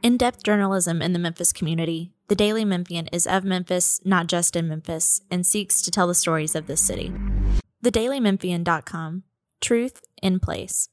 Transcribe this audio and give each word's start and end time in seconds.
In 0.00 0.16
depth 0.16 0.44
journalism 0.44 1.02
in 1.02 1.12
the 1.12 1.18
Memphis 1.18 1.52
community, 1.52 2.12
the 2.28 2.36
Daily 2.36 2.64
Memphian 2.64 3.08
is 3.12 3.26
of 3.26 3.42
Memphis, 3.42 4.00
not 4.04 4.28
just 4.28 4.54
in 4.54 4.68
Memphis, 4.68 5.22
and 5.28 5.44
seeks 5.44 5.82
to 5.82 5.90
tell 5.90 6.06
the 6.06 6.14
stories 6.14 6.54
of 6.54 6.68
this 6.68 6.86
city. 6.86 7.12
TheDailyMemphian.com 7.82 9.24
Truth 9.60 10.02
in 10.22 10.38
Place. 10.38 10.88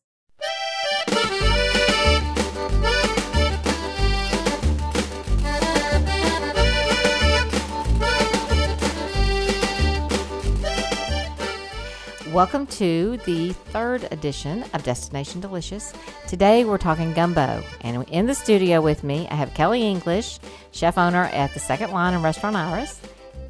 Welcome 12.35 12.67
to 12.67 13.15
the 13.23 13.53
third 13.53 14.09
edition 14.11 14.65
of 14.73 14.83
Destination 14.83 15.39
Delicious. 15.39 15.93
Today 16.27 16.65
we're 16.65 16.77
talking 16.77 17.13
gumbo, 17.13 17.63
and 17.79 18.03
in 18.09 18.25
the 18.25 18.35
studio 18.35 18.81
with 18.81 19.05
me 19.05 19.25
I 19.31 19.35
have 19.35 19.53
Kelly 19.53 19.83
English, 19.83 20.39
chef 20.73 20.97
owner 20.97 21.29
at 21.31 21.53
the 21.53 21.61
Second 21.61 21.91
Line 21.91 22.13
and 22.13 22.21
Restaurant 22.21 22.57
Iris, 22.57 22.99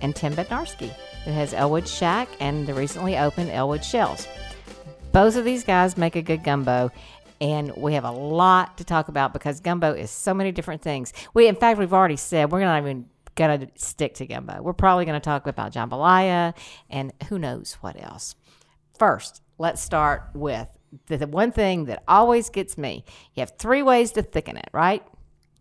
and 0.02 0.16
Tim 0.16 0.34
Bednarski, 0.34 0.92
who 1.24 1.32
has 1.32 1.52
Elwood 1.56 1.88
Shack 1.88 2.30
and 2.40 2.68
the 2.68 2.76
recently 2.76 3.18
opened 3.18 3.50
Elwood 3.50 3.84
Shells. 3.84 4.28
Both 5.12 5.36
of 5.36 5.46
these 5.46 5.64
guys 5.64 5.98
make 5.98 6.16
a 6.16 6.22
good 6.22 6.44
gumbo, 6.44 6.92
and 7.42 7.76
we 7.76 7.96
have 7.96 8.06
a 8.06 8.12
lot 8.12 8.78
to 8.78 8.84
talk 8.84 9.08
about 9.08 9.34
because 9.34 9.62
gumbo 9.62 9.94
is 9.94 10.12
so 10.12 10.32
many 10.32 10.52
different 10.52 10.84
things. 10.84 11.12
We, 11.34 11.48
in 11.48 11.56
fact, 11.56 11.80
we've 11.80 11.92
already 11.92 12.18
said 12.18 12.52
we're 12.52 12.60
not 12.60 12.84
even 12.84 13.10
going 13.34 13.62
to 13.62 13.68
stick 13.84 14.14
to 14.14 14.28
gumbo. 14.28 14.62
We're 14.62 14.74
probably 14.74 15.06
going 15.06 15.20
to 15.20 15.26
talk 15.26 15.48
about 15.48 15.74
jambalaya 15.74 16.54
and 16.88 17.14
who 17.30 17.40
knows 17.40 17.80
what 17.82 18.00
else. 18.00 18.36
First, 19.00 19.42
let's 19.58 19.82
start 19.82 20.24
with 20.34 20.68
the, 21.08 21.18
the 21.18 21.28
one 21.28 21.52
thing 21.52 21.86
that 21.86 22.04
always 22.08 22.50
gets 22.50 22.78
me. 22.78 23.04
You 23.34 23.42
have 23.42 23.54
three 23.58 23.84
ways 23.84 24.12
to 24.14 24.22
thicken 24.22 24.58
it, 24.58 24.70
right? 24.74 25.04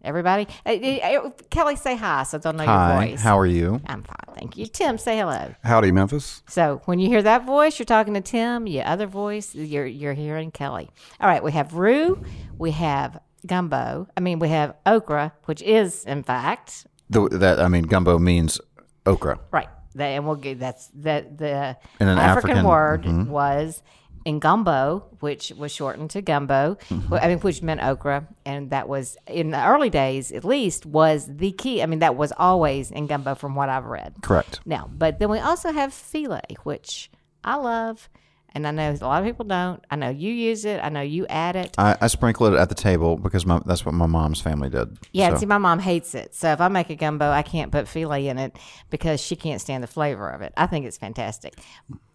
Everybody, 0.02 0.46
Uh, 0.66 0.72
uh, 0.72 1.30
Kelly, 1.48 1.76
say 1.76 1.96
hi 1.96 2.24
so 2.24 2.36
they'll 2.36 2.52
know 2.52 2.64
your 2.64 2.70
Hi, 2.72 3.08
voice. 3.12 3.22
how 3.22 3.38
are 3.38 3.46
you? 3.46 3.80
I'm 3.86 4.02
fine, 4.02 4.34
thank 4.36 4.58
you. 4.58 4.66
Tim, 4.66 4.98
say 4.98 5.16
hello. 5.16 5.54
Howdy, 5.64 5.92
Memphis. 5.92 6.42
So 6.46 6.82
when 6.84 6.98
you 6.98 7.08
hear 7.08 7.22
that 7.22 7.46
voice, 7.46 7.78
you're 7.78 7.86
talking 7.86 8.12
to 8.12 8.20
Tim. 8.20 8.66
Your 8.66 8.84
other 8.86 9.06
voice, 9.06 9.54
you're 9.54 9.86
you're 9.86 10.12
hearing 10.12 10.50
Kelly. 10.50 10.91
All 11.20 11.26
right, 11.28 11.42
we 11.42 11.52
have 11.52 11.72
roux, 11.72 12.22
we 12.58 12.72
have 12.72 13.19
gumbo. 13.46 14.06
I 14.14 14.20
mean, 14.20 14.41
we 14.41 14.50
have 14.50 14.74
okra, 14.84 15.32
which 15.46 15.62
is 15.62 16.04
in 16.04 16.22
fact 16.22 16.86
The, 17.08 17.26
that 17.30 17.58
I 17.58 17.69
mean, 17.69 17.84
gumbo 17.84 18.19
means 18.19 18.60
okra. 19.06 19.38
right. 19.52 19.69
The, 19.95 20.05
and 20.05 20.27
we'll 20.27 20.37
get 20.37 20.59
that's 20.59 20.89
that 20.97 21.39
the 21.39 21.77
an 22.00 22.09
African, 22.09 22.50
African- 22.50 22.64
word 22.64 23.05
mhm. 23.05 23.27
was 23.28 23.83
in 24.25 24.39
gumbo, 24.39 25.05
which 25.20 25.53
was 25.56 25.70
shortened 25.70 26.11
to 26.11 26.23
gumbo. 26.23 26.77
Mm-hmm. 26.89 27.14
I 27.14 27.28
mean, 27.28 27.39
which 27.41 27.62
meant 27.62 27.83
okra, 27.83 28.27
and 28.47 28.70
that 28.70 28.89
was 28.89 29.17
in 29.27 29.50
the 29.50 29.65
early 29.65 29.91
days, 29.91 30.33
at 30.33 30.45
least, 30.45 30.87
was 30.87 31.28
the 31.28 31.53
key. 31.53 31.83
I 31.83 31.87
mean, 31.87 31.98
that 31.98 32.17
was 32.17 32.33
always 32.37 32.91
in 32.91 33.06
gumbo, 33.06 33.34
from 33.34 33.55
what 33.55 33.69
I've 33.69 33.84
read. 33.84 34.15
Correct. 34.22 34.61
Now, 34.65 34.89
but 34.92 35.19
then 35.19 35.28
we 35.28 35.39
also 35.39 35.72
have 35.72 35.91
filé, 35.91 36.41
which 36.62 37.11
I 37.45 37.56
love, 37.56 38.09
and 38.55 38.66
I 38.66 38.70
know 38.70 38.91
a 38.91 39.05
lot 39.05 39.20
of 39.22 39.27
people 39.27 39.44
don't. 39.44 39.84
I 39.91 39.97
know 39.97 40.10
you 40.10 40.33
use 40.33 40.64
it. 40.64 40.80
I 40.83 40.88
know 40.88 41.00
you 41.00 41.27
add 41.27 41.56
it. 41.56 41.74
I, 41.77 41.97
I 42.00 42.06
sprinkle 42.06 42.47
it 42.47 42.55
at 42.56 42.69
the 42.69 42.74
table 42.74 43.16
because 43.16 43.44
my, 43.44 43.60
that's 43.66 43.84
what 43.84 43.94
my 43.94 44.06
mom's 44.06 44.41
family 44.41 44.70
did. 44.70 44.97
Yeah, 45.12 45.30
So- 45.30 45.38
see, 45.41 45.47
my 45.47 45.58
mom 45.58 45.80
hates 45.80 46.14
it. 46.14 46.34
So 46.34 46.52
if 46.52 46.60
I 46.60 46.69
make 46.69 46.88
a 46.91 46.94
gumbo, 46.94 47.30
I 47.30 47.42
can't 47.42 47.72
put 47.72 47.86
filé 47.86 48.27
in 48.27 48.38
it 48.38 48.56
because 48.91 49.20
she 49.20 49.34
can't 49.36 49.60
stand 49.60 49.82
the 49.82 49.88
flavor 49.88 50.28
of 50.30 50.41
it. 50.42 50.52
I 50.56 50.66
think 50.66 50.86
it's 50.86 50.97
fantastic. 50.98 51.55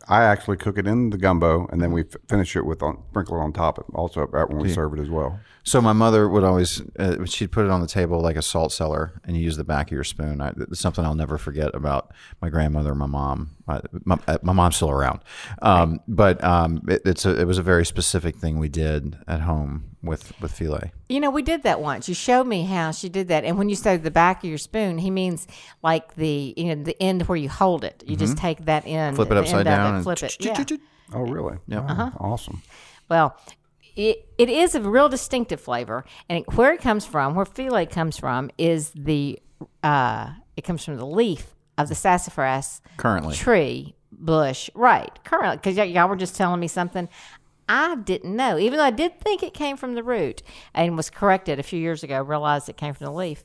I 0.08 0.24
actually 0.24 0.58
cook 0.58 0.78
it 0.78 0.88
in 0.88 1.12
the 1.12 1.18
gumbo, 1.18 1.68
and 1.68 1.82
then 1.82 1.92
we 1.92 2.02
f- 2.02 2.16
finish 2.28 2.56
it 2.56 2.66
with 2.66 2.82
on, 2.82 3.04
sprinkle 3.12 3.38
it 3.38 3.42
on 3.42 3.54
top. 3.54 3.86
Also, 3.94 4.26
when 4.26 4.58
we 4.58 4.70
serve 4.74 4.94
it 4.94 5.00
as 5.00 5.10
well. 5.10 5.40
So 5.64 5.82
my 5.82 5.94
mother 5.94 6.28
would 6.28 6.44
always 6.44 6.82
uh, 6.98 7.26
she'd 7.26 7.52
put 7.52 7.66
it 7.66 7.70
on 7.70 7.82
the 7.82 7.88
table 7.88 8.20
like 8.22 8.36
a 8.36 8.42
salt 8.42 8.72
cellar, 8.72 9.22
and 9.24 9.38
you 9.38 9.44
use 9.44 9.58
the 9.58 9.64
back 9.64 9.88
of 9.88 9.92
your 9.92 10.04
spoon. 10.04 10.42
I, 10.42 10.54
it's 10.58 10.80
something 10.80 11.06
I'll 11.06 11.16
never 11.16 11.38
forget 11.38 11.76
about 11.76 12.12
my 12.42 12.50
grandmother, 12.50 12.92
and 12.92 13.00
my 13.00 13.06
mom. 13.06 13.56
My, 13.68 13.82
my, 14.04 14.18
uh, 14.28 14.40
my 14.42 14.54
mom's 14.54 14.78
still 14.78 14.90
around, 14.90 15.20
um, 15.62 16.00
but 16.08 16.44
um, 16.44 16.82
it, 16.88 17.04
it's 17.06 17.24
a, 17.28 17.40
it 17.40 17.46
was 17.46 17.60
a 17.60 17.64
very 17.64 17.86
specific 17.86 18.38
thing 18.38 18.58
we 18.58 18.68
did 18.68 19.20
at 19.28 19.42
home 19.42 19.96
with 20.02 20.34
with 20.42 20.52
filé. 20.58 20.92
You 21.10 21.20
know, 21.20 21.30
we 21.30 21.42
did 21.42 21.64
that 21.64 21.82
once. 21.82 22.08
You 22.08 22.16
showed 22.16 22.46
me 22.48 22.64
how 22.66 22.92
she 22.92 23.10
did 23.10 23.28
that. 23.30 23.44
And 23.44 23.58
when 23.58 23.70
you 23.70 23.76
say 23.76 23.98
the 23.98 24.12
back 24.12 24.44
of 24.44 24.50
your 24.50 24.58
spoon, 24.58 24.98
he 24.98 25.12
means 25.12 25.48
like 25.84 26.16
the 26.16 26.54
you 26.56 26.76
know 26.76 26.84
the 26.84 27.02
end 27.02 27.24
where 27.24 27.36
you 27.38 27.50
hold 27.50 27.84
it. 27.84 28.04
You 28.08 28.16
just 28.16 28.38
take 28.38 28.66
that 28.66 28.86
end, 28.86 29.16
Mm-hmm. 29.16 29.16
Flip 29.18 29.32
it 29.32 29.34
the 29.36 29.40
upside 29.42 29.66
down 29.66 29.94
it, 29.94 29.96
and 29.98 30.04
flip 30.04 30.24
it. 30.24 30.38
Yeah. 30.40 30.64
Oh, 31.14 31.22
really? 31.22 31.58
Yeah. 31.68 32.12
Oh, 32.20 32.32
Awesome. 32.32 32.62
Well, 33.10 33.36
it, 33.96 34.30
it 34.38 34.50
is 34.50 34.76
a 34.76 34.82
real 34.82 35.10
distinctive 35.10 35.60
flavor, 35.60 36.06
and 36.30 36.40
it, 36.40 36.54
where 36.54 36.72
it 36.74 36.80
comes 36.82 37.06
from, 37.06 37.34
where 37.36 37.46
filé 37.46 37.90
comes 37.90 38.18
from, 38.18 38.52
is 38.58 38.92
the 38.96 39.40
uh, 39.84 40.30
it 40.56 40.64
comes 40.64 40.86
from 40.86 40.96
the 40.98 41.06
leaf 41.06 41.56
of 41.78 41.90
the 41.90 41.96
sassafras 41.96 42.82
Currently. 42.98 43.36
tree 43.36 43.96
bush, 44.12 44.70
right? 44.76 45.12
Currently, 45.24 45.58
because 45.58 45.78
y- 45.78 45.84
y'all 45.86 46.08
were 46.10 46.16
just 46.16 46.36
telling 46.36 46.60
me 46.60 46.68
something. 46.68 47.10
I 47.70 47.96
didn't 47.96 48.36
know, 48.36 48.58
even 48.58 48.78
though 48.78 48.84
I 48.84 48.92
did 48.92 49.20
think 49.22 49.44
it 49.44 49.54
came 49.54 49.78
from 49.78 49.94
the 49.94 50.04
root, 50.04 50.42
and 50.74 50.98
was 50.98 51.10
corrected 51.10 51.60
a 51.60 51.64
few 51.64 51.80
years 51.80 52.04
ago. 52.04 52.22
Realized 52.22 52.68
it 52.68 52.78
came 52.78 52.96
from 52.96 53.06
the 53.06 53.14
leaf. 53.14 53.44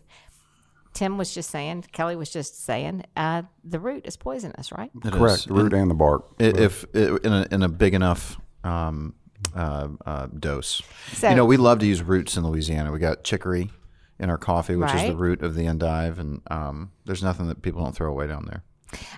Tim 0.94 1.18
was 1.18 1.34
just 1.34 1.50
saying, 1.50 1.84
Kelly 1.92 2.16
was 2.16 2.30
just 2.30 2.64
saying, 2.64 3.04
uh, 3.16 3.42
the 3.64 3.78
root 3.80 4.06
is 4.06 4.16
poisonous, 4.16 4.72
right? 4.72 4.90
It 5.04 5.12
Correct. 5.12 5.40
is. 5.40 5.44
The 5.44 5.54
root 5.54 5.72
and 5.74 5.90
the 5.90 5.94
bark. 5.94 6.24
I- 6.40 6.44
if 6.44 6.84
i 6.94 6.98
in 6.98 7.32
a 7.32 7.46
in 7.50 7.62
a 7.62 7.68
big 7.68 7.94
enough 7.94 8.38
um, 8.62 9.14
uh, 9.54 9.88
uh, 10.06 10.26
dose. 10.28 10.80
So- 11.12 11.28
you 11.28 11.36
know, 11.36 11.44
we 11.44 11.58
love 11.58 11.80
to 11.80 11.86
use 11.86 12.00
roots 12.02 12.36
in 12.36 12.46
Louisiana. 12.46 12.92
We 12.92 13.00
got 13.00 13.24
chicory 13.24 13.70
in 14.18 14.30
our 14.30 14.38
coffee, 14.38 14.76
which 14.76 14.94
is 14.94 15.02
the 15.02 15.16
root 15.16 15.42
of 15.42 15.54
the 15.54 15.66
endive, 15.66 16.18
and 16.18 16.40
um, 16.50 16.92
there's 17.04 17.22
nothing 17.22 17.48
that 17.48 17.60
people 17.60 17.82
don't 17.82 17.94
throw 17.94 18.10
away 18.10 18.26
down 18.26 18.46
there. 18.46 18.62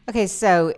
Okay, 0.09 0.27
so 0.27 0.73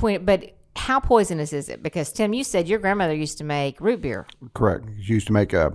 when, 0.00 0.24
but 0.24 0.55
how 0.76 1.00
poisonous 1.00 1.52
is 1.52 1.68
it? 1.68 1.82
Because 1.82 2.12
Tim, 2.12 2.32
you 2.32 2.44
said 2.44 2.68
your 2.68 2.78
grandmother 2.78 3.14
used 3.14 3.38
to 3.38 3.44
make 3.44 3.80
root 3.80 4.00
beer. 4.02 4.26
Correct. 4.54 4.84
She 5.02 5.14
used 5.14 5.26
to 5.28 5.32
make 5.32 5.52
a 5.52 5.72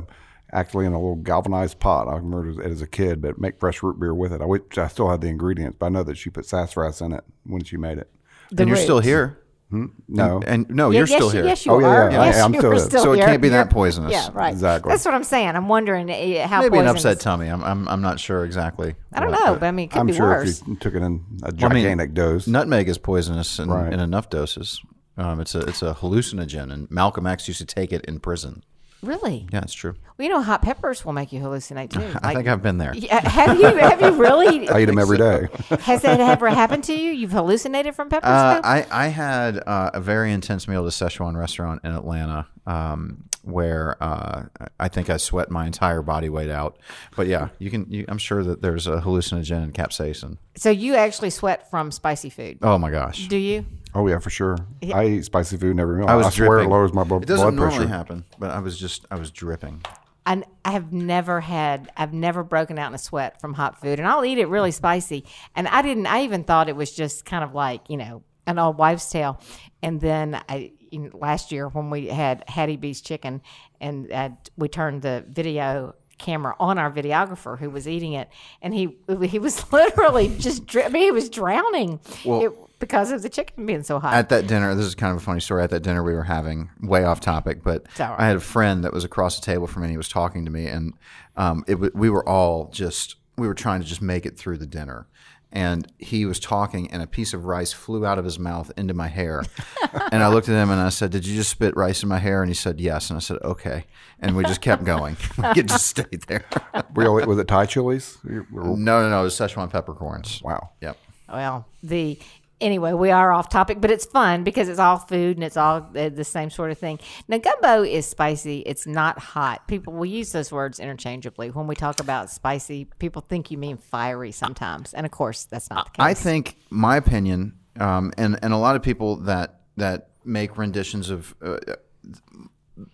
actually 0.54 0.86
in 0.86 0.94
a 0.94 1.00
little 1.00 1.16
galvanized 1.16 1.80
pot. 1.80 2.08
I 2.08 2.16
remember 2.18 2.62
it 2.62 2.72
as 2.72 2.82
a 2.82 2.88
kid, 2.88 3.22
but 3.22 3.40
make 3.40 3.60
fresh 3.60 3.82
root 3.82 4.00
beer 4.00 4.14
with 4.14 4.34
it. 4.34 4.42
I 4.42 4.46
wish 4.46 4.62
I 4.78 4.88
still 4.88 5.10
had 5.10 5.22
the 5.22 5.28
ingredients, 5.28 5.78
but 5.80 5.86
I 5.88 5.90
know 5.90 6.04
that 6.04 6.18
she 6.18 6.30
put 6.30 6.46
sassafras 6.46 7.02
in 7.02 7.14
it 7.14 7.24
when 7.46 7.64
she 7.64 7.78
made 7.78 7.98
it. 7.98 8.10
The 8.52 8.64
and 8.64 8.68
you're 8.70 8.78
still 8.78 8.98
roots. 8.98 9.08
here. 9.08 9.38
Hmm? 9.70 9.86
No, 10.10 10.42
And 10.46 10.70
no, 10.70 10.90
Yeah, 10.92 10.98
you're 11.00 11.08
yes, 11.08 11.16
still 11.18 11.30
here. 11.30 11.46
Yes, 11.46 11.66
you 11.66 11.72
Oh, 11.72 11.80
yeah, 11.80 11.88
are. 11.88 12.12
yeah, 12.12 12.22
I 12.22 12.26
Yes, 12.26 12.36
am 12.40 12.54
you 12.54 12.60
still 12.60 12.72
are 12.72 12.76
here. 12.76 12.90
So 12.90 13.12
it 13.14 13.20
can't 13.22 13.42
be 13.42 13.48
that 13.48 13.58
You're- 13.68 13.72
poisonous. 13.74 14.12
Yeah, 14.12 14.28
right. 14.34 14.52
Exactly. 14.52 14.90
That's 14.92 15.06
what 15.06 15.14
I'm 15.14 15.24
saying. 15.24 15.48
I'm 15.56 15.70
wondering 15.70 16.12
uh, 16.12 16.46
how 16.46 16.60
Maybe 16.62 16.78
an 16.78 16.84
poisonous. 16.84 17.06
upset 17.06 17.20
tummy. 17.22 17.48
I'm, 17.48 17.64
I'm 17.64 17.88
I'm 17.88 18.02
not 18.02 18.20
sure 18.20 18.44
exactly. 18.44 18.96
I 19.14 19.22
don't 19.22 19.32
know, 19.32 19.54
but 19.54 19.62
but 19.62 19.68
I 19.68 19.72
mean, 19.72 19.86
it 19.86 19.92
could 19.92 20.00
I'm 20.00 20.08
be 20.08 20.12
sure 20.14 20.28
worse. 20.28 20.60
if 20.60 20.68
you 20.68 20.76
took 20.76 20.94
it 20.94 21.02
in 21.02 21.24
a 21.44 21.48
I 21.48 21.52
mean, 21.52 21.58
gigantic 21.86 22.14
dose. 22.14 22.48
Nutmeg 22.48 22.90
is 22.90 22.98
poisonous 22.98 23.60
in, 23.60 23.70
Right. 23.70 23.94
in 23.94 24.02
enough 24.02 24.30
doses. 24.30 24.82
Um, 25.18 25.40
it's 25.42 25.56
a 25.56 25.60
it's 25.62 25.82
a 25.82 25.94
hallucinogen, 25.94 26.72
and 26.72 26.90
Malcolm 26.90 27.28
X 27.28 27.48
used 27.48 27.60
to 27.60 27.66
take 27.66 27.92
it 27.92 28.06
in 28.06 28.20
prison. 28.20 28.64
Really? 29.04 29.48
Yeah, 29.52 29.62
it's 29.64 29.74
true. 29.74 29.96
Well, 30.18 30.28
you 30.28 30.32
know, 30.32 30.44
hot 30.44 30.62
peppers 30.62 31.04
will 31.04 31.14
make 31.14 31.32
you 31.32 31.42
hallucinate 31.42 31.90
too. 31.92 32.02
I 32.22 32.28
Like- 32.28 32.36
think 32.38 32.48
I've 32.48 32.62
been 32.62 32.78
there. 32.78 32.94
Yeah, 32.96 33.28
have 33.28 33.60
you? 33.60 33.66
Have 33.66 34.00
you 34.00 34.12
really? 34.12 34.70
I 34.70 34.82
eat 34.82 34.86
them 34.86 35.00
every 35.00 35.18
day. 35.18 35.48
Has 35.82 36.04
that 36.04 36.20
ever 36.20 36.50
happened 36.50 36.84
to 36.86 36.94
you? 36.94 37.12
You've 37.12 37.32
hallucinated 37.32 37.96
from 37.96 38.10
peppers? 38.10 38.30
Uh, 38.30 38.62
though? 38.62 38.68
I 38.68 38.86
I 38.92 39.08
had 39.08 39.58
uh, 39.66 39.90
a 39.96 40.00
very 40.00 40.32
intense 40.32 40.68
meal 40.68 40.82
at 40.86 40.88
a 40.88 40.90
Szechuan 41.06 41.36
restaurant 41.36 41.82
in 41.84 41.92
Atlanta, 41.92 42.46
um, 42.68 43.24
where 43.42 43.98
uh, 44.04 44.44
I 44.80 44.88
think 44.88 45.10
I 45.10 45.18
sweat 45.18 45.50
my 45.50 45.66
entire 45.66 46.04
body 46.04 46.30
weight 46.30 46.52
out. 46.52 46.78
But 47.16 47.26
yeah, 47.26 47.50
you 47.58 47.72
can. 47.72 47.88
You, 47.90 48.06
I'm 48.08 48.20
sure 48.20 48.44
that 48.44 48.62
there's 48.62 48.86
a 48.86 49.02
hallucinogen 49.02 49.64
in 49.64 49.72
capsaicin. 49.74 50.38
so 50.56 50.70
you 50.70 50.94
actually 50.96 51.32
sweat 51.32 51.70
from 51.72 51.90
spicy 51.92 52.30
food? 52.30 52.60
Oh 52.62 52.78
my 52.78 52.92
gosh, 52.92 53.28
Do 53.28 53.38
you? 53.38 53.66
Oh 53.94 54.08
yeah, 54.08 54.20
for 54.20 54.30
sure. 54.30 54.58
I 54.94 55.06
eat 55.06 55.26
spicy 55.26 55.58
food 55.58 55.72
in 55.72 55.80
every 55.80 55.98
meal. 55.98 56.08
I 56.08 56.16
was 56.16 56.34
swear 56.34 56.48
dripping. 56.50 56.68
it 56.70 56.72
lowers 56.72 56.94
my 56.94 57.04
blood, 57.04 57.24
It 57.24 57.28
doesn't 57.28 57.46
blood 57.46 57.56
normally 57.56 57.78
pressure. 57.78 57.90
happen, 57.90 58.26
but 58.40 58.50
I 58.52 58.60
was 58.60 58.78
just 58.78 59.06
I 59.12 59.16
was 59.16 59.32
dripping. 59.32 59.84
I, 60.26 60.44
I 60.64 60.72
have 60.72 60.94
never 60.94 61.42
had 61.42 61.92
I've 61.98 62.14
never 62.14 62.44
broken 62.44 62.78
out 62.78 62.88
in 62.90 62.94
a 62.96 63.00
sweat 63.00 63.42
from 63.42 63.54
hot 63.56 63.82
food 63.82 63.98
and 64.00 64.08
I'll 64.08 64.24
eat 64.24 64.38
it 64.38 64.48
really 64.48 64.70
spicy 64.72 65.26
and 65.56 65.68
I 65.68 65.82
didn't 65.82 66.06
I 66.06 66.24
even 66.24 66.44
thought 66.44 66.70
it 66.70 66.76
was 66.76 66.92
just 66.92 67.26
kind 67.26 67.44
of 67.44 67.56
like 67.56 67.82
you 67.90 67.98
know 67.98 68.22
an 68.46 68.60
old 68.60 68.78
wives 68.78 69.10
tale 69.10 69.42
and 69.82 70.00
then 70.00 70.40
I 70.48 70.74
you 70.92 71.00
know, 71.00 71.10
last 71.18 71.52
year 71.52 71.70
when 71.70 71.90
we 71.90 72.06
had 72.08 72.44
Hattie 72.48 72.78
B's 72.78 73.02
chicken 73.02 73.42
and 73.80 74.12
uh, 74.12 74.30
we 74.58 74.68
turned 74.68 75.02
the 75.02 75.26
video 75.28 75.96
camera 76.20 76.56
on 76.60 76.78
our 76.78 76.92
videographer 76.92 77.58
who 77.58 77.72
was 77.72 77.88
eating 77.88 78.14
it 78.14 78.30
and 78.62 78.76
he 78.76 78.96
he 79.28 79.40
was 79.40 79.72
literally 79.74 80.28
just 80.38 80.68
dri- 80.68 80.84
I 80.84 80.90
mean, 80.90 81.02
he 81.04 81.12
was 81.12 81.30
drowning 81.32 82.00
Well- 82.24 82.42
it, 82.44 82.52
because 82.82 83.12
of 83.14 83.22
the 83.22 83.30
chicken 83.30 83.66
being 83.66 83.84
so 83.84 83.98
hot 84.00 84.14
At 84.14 84.28
that 84.30 84.48
dinner, 84.48 84.76
this 84.76 84.86
is 84.86 84.94
kind 84.96 85.16
of 85.16 85.22
a 85.22 85.24
funny 85.24 85.40
story. 85.40 85.64
At 85.64 85.70
that 85.70 85.84
dinner 85.84 86.04
we 86.04 86.14
were 86.14 86.24
having, 86.24 86.70
way 86.82 87.06
off 87.06 87.22
topic, 87.22 87.64
but 87.64 87.86
all 88.00 88.08
right. 88.10 88.20
I 88.20 88.28
had 88.28 88.36
a 88.36 88.42
friend 88.42 88.84
that 88.84 88.92
was 88.92 89.06
across 89.06 89.40
the 89.40 89.46
table 89.46 89.68
from 89.68 89.84
me. 89.84 89.86
and 89.86 89.92
He 89.94 89.98
was 89.98 90.10
talking 90.10 90.44
to 90.44 90.52
me, 90.52 90.68
and 90.68 90.94
um, 91.38 91.64
it 91.68 91.76
w- 91.76 91.92
we 91.96 92.10
were 92.10 92.28
all 92.28 92.70
just 92.74 93.16
we 93.38 93.48
were 93.48 93.54
trying 93.54 93.80
to 93.82 93.88
just 93.88 94.02
make 94.02 94.26
it 94.26 94.38
through 94.38 94.58
the 94.58 94.68
dinner. 94.68 95.08
and 95.54 95.88
he 95.98 96.26
was 96.26 96.40
talking, 96.40 96.90
and 96.92 97.02
a 97.04 97.08
piece 97.08 97.34
of 97.34 97.44
rice 97.46 97.74
flew 97.74 98.06
out 98.06 98.18
of 98.18 98.24
his 98.26 98.38
mouth 98.40 98.72
into 98.78 98.94
my 98.94 99.08
hair. 99.08 99.44
and 100.12 100.24
I 100.24 100.28
looked 100.30 100.48
at 100.50 100.56
him 100.56 100.70
and 100.70 100.80
I 100.80 100.90
said, 100.90 101.12
"Did 101.12 101.26
you 101.26 101.36
just 101.36 101.50
spit 101.50 101.76
rice 101.76 102.04
in 102.04 102.10
my 102.10 102.20
hair?" 102.20 102.42
And 102.42 102.50
he 102.50 102.54
said, 102.56 102.80
"Yes." 102.80 103.10
And 103.10 103.18
I 103.18 103.20
said, 103.22 103.38
"Okay." 103.44 103.86
And 104.20 104.36
we 104.36 104.44
just 104.44 104.62
kept 104.62 104.84
going. 104.84 105.18
it 105.56 105.66
just 105.68 105.88
stayed 105.88 106.24
there. 106.28 106.46
Really, 106.94 107.26
was 107.26 107.38
it 107.40 107.48
Thai 107.48 107.66
chilies? 107.68 108.18
No, 108.24 108.44
no, 108.76 109.10
no. 109.10 109.22
It 109.22 109.24
was 109.24 109.36
Szechuan 109.36 109.70
peppercorns. 109.72 110.42
Wow. 110.44 110.72
Yep. 110.82 110.98
Well, 111.30 111.66
the 111.82 112.20
anyway, 112.62 112.94
we 112.94 113.12
are 113.12 113.32
off 113.32 113.50
topic, 113.50 113.82
but 113.82 113.92
it's 113.92 114.06
fun 114.06 114.44
because 114.44 114.70
it's 114.70 114.80
all 114.80 114.98
food 114.98 115.38
and 115.38 115.44
it's 115.44 115.58
all 115.58 115.90
uh, 115.96 116.10
the 116.10 116.24
same 116.24 116.50
sort 116.50 116.72
of 116.72 116.78
thing. 116.78 117.00
Now, 117.28 117.40
gumbo 117.40 117.84
is 117.84 118.06
spicy. 118.06 118.60
It's 118.60 118.88
not 118.88 119.20
hot. 119.20 119.68
People 119.68 119.94
will 119.94 120.06
use 120.06 120.32
those 120.32 120.52
words 120.52 120.80
interchangeably 120.80 121.50
when 121.50 121.68
we 121.68 121.76
talk 121.76 122.00
about 122.00 122.30
spicy. 122.30 122.86
People 123.00 123.22
think 123.22 123.52
you 123.52 123.58
mean 123.58 123.78
fiery 123.78 124.32
sometimes, 124.32 124.94
and 124.94 125.06
of 125.06 125.12
course, 125.12 125.44
that's 125.46 125.70
not 125.70 125.86
the 125.86 125.92
case. 125.92 126.06
I 126.06 126.14
think 126.14 126.58
my 126.70 126.96
opinion, 126.96 127.58
um, 127.80 128.14
and 128.18 128.40
and 128.42 128.54
a 128.54 128.58
lot 128.58 128.76
of 128.76 128.84
people 128.84 129.18
that 129.18 129.62
that 129.78 130.10
make 130.24 130.58
renditions 130.58 131.10
of. 131.10 131.36
Uh, 131.42 131.58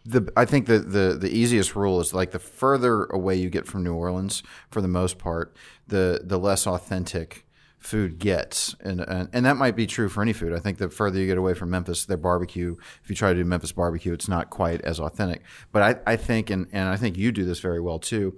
the 0.05 0.29
I 0.35 0.43
think 0.43 0.65
the, 0.65 0.79
the 0.79 1.17
the 1.19 1.29
easiest 1.29 1.75
rule 1.75 2.01
is 2.01 2.13
like 2.13 2.31
the 2.31 2.39
further 2.39 3.05
away 3.05 3.35
you 3.35 3.49
get 3.49 3.67
from 3.67 3.83
New 3.83 3.93
Orleans, 3.93 4.43
for 4.69 4.81
the 4.81 4.87
most 4.87 5.17
part, 5.17 5.55
the 5.87 6.21
the 6.23 6.37
less 6.37 6.67
authentic 6.67 7.45
food 7.87 8.19
gets, 8.19 8.75
and 8.81 8.99
and, 9.01 9.29
and 9.31 9.45
that 9.45 9.55
might 9.57 9.75
be 9.75 9.87
true 9.87 10.09
for 10.09 10.21
any 10.21 10.33
food. 10.33 10.53
I 10.53 10.59
think 10.59 10.77
the 10.77 10.89
further 10.89 11.19
you 11.19 11.25
get 11.25 11.37
away 11.37 11.53
from 11.53 11.69
Memphis, 11.69 12.05
their 12.05 12.17
barbecue. 12.17 12.75
If 13.03 13.09
you 13.09 13.15
try 13.15 13.29
to 13.33 13.39
do 13.39 13.45
Memphis 13.45 13.71
barbecue, 13.71 14.13
it's 14.13 14.27
not 14.27 14.49
quite 14.49 14.81
as 14.81 14.99
authentic. 14.99 15.43
But 15.71 15.81
I, 15.81 16.13
I 16.13 16.15
think, 16.17 16.49
and 16.49 16.67
and 16.71 16.89
I 16.89 16.97
think 16.97 17.17
you 17.17 17.31
do 17.31 17.45
this 17.45 17.59
very 17.59 17.79
well 17.79 17.99
too. 17.99 18.37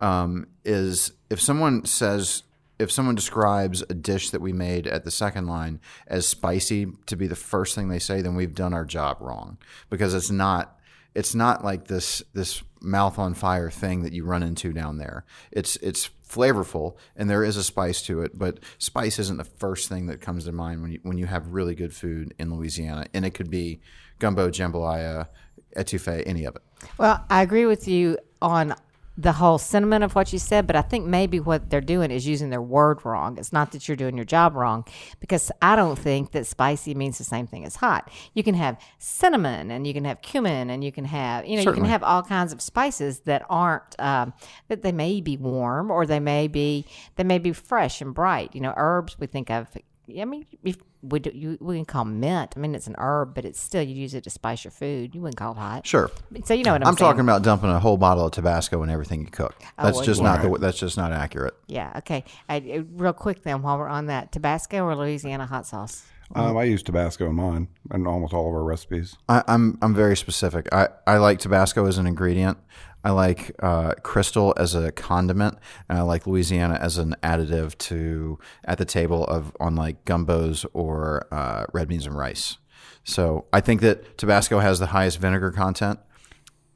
Um, 0.00 0.48
is 0.64 1.12
if 1.30 1.40
someone 1.40 1.84
says 1.84 2.42
if 2.78 2.90
someone 2.90 3.14
describes 3.14 3.82
a 3.82 3.94
dish 3.94 4.30
that 4.30 4.40
we 4.40 4.52
made 4.52 4.86
at 4.86 5.04
the 5.04 5.10
second 5.10 5.46
line 5.46 5.80
as 6.06 6.26
spicy 6.26 6.86
to 7.06 7.16
be 7.16 7.26
the 7.26 7.36
first 7.36 7.74
thing 7.74 7.88
they 7.88 7.98
say, 7.98 8.20
then 8.22 8.34
we've 8.34 8.54
done 8.54 8.74
our 8.74 8.84
job 8.84 9.18
wrong 9.20 9.56
because 9.88 10.14
it's 10.14 10.30
not 10.30 10.78
it's 11.14 11.34
not 11.34 11.64
like 11.64 11.86
this 11.86 12.22
this 12.32 12.62
mouth 12.80 13.18
on 13.18 13.34
fire 13.34 13.70
thing 13.70 14.02
that 14.02 14.12
you 14.12 14.24
run 14.24 14.42
into 14.42 14.72
down 14.72 14.98
there. 14.98 15.24
It's 15.50 15.76
it's 15.76 16.10
flavorful 16.32 16.96
and 17.16 17.28
there 17.28 17.44
is 17.44 17.56
a 17.56 17.64
spice 17.64 18.02
to 18.02 18.22
it, 18.22 18.38
but 18.38 18.60
spice 18.78 19.18
isn't 19.18 19.36
the 19.36 19.44
first 19.44 19.88
thing 19.88 20.06
that 20.06 20.20
comes 20.20 20.44
to 20.44 20.52
mind 20.52 20.82
when 20.82 20.92
you 20.92 21.00
when 21.02 21.18
you 21.18 21.26
have 21.26 21.48
really 21.48 21.74
good 21.74 21.94
food 21.94 22.34
in 22.38 22.54
Louisiana, 22.54 23.06
and 23.12 23.24
it 23.24 23.30
could 23.30 23.50
be 23.50 23.80
gumbo, 24.18 24.48
jambalaya, 24.50 25.28
etouffee, 25.76 26.22
any 26.26 26.44
of 26.44 26.56
it. 26.56 26.62
Well, 26.98 27.24
I 27.28 27.42
agree 27.42 27.66
with 27.66 27.86
you 27.86 28.18
on 28.40 28.74
the 29.16 29.32
whole 29.32 29.58
sentiment 29.58 30.02
of 30.02 30.14
what 30.14 30.32
you 30.32 30.38
said, 30.38 30.66
but 30.66 30.74
I 30.74 30.80
think 30.82 31.06
maybe 31.06 31.38
what 31.38 31.68
they're 31.68 31.80
doing 31.80 32.10
is 32.10 32.26
using 32.26 32.48
their 32.48 32.62
word 32.62 33.04
wrong. 33.04 33.36
It's 33.38 33.52
not 33.52 33.72
that 33.72 33.86
you're 33.86 33.96
doing 33.96 34.16
your 34.16 34.24
job 34.24 34.54
wrong, 34.54 34.86
because 35.20 35.52
I 35.60 35.76
don't 35.76 35.98
think 35.98 36.32
that 36.32 36.46
spicy 36.46 36.94
means 36.94 37.18
the 37.18 37.24
same 37.24 37.46
thing 37.46 37.64
as 37.64 37.76
hot. 37.76 38.10
You 38.32 38.42
can 38.42 38.54
have 38.54 38.80
cinnamon, 38.98 39.70
and 39.70 39.86
you 39.86 39.92
can 39.92 40.04
have 40.04 40.22
cumin, 40.22 40.70
and 40.70 40.82
you 40.82 40.92
can 40.92 41.04
have 41.04 41.46
you 41.46 41.56
know 41.56 41.62
you 41.62 41.72
can 41.72 41.84
have 41.84 42.02
all 42.02 42.22
kinds 42.22 42.52
of 42.52 42.62
spices 42.62 43.20
that 43.20 43.44
aren't 43.50 43.98
um, 44.00 44.32
that 44.68 44.82
they 44.82 44.92
may 44.92 45.20
be 45.20 45.36
warm 45.36 45.90
or 45.90 46.06
they 46.06 46.20
may 46.20 46.48
be 46.48 46.86
they 47.16 47.24
may 47.24 47.38
be 47.38 47.52
fresh 47.52 48.00
and 48.00 48.14
bright. 48.14 48.54
You 48.54 48.62
know, 48.62 48.74
herbs 48.76 49.16
we 49.18 49.26
think 49.26 49.50
of. 49.50 49.68
I 50.08 50.24
mean, 50.24 50.46
if 50.64 50.76
we 51.02 51.20
do, 51.20 51.30
you, 51.32 51.58
we 51.60 51.76
can 51.76 51.84
call 51.84 52.04
mint. 52.04 52.54
I 52.56 52.60
mean, 52.60 52.74
it's 52.74 52.86
an 52.86 52.96
herb, 52.98 53.34
but 53.34 53.44
it's 53.44 53.60
still 53.60 53.82
you 53.82 53.94
use 53.94 54.14
it 54.14 54.24
to 54.24 54.30
spice 54.30 54.64
your 54.64 54.70
food. 54.70 55.14
You 55.14 55.20
wouldn't 55.20 55.36
call 55.36 55.52
it 55.52 55.58
hot. 55.58 55.86
Sure. 55.86 56.10
So 56.44 56.54
you 56.54 56.64
know 56.64 56.72
what 56.72 56.82
I'm, 56.82 56.88
I'm 56.88 56.96
saying. 56.96 57.08
talking 57.08 57.20
about 57.20 57.42
dumping 57.42 57.70
a 57.70 57.78
whole 57.78 57.96
bottle 57.96 58.26
of 58.26 58.32
Tabasco 58.32 58.82
in 58.82 58.90
everything 58.90 59.20
you 59.20 59.30
cook. 59.30 59.54
That's 59.78 59.96
well, 59.96 60.04
just 60.04 60.20
yeah. 60.20 60.36
not 60.36 60.42
the, 60.42 60.58
that's 60.58 60.78
just 60.78 60.96
not 60.96 61.12
accurate. 61.12 61.54
Yeah. 61.66 61.92
Okay. 61.98 62.24
I, 62.48 62.56
uh, 62.56 62.82
real 62.92 63.12
quick 63.12 63.42
then, 63.42 63.62
while 63.62 63.78
we're 63.78 63.88
on 63.88 64.06
that, 64.06 64.32
Tabasco 64.32 64.84
or 64.84 64.96
Louisiana 64.96 65.46
hot 65.46 65.66
sauce? 65.66 66.04
Um, 66.34 66.56
I 66.56 66.64
use 66.64 66.82
Tabasco 66.82 67.28
in 67.28 67.36
mine 67.36 67.68
and 67.90 68.08
almost 68.08 68.32
all 68.32 68.48
of 68.48 68.54
our 68.54 68.64
recipes. 68.64 69.16
I, 69.28 69.42
I'm 69.46 69.78
I'm 69.82 69.94
very 69.94 70.16
specific. 70.16 70.66
I, 70.72 70.88
I 71.06 71.18
like 71.18 71.40
Tabasco 71.40 71.86
as 71.86 71.98
an 71.98 72.06
ingredient. 72.06 72.58
I 73.04 73.10
like 73.10 73.52
uh, 73.60 73.94
Crystal 74.02 74.54
as 74.56 74.74
a 74.74 74.92
condiment, 74.92 75.58
and 75.88 75.98
I 75.98 76.02
like 76.02 76.26
Louisiana 76.26 76.78
as 76.80 76.98
an 76.98 77.16
additive 77.22 77.76
to 77.78 78.38
at 78.64 78.78
the 78.78 78.84
table 78.84 79.24
of 79.24 79.56
on 79.58 79.74
like 79.74 80.04
gumbos 80.04 80.64
or 80.72 81.26
uh, 81.32 81.64
red 81.72 81.88
beans 81.88 82.06
and 82.06 82.16
rice. 82.16 82.58
So 83.04 83.46
I 83.52 83.60
think 83.60 83.80
that 83.80 84.16
Tabasco 84.18 84.60
has 84.60 84.78
the 84.78 84.86
highest 84.86 85.18
vinegar 85.18 85.50
content. 85.50 85.98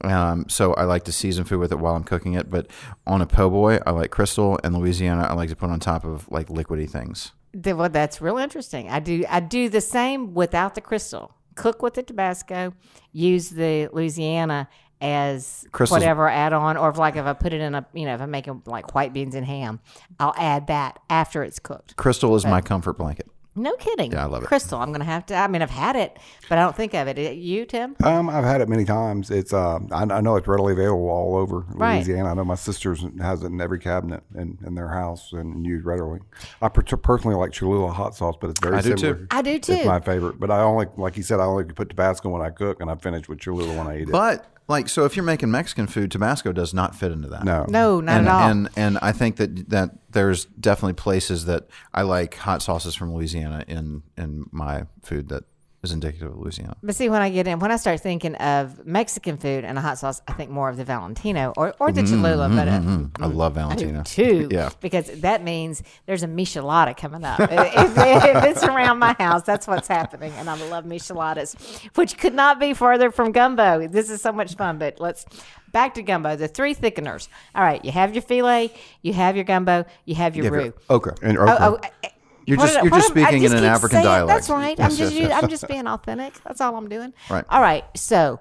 Um, 0.01 0.47
so 0.47 0.73
I 0.73 0.83
like 0.83 1.05
to 1.05 1.11
season 1.11 1.43
food 1.43 1.59
with 1.59 1.71
it 1.71 1.79
while 1.79 1.95
I'm 1.95 2.03
cooking 2.03 2.33
it. 2.33 2.49
But 2.49 2.67
on 3.07 3.21
a 3.21 3.25
po' 3.25 3.49
boy, 3.49 3.79
I 3.85 3.91
like 3.91 4.11
Crystal, 4.11 4.59
and 4.63 4.77
Louisiana 4.77 5.23
I 5.23 5.33
like 5.33 5.49
to 5.49 5.55
put 5.55 5.69
on 5.69 5.79
top 5.79 6.03
of 6.03 6.29
like 6.29 6.49
liquidy 6.49 6.89
things. 6.89 7.31
Well, 7.53 7.89
that's 7.89 8.21
real 8.21 8.37
interesting. 8.37 8.89
I 8.89 8.99
do. 8.99 9.23
I 9.29 9.39
do 9.39 9.69
the 9.69 9.81
same 9.81 10.33
without 10.33 10.75
the 10.75 10.81
crystal. 10.81 11.33
Cook 11.55 11.81
with 11.81 11.95
the 11.95 12.03
Tabasco. 12.03 12.73
Use 13.13 13.49
the 13.49 13.89
Louisiana 13.91 14.69
as 15.01 15.65
Crystal's- 15.71 15.99
whatever 15.99 16.27
add 16.29 16.53
on, 16.53 16.77
or 16.77 16.89
if 16.89 16.97
like 16.97 17.15
if 17.15 17.25
I 17.25 17.33
put 17.33 17.53
it 17.53 17.61
in 17.61 17.75
a 17.75 17.85
you 17.93 18.05
know 18.05 18.15
if 18.15 18.21
I'm 18.21 18.31
making 18.31 18.63
like 18.65 18.95
white 18.95 19.13
beans 19.13 19.35
and 19.35 19.45
ham, 19.45 19.79
I'll 20.19 20.33
add 20.37 20.67
that 20.67 20.99
after 21.09 21.43
it's 21.43 21.59
cooked. 21.59 21.95
Crystal 21.95 22.35
is 22.35 22.45
my 22.45 22.61
comfort 22.61 22.97
blanket. 22.97 23.29
No 23.59 23.73
kidding. 23.77 24.11
Yeah, 24.11 24.21
I 24.21 24.27
love 24.27 24.43
it. 24.43 24.45
Crystal. 24.45 24.77
I'm 24.77 24.91
gonna 24.91 25.03
have 25.03 25.25
to. 25.27 25.35
I 25.35 25.47
mean, 25.47 25.63
I've 25.63 25.71
had 25.71 25.95
it, 25.95 26.15
but 26.47 26.59
I 26.59 26.61
don't 26.61 26.75
think 26.75 26.93
of 26.93 27.07
it. 27.07 27.17
You, 27.37 27.65
Tim? 27.65 27.95
Um, 28.03 28.29
I've 28.29 28.43
had 28.43 28.61
it 28.61 28.69
many 28.69 28.85
times. 28.85 29.31
It's 29.31 29.51
uh, 29.51 29.79
I, 29.91 30.03
I 30.03 30.21
know 30.21 30.35
it's 30.35 30.47
readily 30.47 30.73
available 30.73 31.09
all 31.09 31.35
over 31.37 31.65
Right. 31.69 31.95
Louisiana. 31.95 32.29
I 32.29 32.33
know 32.35 32.45
my 32.45 32.53
sister's 32.53 33.03
has 33.19 33.41
it 33.41 33.47
in 33.47 33.59
every 33.59 33.79
cabinet 33.79 34.21
in, 34.35 34.59
in 34.63 34.75
their 34.75 34.89
house 34.89 35.33
and 35.33 35.65
used 35.65 35.87
readily. 35.87 36.19
I 36.61 36.69
per- 36.69 36.83
personally 36.97 37.35
like 37.35 37.51
Cholula 37.51 37.91
hot 37.91 38.13
sauce, 38.15 38.35
but 38.39 38.51
it's 38.51 38.59
very 38.59 38.77
I 38.77 38.81
do 38.81 38.95
similar. 38.95 39.15
too. 39.21 39.27
I 39.31 39.41
do 39.41 39.57
too. 39.57 39.73
It's 39.73 39.85
my 39.87 40.01
favorite, 40.01 40.39
but 40.39 40.51
I 40.51 40.59
only 40.61 40.85
like 40.95 41.17
you 41.17 41.23
said 41.23 41.39
I 41.39 41.45
only 41.45 41.63
put 41.63 41.89
Tabasco 41.89 42.29
when 42.29 42.43
I 42.43 42.51
cook, 42.51 42.79
and 42.79 42.91
I 42.91 42.95
finish 42.95 43.27
with 43.27 43.39
Cholula 43.39 43.75
when 43.75 43.87
I 43.87 43.95
eat 44.01 44.09
it. 44.09 44.11
But 44.11 44.45
like, 44.67 44.89
so 44.89 45.05
if 45.05 45.15
you're 45.15 45.25
making 45.25 45.49
Mexican 45.49 45.87
food, 45.87 46.11
Tabasco 46.11 46.51
does 46.51 46.73
not 46.73 46.95
fit 46.95 47.11
into 47.11 47.29
that. 47.29 47.45
no, 47.45 47.65
No, 47.69 48.01
not 48.01 48.17
and, 48.17 48.27
at 48.27 48.33
all. 48.33 48.49
And 48.49 48.69
and 48.75 48.97
I 49.01 49.11
think 49.11 49.37
that 49.37 49.69
that 49.69 49.91
there's 50.11 50.45
definitely 50.45 50.93
places 50.93 51.45
that 51.45 51.67
I 51.93 52.01
like 52.01 52.35
hot 52.35 52.61
sauces 52.61 52.95
from 52.95 53.13
Louisiana 53.13 53.63
in 53.67 54.03
in 54.17 54.47
my 54.51 54.85
food 55.01 55.29
that 55.29 55.45
is 55.83 55.91
indicative 55.91 56.31
of 56.31 56.37
Louisiana. 56.39 56.75
But 56.81 56.95
see, 56.95 57.07
when 57.07 57.21
I 57.21 57.29
get 57.29 57.47
in, 57.47 57.59
when 57.59 57.71
I 57.71 57.75
start 57.77 57.99
thinking 58.01 58.33
of 58.35 58.85
Mexican 58.85 59.37
food 59.37 59.63
and 59.63 59.77
a 59.77 59.81
hot 59.81 59.99
sauce, 59.99 60.21
I 60.27 60.33
think 60.33 60.49
more 60.49 60.69
of 60.69 60.77
the 60.77 60.83
Valentino 60.83 61.53
or, 61.55 61.75
or 61.79 61.91
the 61.91 62.01
Cholula. 62.03 62.49
But 62.49 62.67
uh, 62.67 62.81
I 63.23 63.27
love 63.27 63.53
Valentina 63.55 64.03
too, 64.03 64.47
Yeah. 64.51 64.69
because 64.81 65.07
that 65.21 65.43
means 65.43 65.83
there's 66.07 66.23
a 66.23 66.27
michelada 66.27 66.97
coming 66.97 67.23
up. 67.23 67.39
if, 67.41 67.49
if 67.95 68.43
it's 68.43 68.63
around 68.63 68.99
my 68.99 69.13
house, 69.19 69.43
that's 69.43 69.67
what's 69.67 69.87
happening, 69.87 70.31
and 70.37 70.49
I 70.49 70.55
love 70.69 70.85
micheladas, 70.85 71.55
which 71.95 72.17
could 72.17 72.33
not 72.33 72.59
be 72.59 72.73
further 72.73 73.11
from 73.11 73.31
gumbo. 73.31 73.87
This 73.87 74.09
is 74.09 74.21
so 74.21 74.31
much 74.31 74.55
fun. 74.55 74.79
But 74.79 74.99
let's 74.99 75.25
back 75.71 75.93
to 75.93 76.01
gumbo. 76.01 76.35
The 76.35 76.47
three 76.47 76.73
thickeners. 76.73 77.27
All 77.53 77.63
right, 77.63 77.83
you 77.85 77.91
have 77.91 78.15
your 78.15 78.23
filé, 78.23 78.71
you 79.03 79.13
have 79.13 79.35
your 79.35 79.45
gumbo, 79.45 79.85
you 80.05 80.15
have 80.15 80.35
your 80.35 80.45
You 80.45 80.51
have 80.51 80.59
roux. 80.59 80.63
your 80.65 80.73
okra. 80.89 81.15
and 81.21 81.37
Oh, 81.37 81.41
okra. 81.43 81.57
oh, 81.61 81.79
eh, 82.03 82.09
You're 82.47 82.57
what 82.57 82.63
just- 82.65 82.75
did 82.75 82.83
you're 82.85 82.99
just 82.99 83.11
am- 83.11 83.17
I 83.17 83.21
speaking 83.29 83.43
in 83.43 83.53
an 83.53 83.63
African 83.63 83.97
saying- 83.97 84.05
dialect. 84.05 84.27
That's 84.35 84.49
right. 84.49 84.79
I'm 84.79 84.89
just 84.89 85.13
yes, 85.13 85.29
yes. 85.29 85.43
I'm 85.43 85.49
just 85.49 85.67
being 85.67 85.85
authentic. 85.85 86.33
That's 86.43 86.59
all 86.61 86.75
I'm 86.75 86.89
doing. 86.89 87.13
Right. 87.29 87.45
All 87.49 87.61
right. 87.61 87.83
So, 87.95 88.39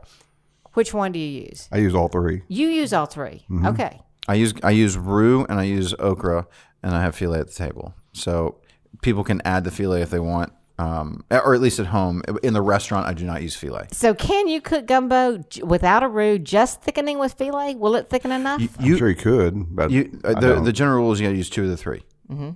which 0.75 0.95
one 0.95 1.13
do 1.13 1.19
you 1.19 1.43
use? 1.49 1.69
I 1.73 1.79
use 1.79 1.95
all 1.95 2.09
three. 2.09 2.43
You 2.49 2.69
use 2.69 2.93
all 2.93 3.07
3 3.07 3.45
Mm-hmm. 3.51 3.67
Okay. 3.67 4.01
I 4.29 4.35
use 4.35 4.55
I 4.63 4.71
use 4.71 4.97
roux 4.97 5.45
and 5.49 5.59
I 5.61 5.65
use 5.65 5.93
okra 5.99 6.47
and 6.83 6.95
I 6.95 7.03
have 7.03 7.15
filé 7.17 7.41
at 7.41 7.49
the 7.49 7.53
table. 7.55 7.95
So 8.13 8.57
people 9.03 9.25
can 9.25 9.43
add 9.45 9.65
the 9.65 9.71
filé 9.71 10.01
if 10.03 10.11
they 10.11 10.19
want, 10.21 10.53
um, 10.79 11.25
or 11.31 11.55
at 11.55 11.61
least 11.61 11.79
at 11.81 11.87
home. 11.87 12.23
In 12.43 12.53
the 12.55 12.63
restaurant, 12.63 13.07
I 13.07 13.13
do 13.15 13.25
not 13.25 13.43
use 13.43 13.57
filé. 13.57 13.93
So, 13.95 14.15
can 14.15 14.49
you 14.49 14.61
cook 14.61 14.87
gumbo 14.87 15.43
without 15.63 16.03
a 16.03 16.09
roux, 16.09 16.39
just 16.39 16.83
thickening 16.83 17.19
with 17.19 17.37
filé? 17.39 17.77
Will 17.77 17.95
it 17.97 18.09
thicken 18.11 18.31
enough? 18.33 18.61
I'm 18.79 18.85
You 18.85 18.97
sure 18.99 19.09
you 19.09 19.15
could, 19.17 19.75
but 19.75 19.91
you 19.91 20.19
uh, 20.25 20.29
I 20.31 20.35
the 20.35 20.41
don't. 20.55 20.65
the 20.65 20.73
general 20.73 20.99
rule 20.99 21.13
is 21.13 21.21
you 21.21 21.27
got 21.27 21.33
to 21.33 21.37
use 21.37 21.51
two 21.51 21.65
of 21.65 21.69
the 21.71 21.77
3 21.77 22.03
Mm-hmm. 22.31 22.51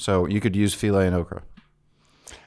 So 0.00 0.26
you 0.26 0.40
could 0.40 0.56
use 0.56 0.74
filé 0.74 1.06
and 1.06 1.14
okra. 1.14 1.42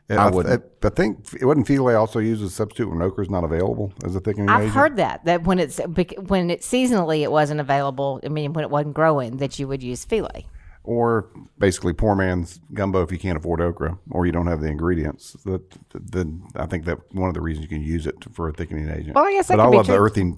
And 0.10 0.19
I 0.19 0.27
I, 0.27 0.29
wouldn't. 0.29 0.63
I, 0.83 0.88
I 0.88 0.89
think 0.89 1.33
it 1.39 1.45
wasn't 1.45 1.67
filé 1.67 1.98
also 2.00 2.19
used 2.19 2.41
as 2.43 2.50
a 2.51 2.55
substitute 2.55 2.89
when 2.89 3.01
okra 3.01 3.24
is 3.24 3.29
not 3.29 3.43
available 3.43 3.93
as 4.03 4.15
a 4.15 4.19
thickening 4.19 4.50
I've 4.50 4.63
agent. 4.63 4.75
heard 4.75 4.95
that 4.98 5.24
that 5.25 5.43
when 5.43 5.60
it's 5.60 5.79
when 6.27 6.50
it 6.50 6.62
seasonally 6.62 7.22
it 7.22 7.31
wasn't 7.31 7.60
available. 7.62 8.19
I 8.25 8.29
mean, 8.29 8.53
when 8.53 8.63
it 8.65 8.69
wasn't 8.72 8.95
growing, 8.95 9.38
that 9.38 9.60
you 9.60 9.67
would 9.67 9.83
use 9.83 10.05
filé. 10.05 10.45
or 10.83 11.29
basically 11.57 11.93
poor 11.93 12.15
man's 12.15 12.60
gumbo 12.74 13.01
if 13.03 13.12
you 13.12 13.17
can't 13.19 13.38
afford 13.38 13.62
okra 13.62 13.98
or 14.12 14.25
you 14.25 14.31
don't 14.33 14.48
have 14.48 14.60
the 14.62 14.67
ingredients. 14.67 15.38
That 15.45 15.62
then 15.93 16.43
I 16.55 16.65
think 16.65 16.86
that 16.86 17.00
one 17.13 17.29
of 17.29 17.36
the 17.36 17.41
reasons 17.41 17.63
you 17.63 17.69
can 17.69 17.81
use 17.83 18.05
it 18.07 18.15
for 18.33 18.50
a 18.50 18.53
thickening 18.53 18.89
agent. 18.89 19.15
Well, 19.15 19.25
I 19.25 19.31
guess 19.31 19.48
that 19.48 19.57
but 19.57 19.63
could 19.63 19.67
I 19.69 19.72
be 19.72 19.77
love 19.77 19.88
the 19.88 19.95
true. 19.95 20.05
earthy 20.05 20.33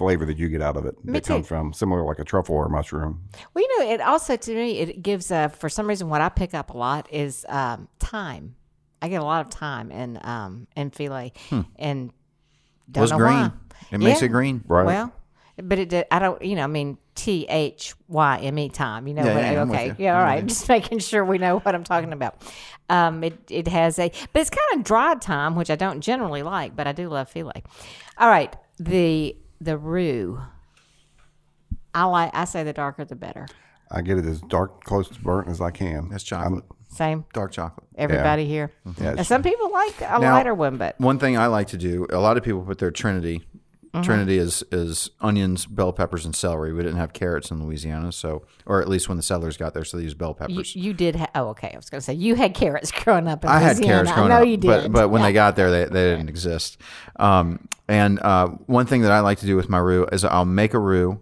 flavor 0.00 0.24
that 0.24 0.38
you 0.38 0.48
get 0.48 0.62
out 0.62 0.76
of 0.78 0.86
it. 0.86 0.94
Me 1.04 1.12
that 1.12 1.24
comes 1.26 1.46
from 1.46 1.72
similar 1.74 2.02
like 2.04 2.18
a 2.18 2.24
truffle 2.24 2.54
or 2.56 2.66
a 2.66 2.70
mushroom. 2.70 3.22
Well, 3.54 3.62
you 3.64 3.78
know, 3.78 3.92
it 3.92 4.00
also 4.00 4.34
to 4.36 4.54
me 4.54 4.78
it 4.78 5.02
gives 5.02 5.30
uh, 5.30 5.48
for 5.48 5.68
some 5.68 5.86
reason 5.86 6.08
what 6.08 6.22
I 6.22 6.30
pick 6.30 6.54
up 6.54 6.70
a 6.70 6.76
lot 6.76 7.06
is 7.12 7.44
um, 7.48 7.86
thyme. 7.98 8.54
I 9.02 9.08
get 9.08 9.20
a 9.20 9.24
lot 9.24 9.44
of 9.46 9.52
thyme 9.52 9.90
in 9.90 10.18
um, 10.24 10.66
in 10.74 10.90
filé, 10.90 11.32
and 11.76 12.12
don't 12.90 13.02
Was 13.02 13.10
know 13.12 13.18
green. 13.18 13.34
why. 13.34 13.50
It 13.92 13.98
makes 13.98 14.20
Yeah. 14.22 14.26
it 14.26 14.28
green. 14.28 14.64
Right. 14.66 14.86
Well, 14.86 15.12
But 15.62 15.78
it 15.78 15.88
did. 15.90 16.06
I 16.10 16.18
don't. 16.18 16.40
You 16.42 16.56
know. 16.56 16.64
I 16.64 16.66
mean, 16.68 16.96
T 17.14 17.46
H 17.48 17.94
Y 18.08 18.38
M 18.42 18.58
E 18.58 18.68
thyme. 18.70 19.06
You 19.06 19.14
know. 19.14 19.24
Yeah, 19.24 19.34
what, 19.34 19.42
yeah, 19.44 19.62
I'm 19.62 19.68
with 19.68 19.78
okay. 19.78 19.86
you. 19.88 19.94
Yeah. 19.98 20.14
All 20.16 20.20
I'm 20.22 20.26
right. 20.26 20.34
with 20.36 20.44
you. 20.50 20.54
Just 20.56 20.68
making 20.68 20.98
sure 21.00 21.24
we 21.24 21.38
know 21.38 21.58
what 21.60 21.74
I'm 21.74 21.84
talking 21.84 22.12
about. 22.12 22.42
Um. 22.88 23.22
It 23.24 23.38
it 23.50 23.68
has 23.68 23.98
a, 23.98 24.10
but 24.32 24.40
it's 24.42 24.50
kind 24.50 24.78
of 24.80 24.84
dry 24.84 25.14
thyme, 25.16 25.56
which 25.56 25.70
I 25.70 25.76
don't 25.76 26.00
generally 26.00 26.42
like, 26.42 26.74
but 26.76 26.86
I 26.86 26.92
do 26.92 27.08
love 27.08 27.30
filé. 27.32 27.62
All 28.18 28.28
right. 28.28 28.54
The 28.78 29.36
the 29.60 29.76
roux. 29.78 30.40
I 31.94 32.04
like. 32.04 32.30
I 32.34 32.44
say 32.44 32.62
the 32.62 32.72
darker 32.72 33.04
the 33.04 33.16
better. 33.16 33.46
I 33.90 34.02
get 34.02 34.18
it 34.18 34.24
as 34.26 34.40
dark, 34.42 34.84
close 34.84 35.08
to 35.08 35.20
burnt 35.20 35.48
as 35.48 35.60
I 35.60 35.70
can. 35.72 36.08
That's 36.10 36.22
chocolate. 36.22 36.64
Same. 36.90 37.24
Dark 37.32 37.50
chocolate. 37.52 37.86
Everybody 37.96 38.46
here. 38.46 38.72
Yeah, 38.84 38.92
And 38.98 39.06
it's- 39.14 39.28
some 39.28 39.42
people 39.42 39.70
like 39.72 40.00
a 40.00 40.18
Now- 40.20 40.32
lighter 40.34 40.54
one, 40.54 40.76
but 40.76 40.98
One 41.00 41.18
thing 41.18 41.36
I 41.36 41.46
like 41.46 41.68
to 41.68 41.76
do, 41.76 42.06
a 42.10 42.18
lot 42.18 42.36
of 42.36 42.42
people 42.44 42.62
put 42.62 42.78
their 42.78 42.90
Trinity. 42.92 43.46
Mm-hmm. 43.92 44.02
Trinity 44.04 44.38
is 44.38 44.62
is 44.70 45.10
onions, 45.20 45.66
bell 45.66 45.92
peppers, 45.92 46.24
and 46.24 46.34
celery. 46.34 46.72
We 46.72 46.82
didn't 46.84 46.98
have 46.98 47.12
carrots 47.12 47.50
in 47.50 47.64
Louisiana, 47.64 48.12
so 48.12 48.44
or 48.64 48.80
at 48.80 48.88
least 48.88 49.08
when 49.08 49.16
the 49.16 49.22
settlers 49.22 49.56
got 49.56 49.74
there, 49.74 49.84
so 49.84 49.96
they 49.96 50.04
used 50.04 50.16
bell 50.16 50.36
you, 50.40 50.46
peppers. 50.46 50.76
you 50.76 50.92
did. 50.92 51.16
Ha- 51.16 51.26
oh, 51.34 51.48
okay. 51.48 51.72
I 51.74 51.76
was 51.76 51.90
going 51.90 51.98
to 52.00 52.04
say 52.04 52.14
you 52.14 52.36
had 52.36 52.54
carrots 52.54 52.92
growing 53.04 53.26
up. 53.26 53.42
In 53.44 53.50
I 53.50 53.58
had 53.58 53.78
Louisiana. 53.78 53.86
carrots 53.92 54.12
growing 54.12 54.30
I 54.30 54.34
know 54.36 54.42
up, 54.42 54.48
you 54.48 54.56
did. 54.58 54.66
but 54.68 54.92
but 54.92 55.08
when 55.08 55.22
they 55.22 55.32
got 55.32 55.56
there, 55.56 55.70
they, 55.72 55.84
they 55.86 56.10
didn't 56.12 56.28
exist. 56.28 56.78
Um, 57.16 57.66
and 57.88 58.20
uh, 58.20 58.46
one 58.66 58.86
thing 58.86 59.02
that 59.02 59.10
I 59.10 59.20
like 59.20 59.38
to 59.40 59.46
do 59.46 59.56
with 59.56 59.68
my 59.68 59.78
roux 59.78 60.06
is 60.12 60.24
I'll 60.24 60.44
make 60.44 60.72
a 60.74 60.78
roux, 60.78 61.20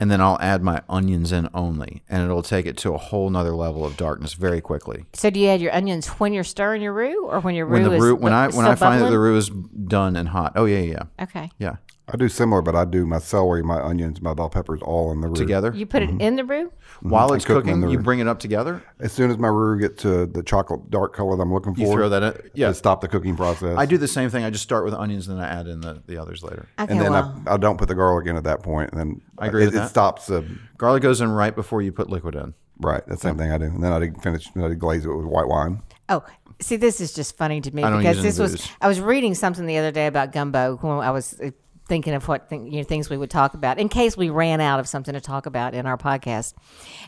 and 0.00 0.10
then 0.10 0.20
I'll 0.20 0.38
add 0.40 0.60
my 0.64 0.82
onions 0.88 1.30
in 1.30 1.48
only, 1.54 2.02
and 2.08 2.24
it'll 2.24 2.42
take 2.42 2.66
it 2.66 2.76
to 2.78 2.94
a 2.94 2.98
whole 2.98 3.30
nother 3.30 3.54
level 3.54 3.84
of 3.84 3.96
darkness 3.96 4.34
very 4.34 4.60
quickly. 4.60 5.04
So 5.12 5.30
do 5.30 5.38
you 5.38 5.48
add 5.48 5.60
your 5.60 5.72
onions 5.72 6.08
when 6.08 6.32
you're 6.32 6.42
stirring 6.42 6.82
your 6.82 6.92
roux, 6.92 7.26
or 7.26 7.38
when 7.38 7.54
your 7.54 7.66
roux 7.66 7.74
When 7.74 7.82
the 7.84 7.92
is 7.92 8.02
roux, 8.02 8.16
when 8.16 8.32
I 8.32 8.48
when 8.48 8.66
I 8.66 8.74
find 8.74 9.00
that 9.00 9.10
the 9.10 9.18
roux 9.20 9.36
is 9.36 9.48
done 9.50 10.16
and 10.16 10.28
hot, 10.28 10.54
oh 10.56 10.64
yeah 10.64 10.80
yeah 10.80 11.02
okay, 11.22 11.50
yeah 11.58 11.76
I 12.10 12.16
do 12.16 12.28
similar, 12.28 12.62
but 12.62 12.74
I 12.74 12.84
do 12.84 13.04
my 13.06 13.18
celery, 13.18 13.62
my 13.62 13.80
onions, 13.80 14.22
my 14.22 14.32
bell 14.34 14.48
peppers 14.48 14.80
all 14.82 15.12
in 15.12 15.20
the 15.20 15.28
roux. 15.28 15.34
together 15.34 15.72
you 15.74 15.84
put 15.86 16.02
Mm-hmm. 16.02 16.20
it 16.20 16.24
in 16.26 16.36
the 16.36 16.44
roux. 16.44 16.72
while 17.02 17.32
it's 17.34 17.44
cook 17.44 17.64
cooking. 17.64 17.88
You 17.90 17.98
bring 17.98 18.18
it 18.20 18.26
up 18.28 18.38
together. 18.38 18.82
As 18.98 19.12
soon 19.12 19.30
as 19.30 19.36
my 19.38 19.48
roux 19.48 19.78
gets 19.80 20.02
to 20.02 20.24
the 20.26 20.42
chocolate 20.42 20.90
dark 20.90 21.14
color 21.14 21.36
that 21.36 21.42
I'm 21.42 21.52
looking 21.52 21.74
for, 21.74 21.80
You 21.82 21.92
throw 21.92 22.08
that 22.08 22.22
in. 22.22 22.50
Yeah, 22.54 22.68
to 22.68 22.74
stop 22.74 23.00
the 23.02 23.08
cooking 23.08 23.36
process. 23.36 23.76
I 23.76 23.84
do 23.86 23.98
the 23.98 24.08
same 24.08 24.30
thing. 24.30 24.44
I 24.44 24.50
just 24.50 24.64
start 24.64 24.84
with 24.84 24.94
onions, 24.94 25.28
and 25.28 25.38
then 25.38 25.44
I 25.44 25.48
add 25.48 25.66
in 25.66 25.80
the, 25.80 26.02
the 26.06 26.16
others 26.16 26.42
later. 26.42 26.66
Okay, 26.78 26.90
and 26.92 27.00
then 27.00 27.12
well, 27.12 27.42
I, 27.46 27.54
I 27.54 27.56
don't 27.58 27.76
put 27.78 27.88
the 27.88 27.94
garlic 27.94 28.26
in 28.26 28.36
at 28.36 28.44
that 28.44 28.62
point. 28.62 28.68
point, 28.68 28.92
and 28.92 29.00
then 29.00 29.20
I 29.38 29.46
agree 29.46 29.62
it, 29.62 29.66
with 29.72 29.76
it 29.76 29.88
stops 29.88 30.26
the 30.26 30.44
Garlic 30.76 31.02
goes 31.02 31.20
in 31.20 31.30
right 31.30 31.54
before 31.54 31.80
you 31.82 31.90
put 31.92 32.08
liquid 32.10 32.34
in. 32.34 32.54
right. 32.80 33.02
That's 33.06 33.22
the 33.22 33.28
same 33.28 33.38
thing 33.38 33.50
I 33.50 33.58
do, 33.58 33.64
and 33.64 33.82
then 33.82 33.92
I 33.92 34.10
finish. 34.20 34.48
Then 34.54 34.64
I 34.64 34.74
glaze 34.74 35.04
it 35.04 35.08
with 35.14 35.24
white 35.26 35.48
wine. 35.48 35.82
oh, 36.08 36.22
see, 36.60 36.76
this 36.76 37.00
is 37.00 37.12
just 37.14 37.36
funny 37.36 37.60
to 37.62 37.70
me 37.74 37.82
I 37.82 37.90
don't 37.90 37.98
because 38.00 38.16
use 38.16 38.24
any 38.24 38.30
this 38.30 38.38
was. 38.38 38.52
booze. 38.52 38.70
I 38.80 38.88
was 38.88 39.00
reading 39.00 39.34
something 39.34 39.64
the 39.66 39.78
other 39.78 39.90
day 39.92 40.06
about 40.06 40.32
gumbo 40.32 40.76
when 40.76 40.98
I 40.98 41.10
was. 41.10 41.40
Thinking 41.88 42.14
of 42.14 42.28
what 42.28 42.48
thing, 42.48 42.70
you 42.70 42.78
know, 42.78 42.84
things 42.84 43.08
we 43.08 43.16
would 43.16 43.30
talk 43.30 43.54
about 43.54 43.78
in 43.78 43.88
case 43.88 44.16
we 44.16 44.28
ran 44.28 44.60
out 44.60 44.78
of 44.78 44.86
something 44.86 45.14
to 45.14 45.20
talk 45.20 45.46
about 45.46 45.74
in 45.74 45.86
our 45.86 45.96
podcast, 45.96 46.54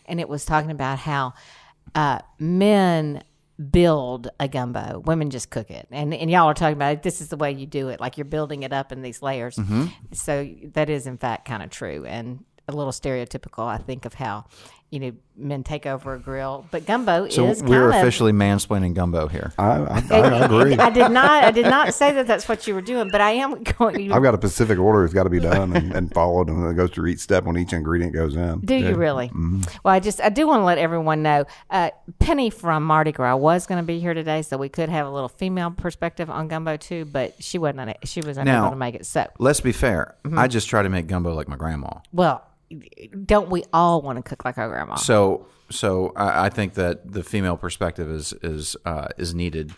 and 0.06 0.18
it 0.18 0.28
was 0.28 0.44
talking 0.44 0.70
about 0.70 0.98
how 0.98 1.34
uh, 1.94 2.20
men 2.38 3.22
build 3.70 4.28
a 4.40 4.48
gumbo. 4.48 5.02
Women 5.04 5.28
just 5.30 5.50
cook 5.50 5.70
it. 5.70 5.86
And 5.90 6.14
and 6.14 6.30
y'all 6.30 6.46
are 6.46 6.54
talking 6.54 6.76
about 6.76 6.94
it, 6.94 7.02
this 7.02 7.20
is 7.20 7.28
the 7.28 7.36
way 7.36 7.52
you 7.52 7.66
do 7.66 7.88
it. 7.88 8.00
Like 8.00 8.16
you're 8.16 8.24
building 8.24 8.62
it 8.62 8.72
up 8.72 8.90
in 8.90 9.02
these 9.02 9.20
layers. 9.22 9.56
Mm-hmm. 9.56 9.86
So 10.12 10.48
that 10.72 10.88
is 10.88 11.06
in 11.06 11.18
fact 11.18 11.46
kind 11.46 11.62
of 11.62 11.70
true 11.70 12.06
and 12.06 12.44
a 12.68 12.72
little 12.72 12.92
stereotypical, 12.92 13.66
I 13.66 13.78
think, 13.78 14.04
of 14.04 14.14
how, 14.14 14.46
you 14.90 14.98
know, 14.98 15.12
men 15.36 15.62
take 15.62 15.86
over 15.86 16.14
a 16.14 16.18
grill. 16.18 16.66
But 16.72 16.84
gumbo 16.84 17.28
So 17.28 17.46
is 17.46 17.62
we're 17.62 17.90
kind 17.90 17.94
of- 17.94 18.02
officially 18.02 18.32
mansplaining 18.32 18.94
gumbo 18.94 19.28
here. 19.28 19.52
I, 19.56 19.70
I, 19.70 20.02
I 20.10 20.44
agree. 20.44 20.76
I 20.76 20.90
did 20.90 21.10
not. 21.12 21.44
I 21.44 21.50
did 21.52 21.66
not 21.66 21.94
say 21.94 22.12
that 22.12 22.26
that's 22.26 22.48
what 22.48 22.66
you 22.66 22.74
were 22.74 22.80
doing, 22.82 23.08
but 23.10 23.20
I 23.20 23.30
am 23.32 23.62
going. 23.78 24.10
I've 24.12 24.22
got 24.22 24.34
a 24.34 24.38
specific 24.38 24.78
order 24.78 25.02
that's 25.02 25.14
got 25.14 25.22
to 25.24 25.30
be 25.30 25.38
done 25.38 25.76
and, 25.76 25.92
and 25.94 26.12
followed, 26.12 26.48
and 26.48 26.68
it 26.68 26.74
goes 26.74 26.90
through 26.90 27.06
each 27.06 27.20
step 27.20 27.44
when 27.44 27.56
each 27.56 27.72
ingredient 27.72 28.12
goes 28.12 28.34
in. 28.34 28.60
Do 28.60 28.74
you 28.74 28.94
really? 28.96 29.28
Mm-hmm. 29.28 29.62
Well, 29.84 29.94
I 29.94 30.00
just 30.00 30.20
I 30.20 30.28
do 30.28 30.46
want 30.46 30.60
to 30.60 30.64
let 30.64 30.78
everyone 30.78 31.22
know. 31.22 31.44
Uh, 31.70 31.90
Penny 32.18 32.50
from 32.50 32.82
Mardi 32.82 33.12
Gras 33.12 33.36
was 33.36 33.66
going 33.66 33.80
to 33.80 33.86
be 33.86 34.00
here 34.00 34.12
today, 34.14 34.42
so 34.42 34.56
we 34.56 34.68
could 34.68 34.88
have 34.88 35.06
a 35.06 35.10
little 35.10 35.28
female 35.28 35.70
perspective 35.70 36.28
on 36.28 36.48
gumbo 36.48 36.76
too. 36.76 37.04
But 37.04 37.42
she 37.42 37.58
wasn't. 37.58 37.96
She 38.04 38.20
was 38.22 38.36
unable 38.38 38.62
Now- 38.64 38.70
to 38.70 38.76
make 38.76 38.96
it. 38.96 39.06
So, 39.06 39.26
Let's 39.38 39.60
be 39.60 39.72
fair. 39.72 40.16
Mm-hmm. 40.24 40.38
I 40.38 40.48
just 40.48 40.68
try 40.68 40.82
to 40.82 40.88
make 40.88 41.06
gumbo 41.06 41.32
like 41.34 41.46
my 41.48 41.56
grandma. 41.56 41.90
well, 42.12 42.42
don't 43.24 43.50
we 43.50 43.64
all 43.72 44.02
want 44.02 44.16
to 44.16 44.22
cook 44.22 44.44
like 44.44 44.58
our 44.58 44.68
grandma? 44.68 44.96
So 44.96 45.46
so 45.70 46.12
I, 46.16 46.46
I 46.46 46.48
think 46.48 46.74
that 46.74 47.12
the 47.12 47.22
female 47.22 47.56
perspective 47.56 48.10
is 48.10 48.32
is 48.42 48.76
uh, 48.84 49.08
is 49.16 49.34
needed. 49.34 49.72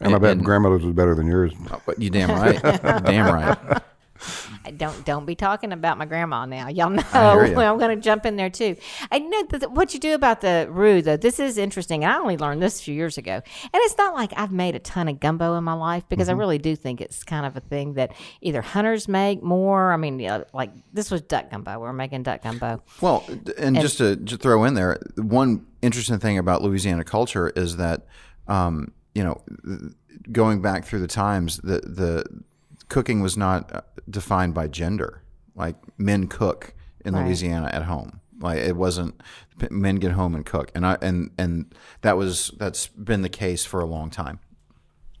And 0.00 0.14
I 0.14 0.18
bet 0.18 0.42
grandmother's 0.42 0.84
was 0.84 0.94
better 0.94 1.14
than 1.14 1.26
yours. 1.26 1.52
But 1.86 2.00
you 2.00 2.10
damn 2.10 2.30
right. 2.30 2.60
damn 3.04 3.32
right. 3.32 3.82
don't 4.76 5.04
don't 5.04 5.26
be 5.26 5.34
talking 5.34 5.72
about 5.72 5.98
my 5.98 6.06
grandma 6.06 6.46
now. 6.46 6.68
Y'all 6.68 6.90
know. 6.90 7.02
I'm 7.12 7.78
going 7.78 7.96
to 7.96 8.02
jump 8.02 8.26
in 8.26 8.36
there 8.36 8.50
too. 8.50 8.76
I 9.10 9.18
know 9.18 9.44
that 9.50 9.72
what 9.72 9.94
you 9.94 10.00
do 10.00 10.14
about 10.14 10.40
the 10.40 10.66
roux 10.70 11.02
though. 11.02 11.16
This 11.16 11.38
is 11.38 11.58
interesting. 11.58 12.04
And 12.04 12.12
I 12.12 12.18
only 12.18 12.36
learned 12.36 12.62
this 12.62 12.80
a 12.80 12.82
few 12.84 12.94
years 12.94 13.18
ago, 13.18 13.34
and 13.34 13.70
it's 13.74 13.98
not 13.98 14.14
like 14.14 14.32
I've 14.36 14.52
made 14.52 14.74
a 14.74 14.78
ton 14.78 15.08
of 15.08 15.20
gumbo 15.20 15.56
in 15.56 15.64
my 15.64 15.74
life 15.74 16.04
because 16.08 16.22
Mm-hmm. 16.28 16.36
I 16.36 16.38
really 16.38 16.58
do 16.58 16.76
think 16.76 17.00
it's 17.00 17.24
kind 17.24 17.44
of 17.44 17.56
a 17.56 17.60
thing 17.60 17.94
that 17.94 18.12
either 18.40 18.62
hunters 18.62 19.08
make 19.08 19.42
more. 19.42 19.92
I 19.92 19.96
mean, 19.96 20.18
you 20.18 20.28
know, 20.28 20.44
like 20.52 20.70
this 20.92 21.10
was 21.10 21.20
duck 21.22 21.50
gumbo. 21.50 21.78
We're 21.78 21.92
making 21.92 22.22
duck 22.22 22.42
gumbo. 22.42 22.82
Well, 23.00 23.24
and, 23.58 23.76
just 23.76 23.98
to, 23.98 24.16
to 24.16 24.36
throw 24.36 24.64
in 24.64 24.74
there, 24.74 24.98
one 25.16 25.66
interesting 25.82 26.18
thing 26.18 26.38
about 26.38 26.62
Louisiana 26.62 27.04
culture 27.04 27.50
is 27.50 27.76
that, 27.76 28.06
um, 28.48 28.92
you 29.14 29.24
know, 29.24 29.42
going 30.30 30.62
back 30.62 30.84
through 30.84 31.00
the 31.00 31.08
times, 31.08 31.58
the 31.58 31.80
the 31.80 32.24
cooking 32.92 33.20
was 33.22 33.36
not 33.36 33.74
uh, 33.74 33.80
defined 34.08 34.54
by 34.54 34.68
gender. 34.68 35.22
Like 35.54 35.76
men 35.98 36.28
cook 36.28 36.74
in 37.04 37.14
Right. 37.14 37.24
Louisiana 37.26 37.68
at 37.72 37.82
home. 37.84 38.20
Like 38.40 38.58
it 38.58 38.76
wasn't 38.76 39.20
men 39.70 39.96
get 39.96 40.12
home 40.12 40.34
and 40.34 40.44
cook, 40.44 40.70
and 40.74 40.84
I 40.86 40.96
and 41.00 41.30
and 41.38 41.74
that 42.02 42.16
was 42.16 42.50
that's 42.58 42.86
been 42.88 43.22
the 43.22 43.28
case 43.28 43.64
for 43.64 43.80
a 43.80 43.86
long 43.86 44.10
time. 44.10 44.38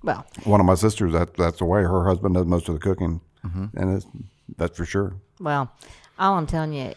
Well, 0.02 0.26
One 0.44 0.58
of 0.60 0.66
my 0.66 0.74
sisters, 0.74 1.12
that 1.12 1.34
that's 1.34 1.58
the 1.58 1.64
way 1.64 1.82
her 1.82 2.04
husband 2.04 2.34
does 2.34 2.46
most 2.46 2.68
of 2.68 2.74
the 2.74 2.80
cooking, 2.80 3.20
and 3.44 3.96
it's, 3.96 4.06
that's 4.56 4.76
for 4.76 4.84
sure. 4.84 5.14
well, 5.40 5.70
all 6.18 6.34
I'm 6.34 6.46
telling 6.46 6.72
you. 6.72 6.92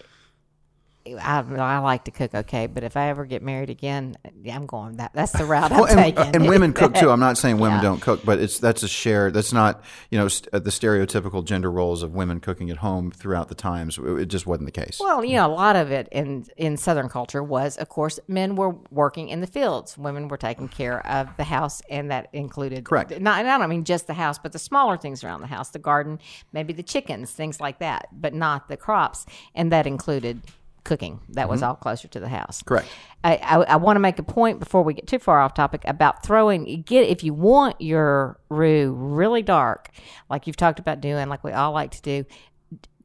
I, 1.08 1.40
I 1.40 1.78
like 1.80 2.06
to 2.06 2.12
cook 2.12 2.34
okay, 2.34 2.68
but 2.68 2.84
if 2.84 2.98
I 2.98 3.10
ever 3.10 3.26
get 3.26 3.44
married 3.44 3.70
again, 3.70 4.16
yeah, 4.44 4.56
I'm 4.56 4.66
going 4.66 4.98
that. 4.98 5.12
That's 5.14 5.32
the 5.32 5.46
route 5.46 5.72
I'm 5.72 5.82
Well, 5.82 5.86
and, 5.86 6.00
uh, 6.00 6.04
taking. 6.04 6.36
and 6.36 6.48
women 6.48 6.74
cook 6.74 6.96
too. 6.96 7.12
I'm 7.12 7.20
not 7.20 7.38
saying 7.38 7.60
women 7.60 7.78
Yeah. 7.84 7.84
don't 7.84 8.02
cook, 8.02 8.26
but 8.26 8.40
it's 8.40 8.60
that's 8.60 8.82
a 8.84 8.88
shared. 8.88 9.34
That's 9.34 9.54
not 9.54 9.84
you 10.10 10.18
know 10.18 10.28
st- 10.28 10.54
uh, 10.54 10.60
the 10.60 10.70
stereotypical 10.72 11.46
gender 11.46 11.70
roles 11.70 12.02
of 12.02 12.14
women 12.14 12.40
cooking 12.40 12.70
at 12.72 12.78
home 12.78 13.12
throughout 13.12 13.50
the 13.50 13.56
times. 13.56 13.98
It, 13.98 14.04
it 14.22 14.26
just 14.26 14.48
wasn't 14.48 14.66
the 14.66 14.72
case. 14.72 14.98
Well, 15.00 15.24
you 15.24 15.34
mm. 15.34 15.36
know, 15.36 15.48
a 15.48 15.54
lot 15.54 15.76
of 15.76 15.92
it 15.92 16.08
in 16.12 16.46
in 16.58 16.78
Southern 16.78 17.10
culture 17.10 17.44
was, 17.44 17.78
of 17.78 17.90
course, 17.90 18.20
men 18.28 18.56
were 18.56 18.76
working 18.90 19.30
in 19.30 19.42
the 19.42 19.48
fields, 19.48 19.98
women 19.98 20.28
were 20.28 20.38
taking 20.38 20.68
care 20.68 21.06
of 21.06 21.30
the 21.38 21.44
house, 21.44 21.82
and 21.90 22.10
that 22.12 22.30
included 22.34 22.84
Correct. 22.86 23.12
Not, 23.20 23.40
and 23.40 23.50
I 23.50 23.58
don't 23.58 23.70
mean 23.70 23.84
just 23.84 24.08
the 24.08 24.14
house, 24.14 24.40
but 24.40 24.54
the 24.54 24.60
smaller 24.60 24.98
things 24.98 25.24
around 25.24 25.42
the 25.42 25.48
house, 25.48 25.70
the 25.70 25.80
garden, 25.80 26.20
maybe 26.52 26.74
the 26.74 26.84
chickens, 26.84 27.32
things 27.32 27.60
like 27.60 27.80
that, 27.80 28.08
but 28.12 28.34
not 28.34 28.68
the 28.70 28.78
crops, 28.78 29.26
and 29.54 29.72
that 29.72 29.86
included 29.86 30.42
cooking. 30.86 31.20
That 31.30 31.50
was 31.50 31.62
all 31.62 31.76
closer 31.76 32.08
to 32.08 32.20
the 32.22 32.30
house. 32.30 32.64
Correct. 32.64 32.88
I, 33.24 33.36
I, 33.38 33.56
I 33.64 33.76
want 33.76 33.98
to 33.98 34.00
make 34.00 34.18
a 34.20 34.24
point 34.24 34.60
before 34.60 34.84
we 34.84 34.94
get 34.94 35.08
too 35.08 35.20
far 35.20 35.42
off 35.42 35.54
topic 35.54 35.82
about 35.86 36.24
throwing. 36.24 36.84
Get 36.84 37.10
if 37.10 37.24
you 37.24 37.34
want 37.34 37.82
your 37.82 38.40
roux 38.50 38.94
really 38.94 39.42
dark, 39.42 39.90
like 40.30 40.48
you've 40.48 40.56
talked 40.56 40.80
about 40.80 41.02
doing, 41.02 41.28
like 41.28 41.44
we 41.44 41.52
all 41.52 41.74
like 41.74 41.92
to 41.92 42.02
do, 42.02 42.26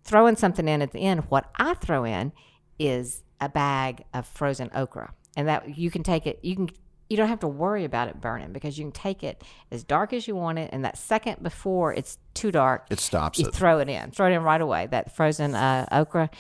throwing 0.04 0.37
something 0.37 0.68
in 0.68 0.82
at 0.82 0.92
the 0.92 1.00
end. 1.00 1.25
What 1.28 1.50
I 1.56 1.75
throw 1.75 2.04
in 2.04 2.32
is 2.78 3.22
a 3.40 3.49
bag 3.49 4.04
of 4.14 4.26
frozen 4.26 4.70
okra, 4.75 5.12
and 5.37 5.49
that 5.49 5.76
you 5.76 5.90
can 5.90 6.02
take 6.02 6.26
it. 6.26 6.38
You 6.42 6.54
can. 6.56 6.68
You 7.08 7.16
don't 7.16 7.26
have 7.28 7.40
to 7.40 7.49
worry 7.49 7.84
about 7.84 8.06
it 8.06 8.20
burning 8.20 8.52
because 8.52 8.78
you 8.78 8.84
can 8.84 8.92
take 8.92 9.25
it 9.25 9.42
as 9.72 9.82
dark 9.82 10.12
as 10.12 10.28
you 10.28 10.37
want 10.37 10.60
it, 10.60 10.70
and 10.72 10.84
that 10.84 10.96
second 10.96 11.42
before 11.42 11.92
it's 11.92 12.18
too 12.34 12.52
dark, 12.52 12.87
It 12.88 13.00
stops 13.00 13.40
you 13.40 13.49
it. 13.49 13.52
throw 13.54 13.80
it 13.80 13.88
in. 13.88 14.12
Throw 14.12 14.28
it 14.28 14.32
in 14.32 14.44
right 14.44 14.60
away. 14.60 14.87
That 14.88 15.16
frozen 15.16 15.56
uh, 15.56 15.87
okra, 15.90 16.30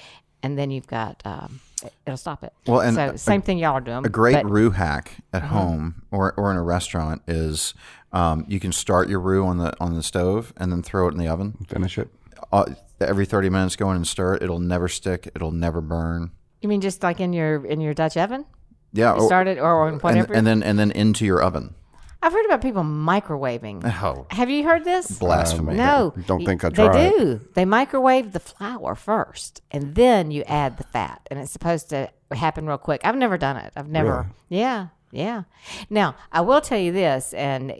and 0.42 0.58
then 0.58 0.70
you've 0.70 0.86
got 0.86 1.22
um, 1.24 1.60
it'll 2.06 2.16
stop 2.16 2.44
it. 2.44 2.52
Well, 2.66 2.80
and 2.80 2.94
so 2.94 3.06
a- 3.10 3.18
same 3.18 3.42
thing 3.42 3.58
y'all 3.58 3.74
are 3.74 3.80
doing. 3.80 4.04
A 4.04 4.08
great 4.08 4.34
but- 4.34 4.50
roux 4.50 4.70
hack 4.70 5.16
at 5.32 5.42
home 5.42 6.02
or, 6.10 6.34
or 6.36 6.50
in 6.50 6.56
a 6.56 6.62
restaurant 6.62 7.22
is 7.26 7.74
um, 8.12 8.44
you 8.48 8.60
can 8.60 8.72
start 8.72 9.08
your 9.08 9.20
roux 9.20 9.44
on 9.46 9.58
the 9.58 9.74
on 9.80 9.94
the 9.94 10.02
stove 10.02 10.52
and 10.56 10.72
then 10.72 10.82
throw 10.82 11.08
it 11.08 11.12
in 11.12 11.18
the 11.18 11.28
oven. 11.28 11.56
Finish 11.68 11.98
it. 11.98 12.08
Uh, 12.52 12.64
every 13.00 13.26
30 13.26 13.50
minutes, 13.50 13.76
go 13.76 13.90
in 13.90 13.96
and 13.96 14.06
stir 14.06 14.34
it. 14.34 14.42
It'll 14.42 14.58
never 14.58 14.88
stick. 14.88 15.30
It'll 15.34 15.52
never 15.52 15.80
burn. 15.80 16.32
You 16.60 16.68
mean 16.68 16.80
just 16.80 17.02
like 17.02 17.20
in 17.20 17.32
your 17.32 17.64
in 17.64 17.80
your 17.80 17.94
Dutch 17.94 18.16
oven? 18.16 18.44
Yeah. 18.92 19.14
You 19.14 19.22
or- 19.22 19.26
start 19.26 19.46
it 19.46 19.58
or 19.58 19.88
in 19.88 20.00
and, 20.02 20.30
and 20.30 20.46
then 20.46 20.62
and 20.62 20.78
then 20.78 20.90
into 20.90 21.24
your 21.24 21.42
oven. 21.42 21.74
I've 22.22 22.32
heard 22.32 22.44
about 22.44 22.60
people 22.60 22.82
microwaving. 22.82 23.82
Oh, 24.02 24.26
Have 24.30 24.50
you 24.50 24.62
heard 24.64 24.84
this? 24.84 25.18
blasphemy! 25.18 25.74
No, 25.74 26.12
Don't 26.26 26.44
think 26.44 26.62
I 26.64 26.68
They 26.68 26.74
tried. 26.86 27.10
do. 27.16 27.40
They 27.54 27.64
microwave 27.64 28.32
the 28.32 28.40
flour 28.40 28.94
first, 28.94 29.62
and 29.70 29.94
then 29.94 30.30
you 30.30 30.42
add 30.42 30.76
the 30.76 30.84
fat, 30.84 31.26
and 31.30 31.38
it's 31.40 31.50
supposed 31.50 31.88
to 31.90 32.10
happen 32.30 32.66
real 32.66 32.76
quick. 32.78 33.00
I've 33.04 33.16
never 33.16 33.38
done 33.38 33.56
it. 33.56 33.72
I've 33.74 33.88
never. 33.88 34.30
Yeah, 34.48 34.88
yeah. 35.10 35.44
Now 35.88 36.14
I 36.30 36.42
will 36.42 36.60
tell 36.60 36.78
you 36.78 36.92
this, 36.92 37.32
and 37.32 37.72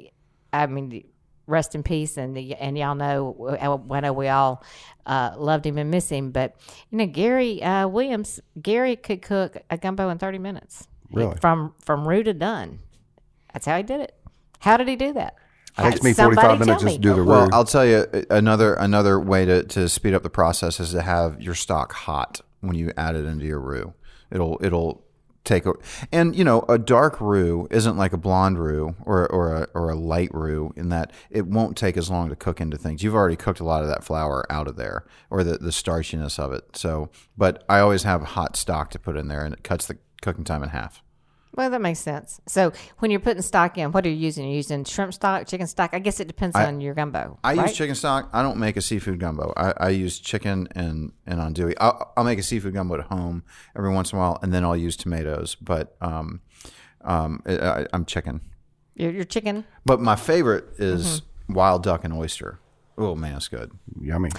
I 0.55 0.67
mean, 0.67 1.05
rest 1.47 1.75
in 1.75 1.83
peace, 1.83 2.17
and 2.17 2.39
and 2.39 2.79
y'all 2.79 2.95
know, 2.95 3.57
I 3.93 4.01
know 4.01 4.13
we 4.15 4.29
all 4.29 4.65
uh, 5.05 5.35
loved 5.37 5.67
him 5.67 5.77
and 5.77 5.91
miss 5.91 6.09
him. 6.09 6.31
But 6.31 6.57
you 6.91 6.97
know, 6.97 7.07
Gary 7.07 7.63
uh, 7.63 7.89
Williams, 7.89 8.41
Gary 8.63 8.97
could 8.97 9.21
cook 9.21 9.59
a 9.69 9.77
gumbo 9.77 10.09
in 10.09 10.17
thirty 10.17 10.39
minutes, 10.39 10.89
Really? 11.13 11.37
from 11.43 11.75
from 11.81 12.09
roux 12.09 12.23
to 12.23 12.33
done. 12.33 12.79
That's 13.53 13.67
how 13.67 13.77
he 13.77 13.83
did 13.83 14.01
it. 14.01 14.15
How 14.61 14.77
did 14.77 14.89
he 14.89 14.97
do 14.97 15.13
that? 15.15 15.35
It 15.79 15.83
takes 15.83 16.03
me 16.03 16.13
Somebody 16.13 16.37
45 16.37 16.59
minutes 16.61 16.83
just 16.83 16.95
to 16.97 17.01
do 17.01 17.15
the 17.15 17.25
Well, 17.25 17.45
roux. 17.45 17.51
I'll 17.53 17.65
tell 17.65 17.87
you 17.87 18.07
uh, 18.13 18.23
another 18.31 18.75
another 18.75 19.19
way 19.19 19.45
to, 19.45 19.63
to 19.65 19.89
speed 19.89 20.15
up 20.15 20.23
the 20.23 20.31
process 20.31 20.81
is 20.81 20.91
to 20.93 21.03
have 21.03 21.41
your 21.41 21.55
stock 21.55 21.93
hot 21.93 22.41
when 22.61 22.77
you 22.77 22.93
add 22.97 23.15
it 23.17 23.25
into 23.25 23.47
your 23.47 23.61
roux. 23.61 23.95
It'll 24.31 24.59
it'll 24.63 25.05
take 25.45 25.65
a, 25.65 25.73
and 26.13 26.37
you 26.37 26.45
know 26.45 26.65
a 26.69 26.77
dark 26.77 27.21
roux 27.21 27.67
isn't 27.71 27.97
like 27.97 28.13
a 28.13 28.19
blonde 28.19 28.59
roux 28.59 28.95
or 29.05 29.27
or 29.29 29.55
a, 29.55 29.69
or 29.75 29.91
a 29.91 29.95
light 29.95 30.33
roux 30.35 30.73
in 30.77 30.91
that 30.91 31.13
it 31.31 31.47
won't 31.47 31.77
take 31.77 31.97
as 31.97 32.11
long 32.11 32.29
to 32.29 32.37
cook 32.37 32.61
into 32.61 32.77
things. 32.77 33.03
You've 33.03 33.15
already 33.15 33.37
cooked 33.37 33.61
a 33.61 33.65
lot 33.65 33.83
of 33.83 33.89
that 33.89 34.05
flour 34.05 34.45
out 34.51 34.69
of 34.69 34.77
there 34.77 35.05
or 35.31 35.45
the 35.45 35.57
the 35.57 35.71
starchiness 35.71 36.39
of 36.39 36.53
it. 36.53 36.77
So, 36.77 37.11
but 37.39 37.65
I 37.69 37.79
always 37.79 38.03
have 38.03 38.23
hot 38.23 38.57
stock 38.57 38.91
to 38.91 38.99
put 38.99 39.17
in 39.17 39.29
there, 39.29 39.45
and 39.45 39.55
it 39.55 39.63
cuts 39.63 39.87
the 39.87 39.99
cooking 40.21 40.45
time 40.45 40.63
in 40.63 40.71
half. 40.71 41.03
Well, 41.53 41.69
that 41.71 41.81
makes 41.81 41.99
sense. 41.99 42.41
So 42.47 42.73
when 42.99 43.11
you're 43.11 43.19
putting 43.21 43.43
stock 43.43 43.77
in, 43.77 43.91
what 43.93 44.07
are 44.07 44.09
you 44.09 44.15
using? 44.15 44.45
You're 44.47 44.55
using 44.57 44.85
shrimp 44.85 45.13
stock, 45.13 45.47
chicken 45.49 45.67
stock. 45.67 45.91
I 45.93 45.99
guess 45.99 46.21
it 46.21 46.29
depends 46.29 46.55
on 46.55 46.81
your 46.81 46.95
gumbo. 46.95 47.39
I 47.43 47.55
right? 47.55 47.67
use 47.69 47.77
chicken 47.77 47.95
stock. 47.97 48.31
I 48.33 48.43
don't 48.43 48.59
make 48.59 48.77
a 48.77 48.81
seafood 48.81 49.19
gumbo. 49.19 49.53
I, 49.57 49.75
I 49.77 49.89
use 49.89 50.19
chicken 50.21 50.69
and 50.77 51.13
and 51.27 51.41
andouille. 51.41 51.75
I'll, 51.81 52.13
I'll 52.17 52.25
make 52.25 52.39
a 52.39 52.43
seafood 52.45 52.75
gumbo 52.75 52.95
at 52.95 53.07
home 53.07 53.43
every 53.77 53.93
once 53.93 54.13
in 54.13 54.19
a 54.19 54.21
while, 54.21 54.39
and 54.43 54.53
then 54.53 54.65
I'll 54.65 54.77
use 54.77 54.97
tomatoes. 54.97 55.57
But 55.57 55.97
um, 56.01 56.41
um, 57.03 57.43
I, 57.45 57.59
I, 57.59 57.87
I'm 57.93 58.05
chicken. 58.05 58.43
Your, 58.95 59.11
your 59.11 59.25
chicken. 59.25 59.65
But 59.85 60.01
my 60.01 60.17
favorite 60.17 60.67
is 60.79 61.23
Mm-hmm. 61.23 61.55
wild 61.55 61.83
duck 61.83 62.05
and 62.05 62.15
oyster. 62.15 62.61
Oh 62.97 63.17
man, 63.17 63.37
it's 63.37 63.49
good. 63.49 63.73
Yummy. 64.01 64.31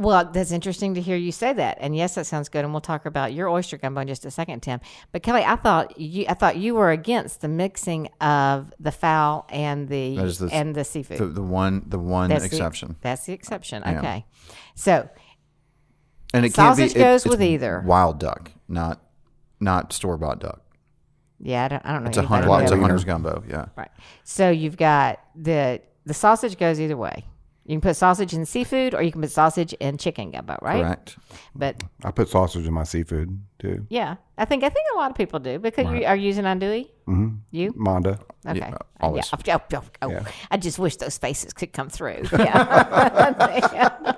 Well, 0.00 0.30
that's 0.32 0.50
interesting 0.50 0.94
to 0.94 1.00
hear 1.02 1.14
you 1.16 1.30
say 1.30 1.52
that. 1.52 1.76
And 1.80 1.94
yes, 1.94 2.14
that 2.14 2.24
sounds 2.24 2.48
good. 2.48 2.64
And 2.64 2.72
we'll 2.72 2.80
talk 2.80 3.04
about 3.04 3.34
your 3.34 3.48
oyster 3.50 3.76
gumbo 3.76 4.00
in 4.00 4.08
just 4.08 4.24
a 4.24 4.30
second, 4.30 4.60
Tim. 4.62 4.80
But 5.12 5.22
Kelly, 5.22 5.42
I 5.44 5.56
thought 5.56 6.00
you, 6.00 6.24
I 6.26 6.32
thought 6.32 6.56
you 6.56 6.74
were 6.74 6.90
against 6.90 7.42
the 7.42 7.48
mixing 7.48 8.06
of 8.18 8.72
the 8.80 8.92
fowl 8.92 9.46
and 9.50 9.88
the, 9.88 10.16
the- 10.16 10.48
and 10.52 10.74
the 10.74 10.84
seafood. 10.84 11.18
The, 11.18 11.26
the 11.26 11.42
one 11.42 11.84
the 11.86 11.98
one 11.98 12.30
That's 12.30 12.40
the- 12.42 12.46
exception, 12.46 12.96
that's 13.02 13.26
the 13.26 13.34
exception. 13.34 13.84
Okay. 13.84 14.24
So 14.74 15.06
and 16.32 16.46
it 16.46 16.54
can't 16.54 16.76
sausage 16.78 16.94
be, 16.94 17.00
it- 17.00 17.02
goes 17.02 17.26
with 17.26 17.42
either. 17.42 17.82
wild 17.84 18.18
duck, 18.18 18.52
not 18.68 19.02
not 19.60 19.92
store 19.92 20.16
bought 20.16 20.40
duck. 20.40 20.62
yeah, 21.40 21.66
I 21.66 21.68
don't, 21.68 21.84
I 21.84 21.92
don't 21.92 22.04
know. 22.04 22.08
It's 22.08 22.16
a 22.16 22.22
hunter. 22.22 22.62
It's 22.62 22.72
a 22.72 22.76
hunter's 22.78 23.04
gumbo. 23.04 23.44
Yeah. 23.46 23.66
Right. 23.76 23.90
So 24.24 24.48
you've 24.48 24.78
got 24.78 25.20
the 25.36 25.82
the 26.06 26.14
sausage 26.14 26.56
goes 26.56 26.80
either 26.80 26.96
way. 26.96 27.26
You 27.70 27.76
can 27.76 27.82
put 27.82 27.96
sausage 27.96 28.34
in 28.34 28.44
seafood, 28.46 28.96
or 28.96 29.02
you 29.02 29.12
can 29.12 29.20
put 29.20 29.30
sausage 29.30 29.72
in 29.74 29.96
chicken 29.96 30.32
gumbo, 30.32 30.58
right? 30.60 30.82
Correct. 30.82 31.16
But 31.54 31.80
I 32.02 32.10
put 32.10 32.28
sausage 32.28 32.66
in 32.66 32.72
my 32.72 32.82
seafood 32.82 33.40
too. 33.60 33.86
yeah, 33.90 34.16
I 34.36 34.44
think 34.44 34.64
I 34.64 34.68
think 34.68 34.86
a 34.94 34.96
lot 34.96 35.10
of 35.10 35.16
people 35.16 35.38
do 35.38 35.58
because 35.58 35.86
you 35.92 36.04
are 36.04 36.16
using 36.16 36.44
andouille. 36.44 36.88
Mm-hmm. 37.06 37.36
You 37.50 37.72
Monda. 37.72 38.20
okay? 38.46 38.58
Yeah, 38.58 38.74
always. 39.00 39.30
Yeah. 39.44 39.58
Oh, 39.72 39.76
oh, 39.78 39.82
oh, 40.02 40.16
oh. 40.20 40.26
I 40.50 40.56
just 40.56 40.78
wish 40.78 40.96
those 40.96 41.18
faces 41.18 41.52
could 41.52 41.72
come 41.72 41.88
through. 41.88 42.22
Yeah. 42.38 44.14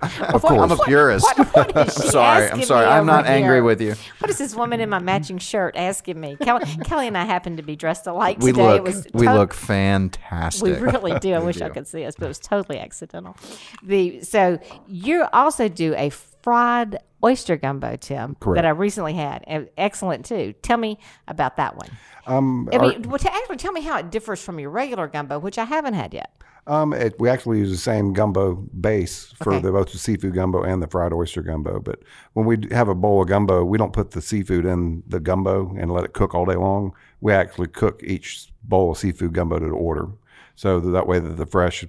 Of 0.00 0.42
course. 0.42 0.60
I'm 0.60 0.70
a 0.70 0.76
purist. 0.84 1.26
What, 1.38 1.74
what 1.74 1.88
is 1.88 1.94
she 1.96 2.02
I'm 2.04 2.10
sorry. 2.10 2.50
I'm 2.50 2.62
sorry. 2.62 2.86
I'm 2.86 3.06
not 3.06 3.24
over 3.24 3.32
angry 3.32 3.62
with 3.62 3.80
you. 3.80 3.94
What 4.18 4.30
is 4.30 4.38
this 4.38 4.54
woman 4.54 4.80
in 4.80 4.88
my 4.88 4.98
matching 4.98 5.38
shirt 5.38 5.76
asking 5.76 6.20
me? 6.20 6.36
Kelly, 6.36 6.64
Kelly 6.84 7.06
and 7.06 7.16
I 7.16 7.24
happen 7.24 7.56
to 7.56 7.62
be 7.62 7.76
dressed 7.76 8.06
alike 8.06 8.38
We 8.40 8.52
today. 8.52 8.62
look 8.62 8.76
it 8.78 8.82
was 8.84 9.06
we 9.12 9.28
look 9.28 9.54
fantastic. 9.54 10.62
We 10.62 10.72
really 10.72 11.18
do. 11.18 11.32
I 11.32 11.38
wish 11.38 11.60
I 11.60 11.68
could 11.70 11.86
see 11.86 12.04
us, 12.04 12.14
but 12.16 12.26
it 12.26 12.28
was 12.28 12.38
totally 12.38 12.78
accidental. 12.78 13.36
The 13.82 14.22
so 14.22 14.58
you 14.86 15.26
also 15.32 15.68
do 15.68 15.94
a 15.94 16.10
fried 16.56 16.96
oyster 17.24 17.56
gumbo, 17.56 17.96
Tim, 17.96 18.36
Correct. 18.38 18.54
that 18.62 18.64
I 18.64 18.68
recently 18.70 19.14
had. 19.14 19.42
and 19.48 19.68
Excellent 19.76 20.24
too. 20.24 20.54
Tell 20.62 20.76
me 20.78 20.96
about 21.26 21.56
that 21.56 21.76
one. 21.76 21.88
Um, 22.28 22.68
I 22.72 22.76
our- 22.76 22.82
mean, 22.88 23.02
well, 23.02 23.18
to 23.18 23.34
actually 23.34 23.56
tell 23.56 23.72
me 23.72 23.80
how 23.80 23.98
it 23.98 24.10
differs 24.12 24.40
from 24.40 24.60
your 24.60 24.70
regular 24.70 25.08
gumbo, 25.08 25.40
which 25.40 25.58
I 25.58 25.64
haven't 25.64 25.94
had 25.94 26.14
yet. 26.14 26.30
Um, 26.68 26.92
it, 26.92 27.18
we 27.18 27.28
actually 27.28 27.58
use 27.58 27.72
the 27.72 27.76
same 27.76 28.12
gumbo 28.12 28.54
base 28.54 29.32
for 29.42 29.54
Okay. 29.54 29.62
the, 29.62 29.72
both 29.72 29.90
the 29.90 29.98
seafood 29.98 30.34
gumbo 30.34 30.62
and 30.62 30.80
the 30.80 30.86
fried 30.86 31.12
oyster 31.12 31.42
gumbo. 31.42 31.80
But 31.80 32.00
when 32.34 32.46
we 32.46 32.58
have 32.70 32.88
a 32.88 32.94
bowl 32.94 33.22
of 33.22 33.26
gumbo, 33.28 33.64
we 33.64 33.76
don't 33.76 33.92
put 33.92 34.12
the 34.12 34.22
seafood 34.22 34.64
in 34.64 35.02
the 35.08 35.18
gumbo 35.18 35.74
and 35.76 35.90
let 35.92 36.04
it 36.04 36.12
cook 36.12 36.32
all 36.32 36.44
day 36.44 36.54
long. 36.56 36.92
We 37.20 37.32
actually 37.32 37.68
cook 37.68 38.02
each 38.04 38.52
bowl 38.62 38.92
of 38.92 38.98
seafood 38.98 39.32
gumbo 39.32 39.58
to 39.58 39.66
order, 39.66 40.06
so 40.54 40.78
that, 40.78 40.90
that 40.90 41.06
way 41.08 41.18
that 41.18 41.36
the 41.36 41.46
fresh, 41.46 41.84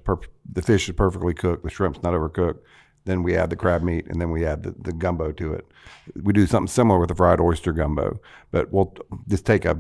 the 0.51 0.61
fish 0.63 0.89
is 0.89 0.95
perfectly 0.95 1.35
cooked, 1.35 1.63
the 1.63 1.69
shrimp's 1.69 2.01
not 2.01 2.13
overcooked. 2.13 2.57
Then 3.07 3.23
we 3.23 3.35
add 3.35 3.49
the 3.49 3.55
crab 3.55 3.81
meat, 3.81 4.05
and 4.07 4.19
then 4.21 4.31
we 4.31 4.45
add 4.45 4.63
the, 4.63 4.75
the 4.77 4.91
gumbo 4.91 5.31
to 5.31 5.53
it. 5.53 5.65
We 6.21 6.33
do 6.33 6.45
something 6.45 6.67
similar 6.67 6.99
with 6.99 7.07
the 7.09 7.15
fried 7.15 7.39
oyster 7.39 7.71
gumbo, 7.71 8.19
but 8.51 8.71
we'll 8.71 8.93
just 9.27 9.45
take 9.45 9.63
a 9.65 9.77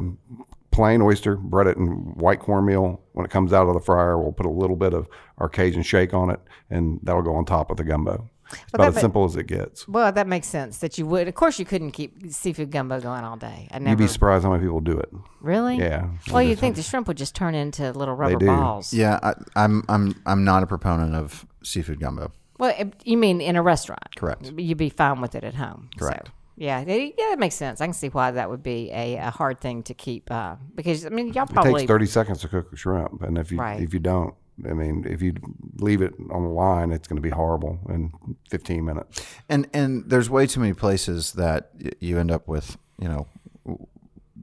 plain 0.71 1.01
oyster, 1.01 1.35
bread 1.35 1.67
it 1.67 1.75
in 1.77 1.87
white 2.15 2.39
cornmeal. 2.39 3.01
When 3.13 3.25
it 3.25 3.31
comes 3.31 3.51
out 3.51 3.67
of 3.67 3.73
the 3.73 3.79
fryer, 3.81 4.17
we'll 4.17 4.31
put 4.31 4.45
a 4.45 4.49
little 4.49 4.75
bit 4.77 4.93
of 4.93 5.07
our 5.39 5.49
Cajun 5.49 5.83
shake 5.83 6.13
on 6.13 6.29
it, 6.29 6.39
and 6.69 6.99
that'll 7.03 7.21
go 7.21 7.35
on 7.35 7.45
top 7.45 7.69
of 7.69 7.77
the 7.77 7.83
gumbo. 7.83 8.29
It's 8.49 8.73
about 8.73 8.83
that 8.83 8.87
as 8.89 8.95
ma- 8.95 9.01
simple 9.01 9.25
as 9.25 9.35
it 9.35 9.47
gets. 9.47 9.87
Well, 9.89 10.09
that 10.11 10.25
makes 10.25 10.47
sense 10.47 10.77
that 10.77 10.97
you 10.97 11.05
would. 11.05 11.27
Of 11.27 11.35
course, 11.35 11.59
you 11.59 11.65
couldn't 11.65 11.91
keep 11.91 12.31
seafood 12.31 12.71
gumbo 12.71 13.01
going 13.01 13.25
all 13.25 13.35
day. 13.35 13.67
I 13.71 13.79
never 13.79 13.89
You'd 13.89 14.05
be 14.05 14.07
surprised 14.07 14.45
how 14.45 14.51
many 14.51 14.63
people 14.63 14.79
do 14.79 14.97
it. 14.97 15.09
really. 15.41 15.77
Yeah. 15.77 16.07
Well, 16.31 16.41
you'd 16.41 16.57
think 16.57 16.77
the 16.77 16.81
shrimp 16.81 17.09
would 17.09 17.17
just 17.17 17.35
turn 17.35 17.55
into 17.55 17.91
little 17.91 18.15
rubber 18.15 18.39
do. 18.39 18.45
balls. 18.45 18.93
Yeah, 18.93 19.19
I, 19.21 19.33
I'm 19.57 19.83
I'm 19.89 20.15
I'm 20.25 20.43
not 20.45 20.63
a 20.63 20.67
proponent 20.67 21.13
of 21.13 21.45
seafood 21.61 21.99
gumbo. 21.99 22.31
Well, 22.57 22.73
if- 22.77 22.89
you 23.05 23.17
mean 23.17 23.41
in 23.41 23.55
a 23.55 23.61
restaurant? 23.61 24.15
Correct. 24.15 24.51
You'd 24.57 24.77
be 24.77 24.89
fine 24.89 25.21
with 25.21 25.35
it 25.35 25.43
at 25.43 25.55
home. 25.55 25.89
Correct. 25.97 26.27
So, 26.27 26.33
yeah, 26.57 26.83
they- 26.83 27.13
yeah, 27.17 27.29
that 27.29 27.39
makes 27.39 27.55
sense. 27.55 27.81
I 27.81 27.85
can 27.85 27.93
see 27.93 28.09
why 28.09 28.31
that 28.31 28.49
would 28.49 28.63
be 28.63 28.89
a, 28.91 29.17
a 29.17 29.29
hard 29.29 29.59
thing 29.61 29.83
to 29.83 29.93
keep 29.93 30.31
uh, 30.31 30.55
because 30.75 31.05
I 31.05 31.09
mean, 31.09 31.33
y'all 31.33 31.43
It 31.45 31.51
probably 31.53 31.81
takes 31.81 31.87
30 31.87 32.05
seconds 32.07 32.41
to 32.41 32.47
cook 32.47 32.71
a 32.73 32.75
shrimp, 32.75 33.21
and 33.21 33.37
if 33.37 33.51
you 33.51 33.59
Right. 33.59 33.81
if 33.81 33.93
you 33.93 33.99
don't, 33.99 34.33
I 34.67 34.73
mean, 34.73 35.05
if 35.07 35.21
you 35.21 35.33
leave 35.77 36.01
it 36.01 36.15
on 36.31 36.41
the 36.41 36.49
line, 36.49 36.91
it's 36.91 37.07
going 37.07 37.17
to 37.17 37.21
be 37.21 37.29
horrible 37.29 37.77
in 37.89 38.11
15 38.49 38.83
minutes. 38.83 39.23
And 39.47 39.67
and 39.71 40.09
there's 40.09 40.31
way 40.31 40.47
too 40.47 40.59
many 40.59 40.73
places 40.73 41.33
that 41.33 41.69
y- 41.79 41.91
you 41.99 42.17
end 42.17 42.31
up 42.31 42.47
with, 42.47 42.75
you 42.99 43.07
know, 43.07 43.27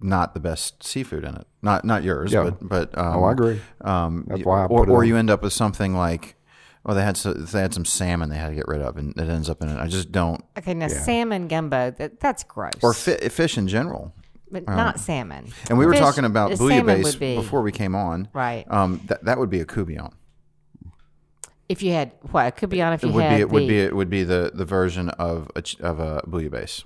not 0.00 0.34
the 0.34 0.40
best 0.40 0.82
seafood 0.84 1.24
in 1.24 1.34
it. 1.34 1.46
Not 1.62 1.84
not 1.84 2.04
yours, 2.04 2.32
Yeah. 2.32 2.44
but 2.44 2.68
but 2.68 2.98
um, 2.98 3.16
Oh, 3.16 3.24
I 3.24 3.32
agree. 3.32 3.60
Um, 3.80 4.24
That's 4.28 4.44
why 4.44 4.62
I 4.62 4.66
or 4.66 4.80
put 4.84 4.88
it 4.88 4.92
or 4.92 5.02
on. 5.02 5.08
you 5.08 5.16
end 5.16 5.30
up 5.30 5.42
with 5.42 5.52
something 5.52 5.94
like, 5.96 6.36
well, 6.84 6.94
they 6.94 7.02
had 7.02 7.16
so, 7.16 7.32
they 7.32 7.60
had 7.60 7.72
some 7.74 7.84
salmon 7.84 8.28
they 8.28 8.36
had 8.36 8.48
to 8.50 8.54
get 8.54 8.68
rid 8.68 8.80
of, 8.82 8.96
and 8.96 9.16
it 9.16 9.28
ends 9.28 9.48
up 9.48 9.62
in 9.62 9.68
it. 9.68 9.78
I 9.78 9.86
just 9.86 10.12
don't. 10.12 10.44
okay. 10.58 10.74
Now, 10.74 10.88
salmon 10.88 11.48
gumbo 11.48 11.90
that 11.92 12.20
that's 12.20 12.44
gross. 12.44 12.72
Or 12.82 12.92
fi- 12.92 13.28
fish 13.28 13.56
in 13.56 13.68
general. 13.68 14.14
but 14.50 14.66
not 14.66 15.00
salmon. 15.00 15.52
And 15.68 15.78
we 15.78 15.86
were 15.86 15.94
talking 15.94 16.24
about 16.24 16.52
uh, 16.52 16.56
bouillabaisse 16.56 17.18
be- 17.18 17.36
before 17.36 17.62
we 17.62 17.72
came 17.72 17.94
on. 17.94 18.28
Right. 18.32 18.64
Um, 18.70 19.00
that 19.06 19.24
that 19.24 19.38
would 19.38 19.50
be 19.50 19.60
a 19.60 19.64
courtbouillon. 19.64 20.12
If 21.68 21.82
you 21.82 21.92
had 21.92 22.12
what 22.30 22.46
it 22.46 22.56
could 22.56 22.72
if 22.72 22.76
you 23.02 23.08
It 23.08 23.12
would 23.14 23.24
had 23.24 23.36
be 23.36 23.40
it 23.40 23.50
would 23.50 23.62
the- 23.62 23.68
be 23.68 23.80
it 23.80 23.96
would 23.96 24.10
be 24.10 24.22
the 24.22 24.50
the 24.52 24.64
version 24.66 25.08
of 25.10 25.50
a 25.56 25.62
ch- 25.62 25.80
of 25.80 25.98
a 25.98 26.20
bouillabaisse. 26.26 26.84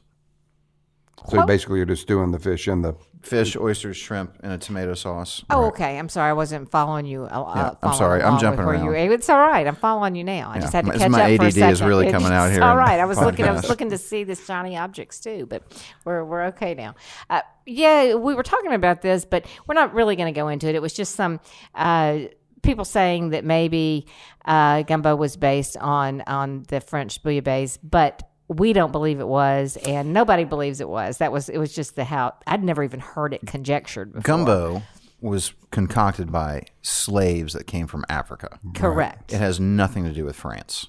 So 1.28 1.44
basically, 1.46 1.78
you're 1.78 1.87
just 1.87 2.07
doing 2.07 2.31
the 2.31 2.38
fish 2.38 2.68
in 2.68 2.83
the. 2.83 2.94
Fish, 3.20 3.57
oysters, 3.57 3.96
shrimp, 3.96 4.37
and 4.44 4.52
a 4.52 4.59
tomato 4.59 4.94
sauce. 4.94 5.44
Oh, 5.50 5.64
okay. 5.66 5.98
I'm 5.98 6.09
sorry. 6.09 6.31
I 6.31 6.35
wasn't 6.35 6.70
following 6.70 7.04
you. 7.04 7.24
Uh, 7.24 7.26
uh, 7.26 7.52
Yeah, 7.57 7.68
I'm 7.70 7.76
following 7.83 7.98
sorry. 7.98 8.20
I'm 8.22 8.28
along 8.28 8.40
jumping 8.40 8.66
with 8.66 8.81
where 8.81 9.04
You, 9.07 9.12
it's 9.12 9.28
all 9.28 9.40
right. 9.40 9.66
I'm 9.66 9.74
following 9.74 10.14
you 10.14 10.22
now. 10.22 10.50
I 10.50 10.54
Yeah, 10.54 10.61
just 10.61 10.72
had 10.72 10.85
to 10.85 10.92
my- 10.92 10.98
catch 10.98 11.11
my 11.11 11.18
up 11.18 11.26
for 11.38 11.42
a 11.42 11.46
ADD 11.46 11.46
is 11.48 11.54
second. 11.78 11.88
really 11.88 12.12
coming 12.12 12.33
out 12.33 12.52
here 12.52 12.62
All 12.62 12.70
in 12.72 12.78
right. 12.78 13.00
I 13.00 13.04
was 13.07 13.18
looking. 13.20 13.44
I 13.44 13.50
was 13.50 13.62
podcast. 13.64 13.68
looking 13.70 13.90
to 13.90 13.98
see 13.98 14.22
the 14.22 14.37
shiny 14.37 14.76
objects 14.78 15.18
too, 15.18 15.46
but 15.50 15.64
we're 16.04 16.24
we're 16.24 16.44
okay 16.46 16.74
now. 16.74 16.94
Uh, 17.28 17.40
yeah, 17.66 18.14
we 18.14 18.35
were 18.35 18.44
talking 18.44 18.72
about 18.72 19.02
this, 19.02 19.24
but 19.24 19.46
we're 19.66 19.74
not 19.74 19.92
really 19.94 20.14
going 20.14 20.33
to 20.33 20.40
go 20.40 20.46
into 20.46 20.68
it. 20.68 20.76
It 20.76 20.81
was 20.83 20.94
just 20.94 21.14
some. 21.16 21.40
Uh, 21.74 22.18
People 22.62 22.85
saying 22.85 23.31
that 23.31 23.44
maybe 23.44 24.07
uh, 24.44 24.83
gumbo 24.83 25.14
was 25.16 25.37
based 25.37 25.76
on 25.76 26.22
on 26.26 26.64
the 26.68 26.81
French 26.81 27.22
bouillabaisse, 27.22 27.78
but 27.83 28.22
we 28.48 28.72
don't 28.72 28.92
believe 28.92 29.20
it 29.20 29.28
was, 29.28 29.76
and 29.87 30.12
nobody 30.12 30.44
believes 30.44 30.80
it 30.80 30.88
was. 30.88 31.18
That 31.18 31.32
was 31.32 31.48
it 31.48 31.58
was 31.58 31.74
just 31.74 31.96
the 31.96 32.04
how 32.04 32.34
I'd 32.46 32.64
never 32.64 32.82
even 32.82 33.00
heard 33.00 33.34
it 33.34 33.46
conjectured 33.46 34.12
before. 34.12 34.22
Gumbo 34.22 34.82
was 35.20 35.52
concocted 35.70 36.30
by 36.32 36.62
slaves 36.82 37.52
that 37.52 37.66
came 37.66 37.87
from 37.87 38.04
Africa. 38.08 38.58
correct? 38.74 39.32
It 39.32 39.38
has 39.38 39.58
nothing 39.61 40.04
to 40.04 40.12
do 40.12 40.24
with 40.24 40.37
France. 40.37 40.87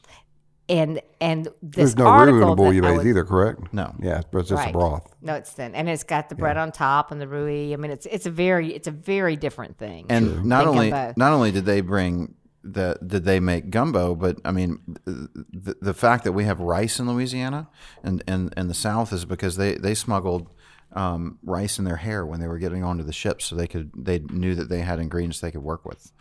and 0.69 1.01
and 1.19 1.45
this 1.63 1.93
There's 1.93 1.97
no 1.97 2.05
roux 2.11 2.37
in 2.37 2.43
a 2.47 2.55
bouillabaisse 2.55 2.97
was- 2.97 3.05
either, 3.07 3.23
correct? 3.25 3.73
No. 3.73 3.95
Yeah, 3.99 4.21
but 4.31 4.39
it's 4.39 4.49
just 4.49 4.59
Right. 4.61 4.69
a 4.69 4.71
broth. 4.73 5.11
No, 5.21 5.33
it's 5.33 5.49
thin, 5.51 5.73
and 5.73 5.89
it's 5.89 6.03
got 6.03 6.29
the 6.29 6.35
bread 6.35 6.57
on 6.57 6.71
top 6.71 7.11
and 7.11 7.19
the 7.19 7.27
roux. 7.27 7.73
I 7.73 7.75
mean, 7.75 7.89
it's 7.91 8.05
it's 8.05 8.27
a 8.27 8.31
very 8.31 8.73
it's 8.75 8.87
a 8.87 8.91
very 8.91 9.35
different 9.35 9.77
thing. 9.79 10.05
And 10.09 10.45
not 10.45 10.67
only 10.67 10.91
gumbo. 10.91 11.13
not 11.17 11.33
only 11.33 11.51
did 11.51 11.65
they 11.65 11.81
bring 11.81 12.35
the 12.63 12.97
did 13.05 13.23
they 13.23 13.39
make 13.39 13.69
gumbo, 13.69 14.15
but 14.15 14.37
I 14.43 14.51
mean 14.51 14.79
the, 15.05 15.75
the 15.81 15.93
fact 15.93 16.23
that 16.25 16.33
we 16.33 16.43
have 16.43 16.59
rice 16.59 16.99
in 16.99 17.07
Louisiana 17.09 17.69
and 18.03 18.23
and, 18.27 18.53
and 18.57 18.69
the 18.69 18.73
South 18.73 19.13
is 19.13 19.25
because 19.25 19.55
they 19.57 19.75
they 19.75 19.95
smuggled 19.95 20.49
um, 20.93 21.37
rice 21.43 21.77
in 21.79 21.85
their 21.85 21.97
hair 21.97 22.25
when 22.25 22.39
they 22.39 22.47
were 22.47 22.57
getting 22.57 22.83
onto 22.83 23.03
the 23.03 23.13
ships, 23.13 23.45
so 23.45 23.55
they 23.55 23.67
could 23.67 23.91
they 23.95 24.19
knew 24.19 24.55
that 24.55 24.69
they 24.69 24.79
had 24.81 24.99
ingredients 24.99 25.39
they 25.39 25.51
could 25.51 25.63
work 25.63 25.85
with. 25.85 26.11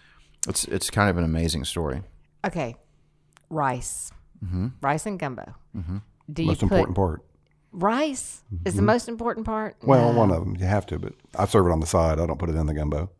It's 0.47 0.65
it's 0.65 0.91
kind 0.91 1.11
of 1.11 1.17
an 1.17 1.25
amazing 1.25 1.65
story. 1.65 2.03
Okay, 2.47 2.77
rice, 3.51 4.13
mm-hmm. 4.45 4.69
rice 4.81 5.07
and 5.07 5.19
gumbo. 5.19 5.55
Mm-hmm. 5.77 5.99
Do 6.33 6.43
you 6.43 6.49
Most 6.49 6.61
put 6.61 6.71
important 6.73 6.97
part. 6.97 7.25
rice 7.73 8.43
is 8.65 8.75
the 8.75 8.79
mm-hmm. 8.81 8.87
most 8.87 9.09
important 9.09 9.47
part? 9.47 9.77
Well, 9.83 10.13
No. 10.13 10.19
one 10.19 10.31
of 10.31 10.41
them 10.41 10.57
you 10.57 10.67
have 10.67 10.87
to, 10.87 10.99
but 10.99 11.15
I 11.37 11.47
serve 11.47 11.67
it 11.67 11.73
on 11.73 11.81
the 11.81 11.87
side. 11.87 12.21
I 12.21 12.27
don't 12.27 12.39
put 12.39 12.51
it 12.51 12.55
in 12.57 12.67
the 12.67 12.75
gumbo. 12.75 13.11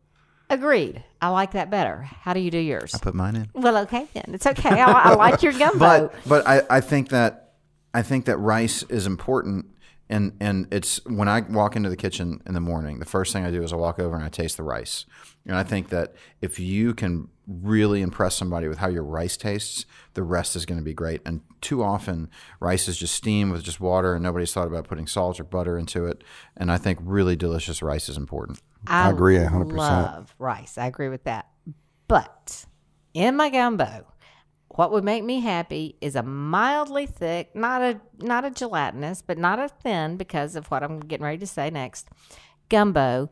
Agreed. 0.51 1.05
I 1.21 1.29
like 1.29 1.53
that 1.53 1.71
better. 1.71 2.03
How 2.03 2.33
do 2.33 2.41
you 2.41 2.51
do 2.51 2.59
yours? 2.59 2.95
I 2.95 2.99
put 2.99 3.15
mine 3.15 3.37
in. 3.37 3.51
Well, 3.55 3.77
okay 3.79 4.07
then. 4.15 4.25
It's 4.29 4.47
okay. 4.47 4.81
I, 4.81 5.11
I 5.11 5.15
like 5.15 5.43
your 5.43 5.53
gumbo. 5.53 5.79
but 5.79 6.15
but 6.27 6.47
I, 6.47 6.63
I 6.71 6.81
think 6.81 7.11
that 7.11 7.55
I 7.93 8.03
think 8.03 8.27
that 8.27 8.39
rice 8.39 8.83
is 8.85 9.07
important 9.07 9.67
and 10.11 10.33
and 10.41 10.67
it's 10.73 11.05
when 11.05 11.29
I 11.29 11.41
walk 11.41 11.77
into 11.77 11.91
the 11.91 11.97
kitchen 11.97 12.41
in 12.47 12.55
the 12.55 12.61
morning, 12.61 12.99
the 12.99 13.05
first 13.05 13.33
thing 13.33 13.45
I 13.45 13.51
do 13.51 13.63
is 13.63 13.73
I 13.73 13.77
walk 13.77 13.99
over 13.99 14.17
and 14.17 14.25
I 14.25 14.29
taste 14.29 14.57
the 14.57 14.63
rice. 14.63 15.05
And 15.47 15.57
I 15.57 15.63
think 15.63 15.89
that 15.91 16.15
if 16.43 16.59
you 16.59 16.95
can 16.95 17.29
really 17.47 18.03
impress 18.03 18.37
somebody 18.37 18.69
with 18.69 18.79
how 18.79 18.89
your 18.89 19.03
rice 19.03 19.37
tastes, 19.37 19.87
the 20.13 20.23
rest 20.23 20.57
is 20.57 20.67
going 20.67 20.79
to 20.79 20.85
be 20.85 20.93
great. 20.93 21.23
And 21.25 21.41
too 21.63 21.83
often, 21.83 22.29
rice 22.61 22.87
is 22.87 22.99
just 22.99 23.15
steamed 23.15 23.53
with 23.53 23.63
just 23.63 23.81
water, 23.81 24.15
and 24.15 24.23
nobody's 24.23 24.53
thought 24.53 24.67
about 24.67 24.87
putting 24.87 25.07
salt 25.07 25.41
or 25.41 25.45
butter 25.45 25.79
into 25.79 26.05
it. 26.05 26.23
And 26.57 26.71
I 26.71 26.77
think 26.77 26.99
really 27.03 27.35
delicious 27.35 27.81
rice 27.83 28.11
is 28.11 28.19
important. 28.19 28.61
I 28.87 29.11
agree 29.11 29.37
100%. 29.37 29.73
Love 29.73 30.35
rice. 30.39 30.79
I 30.79 30.87
agree 30.87 31.09
with 31.09 31.25
that. 31.25 31.49
But 32.07 32.65
in 33.15 33.37
my 33.37 33.51
gumbo, 33.51 34.07
what 34.69 34.93
would 34.93 35.05
make 35.05 35.25
me 35.25 35.41
happy 35.41 35.97
is 36.01 36.15
a 36.15 36.23
mildly 36.23 37.07
thick, 37.07 37.55
not 37.55 37.83
a 37.83 38.01
not 38.19 38.45
a 38.45 38.51
gelatinous, 38.51 39.23
but 39.23 39.37
not 39.37 39.59
a 39.59 39.69
thin 39.69 40.17
because 40.17 40.57
of 40.57 40.67
what 40.69 40.83
I'm 40.83 41.01
getting 41.01 41.25
ready 41.25 41.39
to 41.39 41.47
say 41.47 41.69
next. 41.71 42.09
Gumbo, 42.69 43.31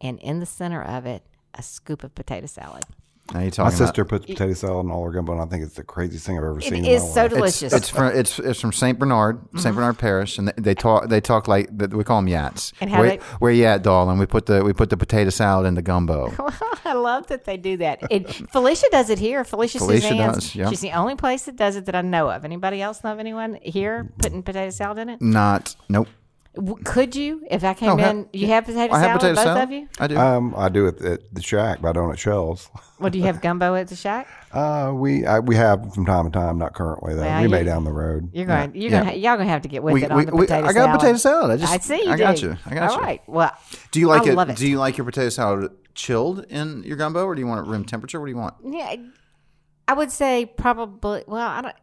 and 0.00 0.18
in 0.20 0.40
the 0.40 0.46
center 0.46 0.82
of 0.82 1.06
it, 1.06 1.24
a 1.54 1.62
scoop 1.62 2.04
of 2.04 2.14
potato 2.14 2.46
salad. 2.46 2.84
Now 3.32 3.40
you're 3.40 3.46
My 3.46 3.50
talking 3.50 3.76
about- 3.76 3.86
sister 3.86 4.04
puts 4.04 4.26
potato 4.26 4.52
salad 4.52 4.84
in 4.84 4.92
all 4.92 5.02
her 5.04 5.10
gumbo, 5.10 5.32
and 5.32 5.40
I 5.40 5.46
think 5.46 5.64
it's 5.64 5.76
the 5.76 5.82
craziest 5.82 6.26
thing 6.26 6.36
I've 6.36 6.44
ever 6.44 6.58
It 6.58 6.64
seen. 6.64 6.84
It 6.84 6.92
is 6.92 7.02
in 7.02 7.08
my 7.08 7.14
so 7.14 7.22
life. 7.22 7.30
delicious. 7.30 7.72
It's 7.72 7.88
from 7.88 8.14
it's 8.14 8.38
it's 8.38 8.60
from 8.60 8.72
Saint 8.72 8.98
Bernard, 8.98 9.40
Saint 9.52 9.64
mm-hmm. 9.64 9.76
Bernard 9.76 9.98
Parish, 9.98 10.36
and 10.38 10.48
they, 10.48 10.52
they 10.58 10.74
talk 10.74 11.08
they 11.08 11.20
talk 11.20 11.48
like. 11.48 11.70
We 11.72 12.04
call 12.04 12.20
them 12.20 12.30
yats. 12.30 12.74
And 12.82 12.90
how 12.90 13.00
where, 13.00 13.10
they- 13.10 13.16
where 13.38 13.50
you 13.50 13.64
at, 13.64 13.82
darling? 13.82 14.18
We 14.18 14.26
put 14.26 14.44
the 14.44 14.62
we 14.62 14.74
put 14.74 14.90
the 14.90 14.98
potato 14.98 15.30
salad 15.30 15.66
in 15.66 15.74
the 15.74 15.82
gumbo. 15.82 16.34
I 16.84 16.92
love 16.92 17.28
that 17.28 17.44
they 17.44 17.56
do 17.56 17.78
that. 17.78 18.00
It, 18.10 18.30
Felicia 18.52 18.86
does 18.90 19.08
it 19.08 19.18
here. 19.18 19.42
Felicia, 19.42 19.78
Felicia 19.78 20.08
Suzanne's. 20.08 20.34
does, 20.34 20.54
yeah. 20.54 20.68
She's 20.68 20.80
the 20.80 20.92
only 20.92 21.16
place 21.16 21.44
that 21.44 21.56
does 21.56 21.76
it 21.76 21.86
that 21.86 21.94
I 21.94 22.02
know 22.02 22.28
of. 22.28 22.44
Anybody 22.44 22.82
else 22.82 23.02
know 23.02 23.12
of 23.12 23.18
anyone 23.18 23.58
here 23.62 24.04
mm. 24.04 24.18
putting 24.18 24.42
potato 24.42 24.70
salad 24.70 24.98
in 24.98 25.08
it? 25.08 25.22
Not 25.22 25.76
nope. 25.88 26.08
W- 26.56 26.76
Could 26.84 27.16
you, 27.16 27.44
if 27.50 27.64
I 27.64 27.74
came 27.74 27.90
Oh, 27.90 27.96
ha- 27.96 28.10
in, 28.10 28.28
you 28.32 28.46
have 28.46 28.64
potato 28.64 28.94
I 28.94 29.00
salad, 29.00 29.02
have 29.10 29.20
potato 29.20 29.34
both 29.34 29.44
salad. 29.44 29.62
of 29.64 29.70
you? 29.72 29.88
I 29.98 30.06
do. 30.06 30.16
Um, 30.16 30.54
I 30.56 30.68
do 30.68 30.86
it 30.86 31.02
at 31.02 31.34
the 31.34 31.42
shack, 31.42 31.80
but 31.82 31.88
I 31.88 31.92
don't 31.92 32.10
at 32.12 32.18
Shells. 32.18 32.70
Well, 33.00 33.10
do 33.10 33.18
you 33.18 33.24
have 33.24 33.42
gumbo 33.42 33.74
at 33.74 33.88
the 33.88 33.96
shack? 33.96 34.28
Uh, 34.52 34.92
we 34.94 35.26
I, 35.26 35.40
we 35.40 35.56
have 35.56 35.92
from 35.92 36.06
time 36.06 36.26
to 36.26 36.30
time, 36.30 36.58
not 36.58 36.74
currently 36.74 37.12
though. 37.14 37.22
Well, 37.22 37.42
we 37.42 37.48
may 37.48 37.64
down 37.64 37.82
the 37.84 37.92
road. 37.92 38.30
You're 38.32 38.46
going. 38.46 38.72
You're 38.74 38.92
Yeah. 38.92 39.00
gonna. 39.04 39.16
Y'all 39.16 39.36
gonna 39.36 39.48
have 39.50 39.62
to 39.62 39.68
get 39.68 39.82
with 39.82 39.94
We- 39.94 40.04
it 40.04 40.12
on 40.12 40.16
we- 40.18 40.24
the 40.26 40.34
we- 40.36 40.46
potato 40.46 40.68
I 40.68 40.72
salad. 40.72 40.90
got 40.92 41.00
potato 41.00 41.18
salad. 41.18 41.50
I 41.50 41.56
just- 41.56 41.72
I 41.72 41.78
see 41.78 42.04
you. 42.04 42.12
I 42.12 42.16
got 42.16 42.36
do. 42.36 42.46
you. 42.46 42.56
I 42.64 42.74
got 42.74 42.90
All 42.92 42.96
you. 42.98 43.02
right. 43.02 43.22
Well, 43.26 43.50
do 43.90 43.98
you 44.00 44.06
like 44.06 44.22
I 44.22 44.30
it, 44.30 44.34
Love 44.36 44.50
it. 44.50 44.56
Do 44.56 44.68
you 44.68 44.78
like 44.78 44.96
your 44.96 45.04
potato 45.04 45.28
salad 45.28 45.72
chilled 45.96 46.44
in 46.48 46.84
your 46.84 46.96
gumbo, 46.96 47.24
or 47.26 47.34
do 47.34 47.40
you 47.40 47.48
want 47.48 47.66
it 47.66 47.68
room 47.70 47.84
temperature? 47.84 48.20
What 48.20 48.26
do 48.26 48.30
you 48.32 48.38
want? 48.38 48.54
yeah, 48.64 48.94
I 49.88 49.92
would 49.94 50.12
say 50.12 50.46
probably. 50.46 51.24
Well, 51.26 51.46
I 51.46 51.60
don't. 51.62 51.74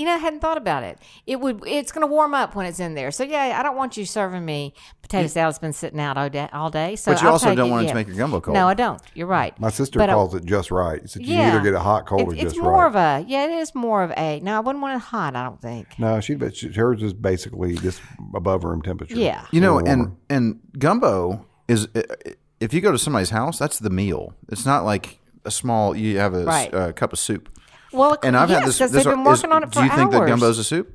You 0.00 0.06
know, 0.06 0.14
I 0.14 0.18
hadn't 0.18 0.40
thought 0.40 0.56
about 0.56 0.82
it. 0.82 0.98
It 1.26 1.40
would. 1.40 1.62
It's 1.66 1.92
going 1.92 2.00
to 2.00 2.10
warm 2.10 2.32
up 2.32 2.54
when 2.54 2.64
it's 2.64 2.80
in 2.80 2.94
there. 2.94 3.10
So 3.10 3.22
yeah, 3.22 3.56
I 3.60 3.62
don't 3.62 3.76
want 3.76 3.98
you 3.98 4.06
serving 4.06 4.42
me 4.46 4.72
potato 5.02 5.28
salad's 5.28 5.58
been 5.58 5.74
sitting 5.74 6.00
out 6.00 6.16
all 6.16 6.30
day. 6.30 6.48
All 6.54 6.70
day 6.70 6.96
so 6.96 7.12
But 7.12 7.20
you 7.20 7.26
I'll 7.26 7.34
also 7.34 7.54
don't 7.54 7.68
it, 7.68 7.70
want 7.70 7.82
it 7.82 7.84
yeah. 7.84 7.90
to 7.90 7.94
make 7.96 8.06
your 8.06 8.16
gumbo 8.16 8.40
cold. 8.40 8.54
No, 8.54 8.66
I 8.66 8.72
don't. 8.72 9.00
You're 9.14 9.26
right. 9.26 9.58
My 9.60 9.68
sister 9.68 9.98
But 9.98 10.08
I- 10.08 10.14
calls 10.14 10.34
it 10.34 10.46
just 10.46 10.70
right. 10.70 11.06
So 11.10 11.20
you 11.20 11.34
Yeah. 11.34 11.48
either 11.50 11.60
get 11.60 11.74
it 11.74 11.80
hot, 11.80 12.06
cold, 12.06 12.22
or 12.28 12.32
It's, 12.32 12.42
just 12.42 12.56
it's 12.56 12.62
more 12.62 12.84
right. 12.86 12.86
of 12.86 13.24
a. 13.26 13.26
Yeah, 13.28 13.44
it 13.44 13.50
is 13.50 13.74
more 13.74 14.02
of 14.02 14.10
a. 14.16 14.40
No, 14.40 14.56
I 14.56 14.60
wouldn't 14.60 14.80
want 14.80 14.96
it 14.96 15.04
hot. 15.04 15.36
I 15.36 15.44
don't 15.44 15.60
think. 15.60 15.88
no, 15.98 16.18
she 16.20 16.34
but 16.34 16.56
she, 16.56 16.68
hers 16.72 17.02
is 17.02 17.12
basically 17.12 17.74
just 17.76 18.00
above 18.34 18.64
room 18.64 18.80
temperature. 18.80 19.16
Yeah. 19.16 19.44
You 19.50 19.60
know, 19.60 19.78
A 19.80 19.84
and 19.84 20.16
and 20.30 20.60
gumbo 20.78 21.44
is 21.68 21.88
if 22.58 22.72
you 22.72 22.80
go 22.80 22.90
to 22.90 22.98
somebody's 22.98 23.30
house, 23.30 23.58
that's 23.58 23.78
the 23.78 23.90
meal. 23.90 24.32
It's 24.48 24.64
not 24.64 24.84
like 24.86 25.18
a 25.44 25.50
small. 25.50 25.94
You 25.94 26.18
have 26.20 26.32
a, 26.32 26.44
Right. 26.44 26.72
uh, 26.72 26.92
cup 26.92 27.12
of 27.12 27.18
soup. 27.18 27.48
Well, 27.92 28.16
And 28.22 28.36
I've 28.36 28.50
yes, 28.50 28.60
had 28.60 28.68
this. 28.68 28.78
'cause 28.78 28.92
this 28.92 29.04
they've 29.04 29.12
been 29.12 29.20
is- 29.20 29.26
working 29.26 29.52
on 29.52 29.62
it 29.62 29.66
for 29.74 29.80
Do 29.80 29.84
you 29.84 29.90
think 29.90 30.10
that 30.12 30.20
hours. 30.22 30.28
gumbo's 30.30 30.58
a 30.58 30.64
soup? 30.64 30.92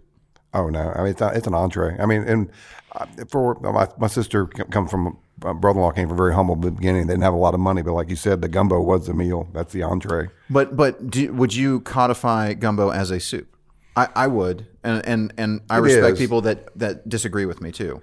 Oh 0.54 0.70
no! 0.70 0.92
I 0.96 1.00
mean, 1.00 1.08
it's, 1.12 1.20
not, 1.20 1.36
it's 1.36 1.48
an 1.48 1.54
entree. 1.54 1.98
I 2.00 2.06
mean, 2.06 2.24
and 2.24 2.50
uh, 2.94 3.06
for 3.30 3.56
my, 3.62 3.88
my 3.98 4.08
sister 4.08 4.48
c- 4.56 4.64
come 4.72 4.88
from 4.88 5.18
uh, 5.44 5.54
brother-in-law 5.54 5.92
came 5.92 6.08
from 6.08 6.16
a 6.16 6.18
very 6.18 6.34
humble 6.34 6.56
beginning. 6.56 7.08
They 7.08 7.14
didn't 7.14 7.24
have 7.24 7.34
a 7.34 7.38
lot 7.38 7.54
of 7.54 7.60
money, 7.60 7.82
but 7.82 7.92
like 7.94 8.10
you 8.10 8.16
said, 8.16 8.42
the 8.42 8.48
gumbo 8.48 8.80
was 8.80 9.08
the 9.08 9.14
meal. 9.14 9.50
That's 9.52 9.74
the 9.74 9.84
entree. 9.84 10.30
But 10.50 10.78
but 10.78 11.10
do, 11.12 11.34
would 11.34 11.54
you 11.54 11.82
codify 11.82 12.54
gumbo 12.54 12.90
as 12.92 13.12
a 13.12 13.20
soup? 13.20 13.54
I, 13.98 14.08
I 14.16 14.28
would, 14.28 14.66
and 14.84 15.06
and 15.06 15.34
and 15.38 15.62
I 15.70 15.78
It 15.80 15.82
respect 15.82 16.14
is. 16.14 16.20
people 16.20 16.40
that 16.42 16.70
that 16.80 17.10
disagree 17.10 17.46
with 17.46 17.60
me 17.62 17.74
too. 17.74 18.02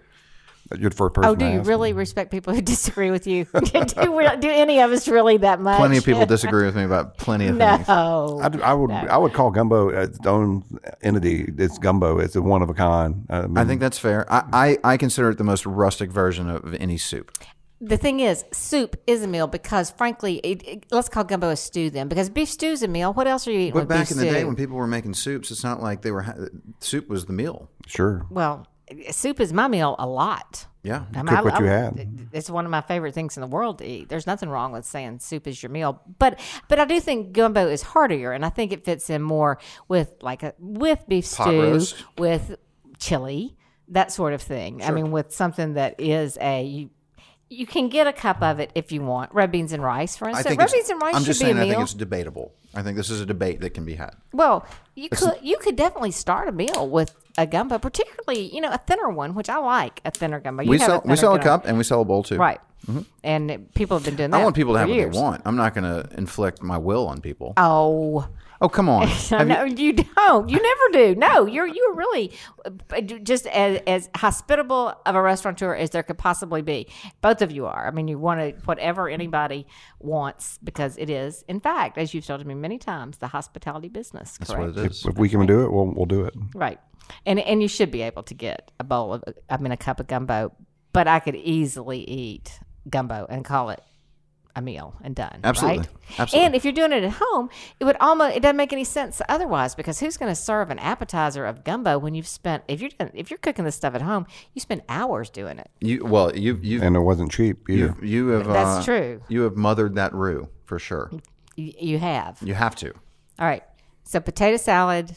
You're 0.79 0.91
the 0.91 0.97
first 0.97 1.11
oh, 1.11 1.15
person. 1.15 1.31
Oh, 1.31 1.35
do 1.35 1.45
you 1.47 1.61
ask. 1.61 1.69
really 1.69 1.93
respect 1.93 2.31
people 2.31 2.55
who 2.55 2.63
disagree 2.75 3.11
with 3.11 3.27
you? 3.27 3.45
do, 3.65 4.13
we, 4.13 4.29
do 4.37 4.51
any 4.51 4.81
of 4.81 4.93
us 4.93 5.09
really 5.09 5.37
that 5.39 5.61
much? 5.61 5.79
Plenty 5.79 5.99
of 5.99 6.05
people 6.05 6.27
disagree 6.27 6.65
with 6.65 6.77
me 6.77 6.85
about 6.85 7.19
plenty 7.19 7.47
of 7.47 7.59
things. 7.59 7.89
No. 7.89 8.41
I, 8.43 8.71
I 8.71 8.75
would 8.75 8.91
I 8.91 9.17
would 9.17 9.33
call 9.33 9.51
gumbo 9.51 9.89
its 9.89 10.19
own 10.27 10.65
entity. 11.03 11.53
It's 11.59 11.79
gumbo. 11.79 12.19
It's 12.19 12.37
a 12.37 12.43
one 12.43 12.63
of 12.63 12.71
a 12.71 12.75
kind. 12.75 13.27
I, 13.29 13.43
mean, 13.43 13.59
I 13.59 13.65
think 13.65 13.81
that's 13.81 13.99
fair. 13.99 14.31
I, 14.33 14.79
I, 14.85 14.93
I 14.93 14.97
consider 14.97 15.31
it 15.31 15.39
the 15.39 15.45
most 15.45 15.67
rustic 15.67 16.11
version 16.11 16.49
of 16.49 16.75
any 16.75 16.99
soup. 16.99 17.33
The 17.85 17.97
thing 17.97 18.21
is, 18.21 18.45
soup 18.53 18.95
is 19.09 19.25
a 19.25 19.27
meal 19.27 19.49
because, 19.49 19.91
frankly, 19.91 20.37
it, 20.45 20.63
it- 20.69 20.87
let's 20.93 21.09
call 21.09 21.25
gumbo 21.25 21.51
a 21.51 21.57
stew 21.57 21.91
then. 21.91 22.07
Because 22.07 22.31
beef 22.31 22.49
stew 22.49 22.69
is 22.69 22.85
a 22.85 22.89
meal. 22.89 23.13
What 23.13 23.27
else 23.27 23.49
are 23.49 23.51
you 23.51 23.59
eating 23.59 23.73
But 23.73 23.81
with 23.81 23.89
back 23.89 24.09
beef 24.09 24.13
in 24.13 24.19
the 24.19 24.33
day 24.33 24.45
when 24.45 24.55
people 24.55 24.77
were 24.77 24.87
making 24.87 25.15
soups, 25.15 25.51
it's 25.51 25.65
not 25.65 25.83
like 25.83 26.03
they 26.03 26.13
were 26.13 26.23
ha- 26.23 26.47
soup 26.79 27.09
was 27.09 27.27
the 27.27 27.33
meal. 27.33 27.69
sure. 27.89 28.25
well, 28.31 28.69
soup 29.11 29.41
is 29.41 29.53
my 29.53 29.69
meal 29.69 29.97
a 29.99 30.07
lot. 30.07 30.67
Yeah. 30.85 31.05
I 31.15 31.19
mean, 31.19 31.27
Cook 31.29 31.39
I- 31.39 31.43
what 31.43 31.61
you 31.61 31.67
I- 31.67 31.71
had. 31.71 32.29
It's 32.33 32.51
one 32.51 32.65
of 32.65 32.71
my 32.71 32.81
favorite 32.81 33.15
things 33.15 33.37
in 33.37 33.41
the 33.41 33.47
world 33.47 33.79
to 33.79 33.87
eat. 33.87 34.09
There's 34.09 34.27
nothing 34.27 34.49
wrong 34.49 34.73
with 34.73 34.85
saying 34.85 35.21
soup 35.21 35.47
is 35.47 35.63
your 35.63 35.71
meal, 35.71 36.01
but 36.19 36.41
but 36.69 36.79
I 36.81 36.85
do 36.85 36.99
think 37.01 37.33
gumbo 37.33 37.69
is 37.69 37.83
heartier, 37.83 38.33
and 38.33 38.45
I 38.45 38.49
think 38.49 38.73
it 38.73 38.85
fits 38.85 39.09
in 39.11 39.23
more 39.23 39.59
with 39.89 40.13
like 40.23 40.43
a 40.43 40.55
with 40.59 41.05
beef 41.09 41.25
Pot 41.37 41.47
stew, 41.49 41.61
roast. 41.63 42.05
with 42.19 42.57
chili, 42.99 43.57
that 43.89 44.11
sort 44.13 44.33
of 44.33 44.43
thing. 44.43 44.83
I 44.83 44.91
mean, 44.91 45.11
with 45.13 45.33
something 45.33 45.75
that 45.75 46.01
is 46.01 46.37
a 46.41 46.65
you, 46.65 46.91
you 47.49 47.67
can 47.67 47.89
get 47.89 48.07
a 48.07 48.13
cup 48.13 48.43
of 48.43 48.59
it 48.61 48.73
if 48.75 48.91
you 48.93 49.03
want 49.03 49.33
red 49.35 49.53
beans 49.53 49.73
and 49.73 49.83
rice, 49.83 50.17
for 50.17 50.29
instance. 50.29 50.57
Red 50.57 50.71
beans 50.73 50.89
and 50.89 51.01
rice 51.03 51.15
I'm 51.15 51.21
should 51.23 51.27
just 51.27 51.41
be 51.41 51.47
saying. 51.47 51.59
a 51.59 51.63
I 51.63 51.69
think 51.69 51.83
it's 51.83 51.95
debatable. 51.95 52.55
I 52.75 52.83
think 52.83 52.97
this 52.97 53.11
is 53.11 53.21
a 53.21 53.27
debate 53.27 53.61
that 53.61 53.71
can 53.71 53.85
be 53.85 53.95
had. 53.95 54.15
Well, 54.33 54.67
you 54.97 55.11
could 55.11 55.35
you 55.43 55.59
could 55.59 55.77
definitely 55.77 56.11
start 56.13 56.49
a 56.49 56.53
meal 56.53 56.89
with 56.89 57.15
a 57.39 57.47
gumbo, 57.47 57.79
particularly 57.79 58.55
you 58.55 58.61
know 58.61 58.71
a 58.71 58.79
thinner 58.79 59.09
one, 59.11 59.35
which 59.35 59.49
I 59.49 59.59
like 59.59 60.01
a 60.05 60.11
thinner 60.11 60.41
gumbo. 60.41 60.63
You 60.63 60.71
We 60.71 60.79
sell 60.79 61.03
a 61.05 61.09
we 61.09 61.17
sell 61.17 61.35
a 61.35 61.39
gumbo. 61.39 61.45
cup 61.51 61.67
and 61.67 61.79
we 61.79 61.85
sell 61.85 62.01
a 62.01 62.05
bowl 62.05 62.23
too. 62.23 62.37
right? 62.37 62.61
Mm-hmm. 62.89 63.01
And 63.23 63.73
people 63.75 63.97
have 63.97 64.05
been 64.05 64.17
doing 64.17 64.31
that. 64.33 64.41
I 64.41 64.43
want 64.43 64.57
people 64.57 64.73
to 64.75 64.81
have 64.81 64.89
years. 64.89 65.07
what 65.07 65.13
they 65.15 65.21
want. 65.21 65.43
I'm 65.45 65.55
not 65.57 65.73
going 65.73 65.85
to 65.85 66.09
inflict 66.19 66.63
my 66.63 66.79
will 66.79 67.07
on 67.07 67.21
people. 67.21 67.53
Oh, 67.57 68.27
Oh, 68.63 68.69
come 68.69 68.89
on. 68.89 69.09
Have 69.31 69.69
you- 69.69 69.87
you 69.87 69.93
don't. 69.93 70.49
You 70.49 70.57
never 70.63 70.93
do. 70.93 71.15
No, 71.17 71.47
you're 71.47 71.67
you're 71.67 71.95
really 71.95 72.31
uh, 72.65 73.01
just 73.01 73.47
as, 73.49 73.81
as 73.89 74.09
hospitable 74.15 74.95
of 75.05 75.15
a 75.17 75.21
restaurateur 75.21 75.75
as 75.75 75.91
there 75.91 76.05
could 76.05 76.17
possibly 76.17 76.63
be. 76.63 76.87
Both 77.21 77.43
of 77.43 77.51
you 77.51 77.67
are. 77.67 77.89
I 77.89 77.91
mean, 77.91 78.07
you 78.07 78.19
want 78.19 78.41
to 78.41 78.65
whatever 78.65 79.09
anybody 79.09 79.67
wants 79.99 80.59
because 80.63 80.97
it 80.97 81.11
is, 81.11 81.45
in 81.49 81.59
fact, 81.59 81.99
as 81.99 82.15
you've 82.15 82.25
told 82.25 82.47
me 82.47 82.55
many 82.55 82.79
times, 82.79 83.19
the 83.19 83.29
hospitality 83.29 83.89
business. 83.89 84.39
That's 84.39 84.53
correct? 84.53 84.77
what 84.77 84.85
it 84.85 84.91
is. 84.93 85.05
If 85.05 85.19
we 85.19 85.29
can 85.29 85.45
do 85.45 85.63
it, 85.63 85.73
we'll 85.73 85.93
we'll 85.93 86.07
do 86.07 86.25
it. 86.25 86.35
Right. 86.55 86.79
And 87.27 87.41
and 87.41 87.61
you 87.61 87.69
should 87.69 87.91
be 87.91 88.03
able 88.03 88.23
to 88.23 88.35
get 88.35 88.71
a 88.79 88.85
bowl 88.85 89.15
of 89.15 89.25
I 89.51 89.57
mean 89.57 89.73
a 89.73 89.77
cup 89.77 89.99
of 89.99 90.07
gumbo, 90.07 90.55
but 90.93 91.09
I 91.09 91.19
could 91.19 91.35
easily 91.35 91.99
eat 92.09 92.61
gumbo 92.89 93.27
and 93.29 93.45
call 93.45 93.71
it 93.71 93.83
a 94.55 94.63
meal 94.63 94.95
and 95.03 95.15
done. 95.15 95.41
Absolutely. 95.45 95.79
Right? 95.79 95.89
Absolutely. 96.19 96.47
And 96.47 96.55
if 96.55 96.65
you're 96.65 96.73
doing 96.73 96.93
it 96.93 97.05
at 97.05 97.13
home, 97.19 97.49
it 97.81 97.85
would 97.85 97.97
almost 98.01 98.37
it 98.37 98.41
doesn't 98.41 98.57
make 98.57 98.73
any 98.73 98.85
sense 98.85 99.23
otherwise 99.29 99.75
because 99.75 100.01
who's 100.01 100.17
going 100.17 100.31
to 100.31 100.37
serve 100.37 100.71
an 100.71 100.79
appetizer 100.79 101.45
of 101.47 101.65
gumbo 101.65 101.99
when 101.99 102.15
you've 102.15 102.27
spent 102.27 102.63
if 102.69 102.81
you're 102.81 102.91
if 103.15 103.31
you're 103.31 103.39
cooking 103.39 103.65
this 103.65 103.77
stuff 103.77 103.95
at 103.95 104.03
home, 104.03 104.27
you 104.55 104.61
spend 104.61 104.83
hours 104.89 105.31
doing 105.31 105.59
it. 105.59 105.71
You 105.81 106.05
well, 106.05 106.37
you 106.37 106.59
you 106.63 106.83
And 106.83 106.97
it 106.97 107.01
wasn't 107.01 107.31
cheap 107.33 107.69
either. 107.69 107.97
you 108.03 108.07
you 108.07 108.29
have 108.29 108.47
That's 108.47 108.81
uh, 108.81 108.85
true. 108.85 109.23
You 109.29 109.43
have 109.43 109.57
mothered 109.57 109.95
that 109.95 110.13
roux 110.13 110.49
for 110.65 110.79
sure. 110.79 111.11
You, 111.57 111.73
you 111.79 111.99
have. 111.99 112.39
You 112.43 112.55
have 112.55 112.77
to. 112.77 112.93
All 113.39 113.47
right. 113.47 113.63
So 114.05 114.21
potato 114.21 114.57
salad, 114.59 115.17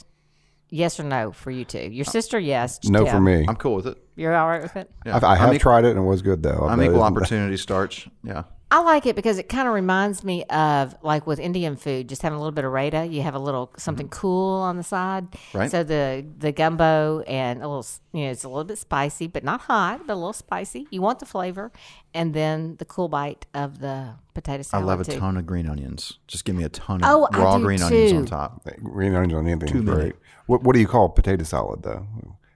yes 0.69 0.99
or 0.99 1.03
no 1.03 1.31
for 1.31 1.51
you 1.51 1.65
two? 1.65 1.89
Your 1.91 2.05
sister, 2.05 2.39
yes. 2.39 2.79
no 2.85 3.03
Tim. 3.03 3.13
for 3.13 3.19
me. 3.19 3.45
I'm 3.47 3.55
cool 3.55 3.75
with 3.75 3.87
it. 3.87 3.97
You're 4.15 4.33
all 4.33 4.47
right 4.47 4.61
with 4.61 4.75
it. 4.77 4.89
Yeah. 5.05 5.19
I, 5.21 5.33
I 5.33 5.35
have 5.35 5.49
I'm, 5.49 5.55
equal- 5.55 5.59
tried 5.59 5.85
it 5.85 5.89
and 5.89 5.99
it 5.99 6.03
was 6.03 6.21
good 6.21 6.41
though. 6.41 6.65
I'm 6.69 6.81
equal 6.81 7.03
opportunity 7.03 7.57
starch. 7.57 8.07
Yeah. 8.23 8.43
I 8.71 8.79
like 8.81 9.05
it 9.05 9.15
because 9.15 9.37
it 9.37 9.47
kind 9.47 9.67
of 9.67 9.73
reminds 9.73 10.23
me 10.23 10.43
of 10.45 10.95
like 11.03 11.27
with 11.27 11.39
Indian 11.39 11.75
food, 11.75 12.09
just 12.09 12.23
having 12.23 12.35
a 12.35 12.39
little 12.39 12.51
bit 12.51 12.65
of 12.65 12.71
raita. 12.71 13.09
You 13.11 13.21
have 13.21 13.35
a 13.35 13.39
little 13.39 13.71
something 13.77 14.09
cool 14.09 14.55
on 14.61 14.75
the 14.75 14.83
side, 14.83 15.27
Right. 15.53 15.69
So 15.69 15.83
the 15.83 16.25
the 16.39 16.51
gumbo 16.51 17.21
and 17.21 17.61
a 17.61 17.67
little, 17.67 17.85
you 18.11 18.25
know, 18.25 18.31
it's 18.31 18.43
a 18.43 18.49
little 18.49 18.63
bit 18.63 18.77
spicy, 18.79 19.27
but 19.27 19.43
not 19.43 19.61
hot, 19.61 20.01
but 20.07 20.13
a 20.13 20.15
little 20.15 20.33
spicy. 20.33 20.87
You 20.89 21.01
want 21.01 21.19
the 21.19 21.25
flavor, 21.27 21.71
and 22.13 22.33
then 22.33 22.75
the 22.77 22.85
cool 22.85 23.07
bite 23.07 23.45
of 23.53 23.79
the 23.79 24.15
potato 24.33 24.63
salad. 24.63 24.83
I 24.83 24.85
salad. 24.85 24.85
love 24.87 24.99
a 25.07 25.11
too. 25.11 25.19
ton 25.19 25.37
of 25.37 25.45
green 25.45 25.69
onions. 25.69 26.17
Just 26.27 26.43
give 26.43 26.55
me 26.55 26.63
a 26.63 26.69
ton 26.69 27.03
of 27.03 27.09
Oh, 27.09 27.27
I 27.31 27.37
raw 27.37 27.57
do 27.57 27.63
green 27.63 27.81
onions 27.83 28.11
too. 28.11 28.17
on 28.17 28.25
top. 28.25 28.67
Green 28.83 29.13
onions 29.13 29.33
on 29.35 29.47
anything 29.47 29.69
Two 29.69 29.77
is 29.79 29.83
minute. 29.85 29.95
great. 29.99 30.15
What 30.47 30.63
What 30.63 30.73
do 30.73 30.79
you 30.79 30.87
call 30.87 31.07
potato 31.09 31.43
salad 31.43 31.83
though? 31.83 32.07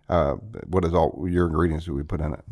Uh, 0.10 0.34
what 0.67 0.84
is 0.86 0.93
all 0.93 1.24
your 1.30 1.45
ingredients 1.45 1.86
that 1.86 1.93
we 1.93 2.02
put 2.02 2.19
in 2.19 2.34
it? 2.34 2.43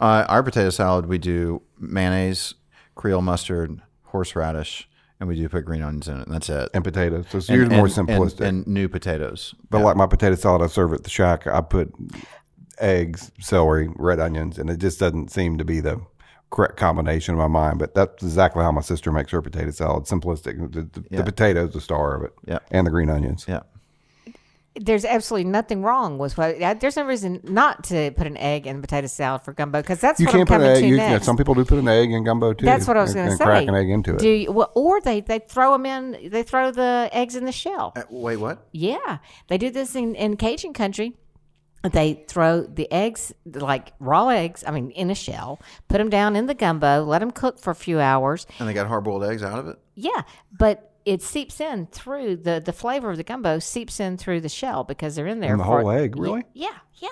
Uh, 0.00 0.24
our 0.28 0.42
potato 0.42 0.70
salad, 0.70 1.06
we 1.06 1.18
do 1.18 1.60
mayonnaise, 1.78 2.54
Creole 2.94 3.22
mustard, 3.22 3.80
horseradish, 4.04 4.88
and 5.20 5.28
we 5.28 5.36
do 5.36 5.48
put 5.48 5.64
green 5.64 5.82
onions 5.82 6.08
in 6.08 6.18
it, 6.18 6.26
and 6.26 6.34
that's 6.34 6.48
it. 6.48 6.68
And 6.74 6.82
potatoes. 6.84 7.26
So 7.30 7.38
it's 7.38 7.48
And- 7.48 7.56
usually 7.58 7.76
more 7.76 7.86
and- 7.86 7.98
and- 7.98 8.08
simplistic. 8.08 8.40
And, 8.46 8.66
new 8.66 8.88
potatoes. 8.88 9.54
but 9.70 9.78
Yeah. 9.78 9.84
like 9.84 9.96
my 9.96 10.06
potato 10.06 10.34
salad 10.34 10.62
I 10.62 10.66
serve 10.66 10.92
at 10.92 11.04
the 11.04 11.10
shack, 11.10 11.46
I 11.46 11.60
put 11.60 11.92
eggs, 12.78 13.30
celery, 13.40 13.88
red 13.96 14.18
onions, 14.20 14.58
and 14.58 14.68
it 14.70 14.78
just 14.78 14.98
doesn't 15.00 15.30
seem 15.30 15.58
to 15.58 15.64
be 15.64 15.80
the 15.80 16.00
correct 16.50 16.76
combination 16.76 17.34
in 17.34 17.38
my 17.38 17.46
mind. 17.48 17.78
But 17.78 17.94
that's 17.94 18.22
exactly 18.22 18.62
how 18.62 18.72
my 18.72 18.80
sister 18.80 19.10
makes 19.12 19.30
her 19.32 19.42
potato 19.42 19.70
salad. 19.70 20.04
Simplistic. 20.04 20.72
The, 20.72 20.82
the, 20.82 21.04
Yeah. 21.10 21.18
the 21.18 21.24
potato's 21.24 21.72
the 21.72 21.80
star 21.80 22.14
of 22.16 22.22
it. 22.24 22.32
Yeah. 22.46 22.58
And 22.70 22.86
the 22.86 22.90
green 22.90 23.10
onions. 23.10 23.44
yeah. 23.48 23.60
There's 24.76 25.04
absolutely 25.04 25.48
nothing 25.50 25.82
wrong 25.82 26.18
with 26.18 26.36
what. 26.36 26.58
There's 26.80 26.96
no 26.96 27.04
reason 27.04 27.40
not 27.44 27.84
to 27.84 28.10
put 28.10 28.26
an 28.26 28.36
egg 28.36 28.66
in 28.66 28.80
potato 28.80 29.06
salad 29.06 29.42
for 29.42 29.52
gumbo 29.52 29.80
because 29.80 30.00
that's 30.00 30.18
You 30.18 30.26
what 30.26 30.32
can't 30.32 30.40
I'm 30.42 30.46
put 30.46 30.52
coming 30.54 30.66
an 30.68 30.76
egg. 30.76 30.82
to 30.82 30.88
You, 30.88 30.96
next. 30.96 31.10
yeah, 31.10 31.18
some 31.20 31.36
people 31.36 31.54
do 31.54 31.64
put 31.64 31.78
an 31.78 31.86
egg 31.86 32.10
in 32.10 32.24
gumbo 32.24 32.52
too. 32.54 32.66
That's 32.66 32.88
what 32.88 32.96
I 32.96 33.02
was 33.02 33.14
going 33.14 33.30
to 33.30 33.36
say. 33.36 33.44
Crack 33.44 33.68
an 33.68 33.74
egg 33.76 33.88
into 33.88 34.14
it. 34.14 34.18
Do 34.18 34.28
you, 34.28 34.50
well, 34.50 34.72
or 34.74 35.00
they 35.00 35.20
they 35.20 35.38
throw 35.38 35.72
them 35.72 35.86
in. 35.86 36.28
They 36.30 36.42
throw 36.42 36.72
the 36.72 37.08
eggs 37.12 37.36
in 37.36 37.44
the 37.44 37.52
shell. 37.52 37.92
Uh, 37.94 38.02
wait, 38.10 38.38
what? 38.38 38.66
Yeah, 38.72 39.18
they 39.46 39.58
do 39.58 39.70
this 39.70 39.94
in, 39.94 40.16
in 40.16 40.36
Cajun 40.36 40.72
country. 40.72 41.14
They 41.92 42.24
throw 42.26 42.62
the 42.62 42.90
eggs, 42.90 43.34
like 43.44 43.92
raw 44.00 44.28
eggs, 44.28 44.64
I 44.66 44.70
mean, 44.70 44.90
in 44.92 45.10
a 45.10 45.14
shell, 45.14 45.60
put 45.86 45.98
them 45.98 46.08
down 46.08 46.34
in 46.34 46.46
the 46.46 46.54
gumbo, 46.54 47.04
let 47.04 47.18
them 47.18 47.30
cook 47.30 47.58
for 47.58 47.70
a 47.70 47.74
few 47.74 48.00
hours. 48.00 48.46
And 48.58 48.66
they 48.66 48.72
got 48.72 48.86
hard 48.86 49.04
boiled 49.04 49.22
eggs 49.22 49.42
out 49.42 49.58
of 49.58 49.68
it? 49.68 49.78
Yeah, 49.94 50.22
but 50.50 50.93
it 51.04 51.22
seeps 51.22 51.60
in 51.60 51.86
through 51.86 52.36
the 52.36 52.62
the 52.64 52.72
flavor 52.72 53.10
of 53.10 53.16
the 53.16 53.24
gumbo 53.24 53.58
seeps 53.58 54.00
in 54.00 54.16
through 54.16 54.40
the 54.40 54.48
shell 54.48 54.84
because 54.84 55.16
they're 55.16 55.26
in 55.26 55.40
there. 55.40 55.52
And 55.52 55.60
the 55.60 55.64
for- 55.64 55.80
whole 55.80 55.90
egg, 55.90 56.16
really? 56.16 56.44
Yeah, 56.54 56.68
yeah, 56.94 57.08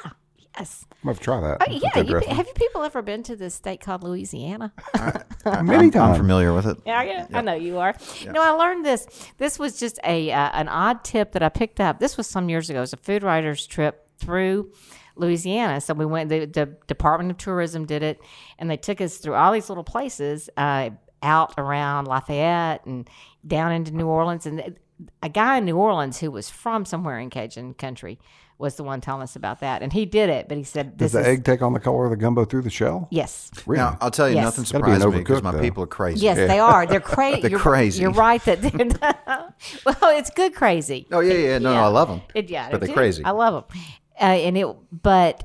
yes. 0.59 0.87
I'm 0.91 1.09
gonna 1.09 1.15
have 1.15 1.19
to 1.19 1.25
try 1.25 1.41
that. 1.41 1.57
Oh, 1.61 1.71
yeah, 1.71 2.03
you, 2.03 2.35
have 2.35 2.47
you 2.47 2.53
people 2.55 2.83
ever 2.83 3.03
been 3.03 3.23
to 3.25 3.37
this 3.37 3.55
state 3.55 3.81
called 3.81 4.05
Louisiana? 4.05 4.73
Many 5.45 5.93
I'm, 5.95 6.03
I'm 6.03 6.15
familiar 6.15 6.55
with 6.55 6.67
it. 6.67 6.79
Yeah, 6.87 7.03
yeah, 7.03 7.27
I 7.33 7.41
know 7.41 7.55
you 7.55 7.79
are. 7.79 7.95
No, 8.31 8.41
I 8.41 8.51
learned 8.51 8.85
this. 8.85 9.07
This 9.39 9.59
was 9.59 9.79
just 9.79 9.99
a 10.05 10.31
uh, 10.31 10.51
an 10.53 10.69
odd 10.69 11.05
tip 11.05 11.33
that 11.33 11.43
I 11.43 11.49
picked 11.49 11.81
up. 11.81 11.99
This 12.01 12.17
was 12.17 12.27
some 12.27 12.49
years 12.49 12.71
ago. 12.71 12.79
It 12.79 12.83
was 12.83 12.93
a 12.93 12.99
food 12.99 13.23
writers 13.23 13.67
trip 13.67 14.07
through 14.19 14.73
Louisiana. 15.17 15.81
So 15.81 15.95
we 15.95 16.07
went. 16.07 16.29
The, 16.29 16.47
the 16.47 16.67
Department 16.87 17.33
of 17.33 17.39
Tourism 17.39 17.85
did 17.85 18.03
it, 18.03 18.21
and 18.59 18.71
they 18.71 18.77
took 18.77 19.01
us 19.01 19.19
through 19.19 19.35
all 19.35 19.53
these 19.53 19.69
little 19.69 19.85
places 19.85 20.49
uh, 20.57 20.91
out 21.23 21.55
around 21.59 22.07
Lafayette 22.07 22.87
and 22.87 23.09
down 23.47 23.73
into 23.73 23.93
New 23.93 24.07
Orleans. 24.07 24.47
And 24.47 24.77
a 25.23 25.29
guy 25.29 25.59
in 25.59 25.65
New 25.65 25.77
Orleans 25.77 26.19
who 26.21 26.31
was 26.31 26.49
from 26.51 26.85
somewhere 26.85 27.19
in 27.19 27.31
Cajun 27.31 27.75
country 27.75 28.19
was 28.59 28.77
the 28.77 28.85
one 28.85 29.01
telling 29.01 29.23
us 29.23 29.35
about 29.35 29.59
that, 29.59 29.83
and 29.83 29.93
he 29.93 30.07
did 30.07 30.31
it. 30.31 30.47
But 30.49 30.57
he 30.57 30.63
said, 30.63 30.97
Does 30.97 31.11
"This 31.11 31.21
the 31.25 31.29
is 31.31 31.39
egg 31.39 31.45
take 31.45 31.63
on 31.63 31.73
the 31.73 31.81
color 31.81 32.05
of 32.05 32.11
the 32.11 32.17
gumbo 32.17 32.45
through 32.45 32.63
the 32.63 32.71
shell? 32.71 33.09
yes." 33.11 33.51
Really? 33.67 33.83
Now, 33.83 33.99
I'll 34.01 34.13
tell 34.13 34.29
you, 34.29 34.37
Yes. 34.37 34.45
nothing 34.45 34.65
Gotta 34.65 34.85
be 34.85 34.91
an 34.93 35.01
surprised 35.01 35.15
me 35.17 35.21
because 35.21 35.43
my 35.43 35.51
though. 35.51 35.61
people 35.61 35.83
are 35.83 35.89
crazy. 35.89 36.21
Yes, 36.25 36.37
they 36.37 36.61
are. 36.61 36.87
They're 36.87 37.01
crazy. 37.01 37.41
They're 37.43 37.51
you're, 37.51 37.59
crazy. 37.59 38.03
You're 38.03 38.13
right 38.13 38.45
that 38.45 38.63
they're. 38.63 38.87
well, 39.85 40.17
it's 40.17 40.31
good 40.31 40.55
crazy. 40.55 41.09
Oh, 41.11 41.19
yeah, 41.21 41.35
yeah. 41.35 41.59
No, 41.59 41.75
no, 41.75 41.83
I 41.83 41.89
love 41.89 42.07
them. 42.09 42.23
It, 42.37 42.51
yeah, 42.51 42.69
But 42.71 42.77
I 42.77 42.79
they're 42.79 42.89
do. 42.89 42.95
crazy. 42.95 43.25
I 43.25 43.31
love 43.33 43.69
them. 43.69 43.81
Uh, 44.21 44.25
and 44.25 44.57
it, 44.59 44.67
but 45.03 45.43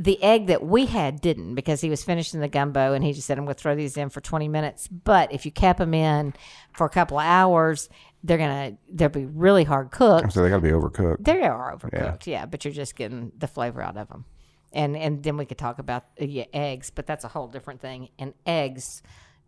the 0.00 0.22
egg 0.22 0.46
that 0.46 0.64
we 0.64 0.86
had 0.86 1.20
didn't 1.20 1.54
because 1.54 1.82
he 1.82 1.90
was 1.90 2.02
finishing 2.02 2.40
the 2.40 2.48
gumbo 2.48 2.94
and 2.94 3.04
he 3.04 3.12
just 3.12 3.26
said, 3.26 3.36
"I'm 3.36 3.44
going 3.44 3.54
to 3.54 3.60
throw 3.60 3.76
these 3.76 3.98
in 3.98 4.08
for 4.08 4.22
20 4.22 4.48
minutes." 4.48 4.88
But 4.88 5.30
if 5.30 5.44
you 5.44 5.52
kept 5.52 5.78
them 5.78 5.92
in 5.92 6.32
for 6.72 6.86
a 6.86 6.88
couple 6.88 7.18
of 7.18 7.26
hours, 7.26 7.90
they're 8.24 8.38
gonna 8.38 8.78
they'll 8.90 9.10
be 9.10 9.26
really 9.26 9.64
hard 9.64 9.90
cooked. 9.90 10.32
So 10.32 10.42
they 10.42 10.48
got 10.48 10.56
to 10.56 10.62
be 10.62 10.70
overcooked. 10.70 11.24
They 11.24 11.42
are 11.42 11.76
overcooked, 11.76 12.26
yeah. 12.26 12.46
but 12.46 12.64
you're 12.64 12.72
just 12.72 12.96
getting 12.96 13.32
the 13.36 13.46
flavor 13.46 13.82
out 13.82 13.98
of 13.98 14.08
them. 14.08 14.24
And 14.72 14.96
and 14.96 15.22
then 15.22 15.36
we 15.36 15.44
could 15.44 15.58
talk 15.58 15.78
about 15.78 16.04
uh, 16.18 16.24
yeah, 16.24 16.44
eggs, 16.54 16.88
but 16.88 17.06
that's 17.06 17.24
a 17.24 17.28
whole 17.28 17.48
different 17.48 17.82
thing. 17.82 18.08
And 18.18 18.32
eggs 18.46 19.02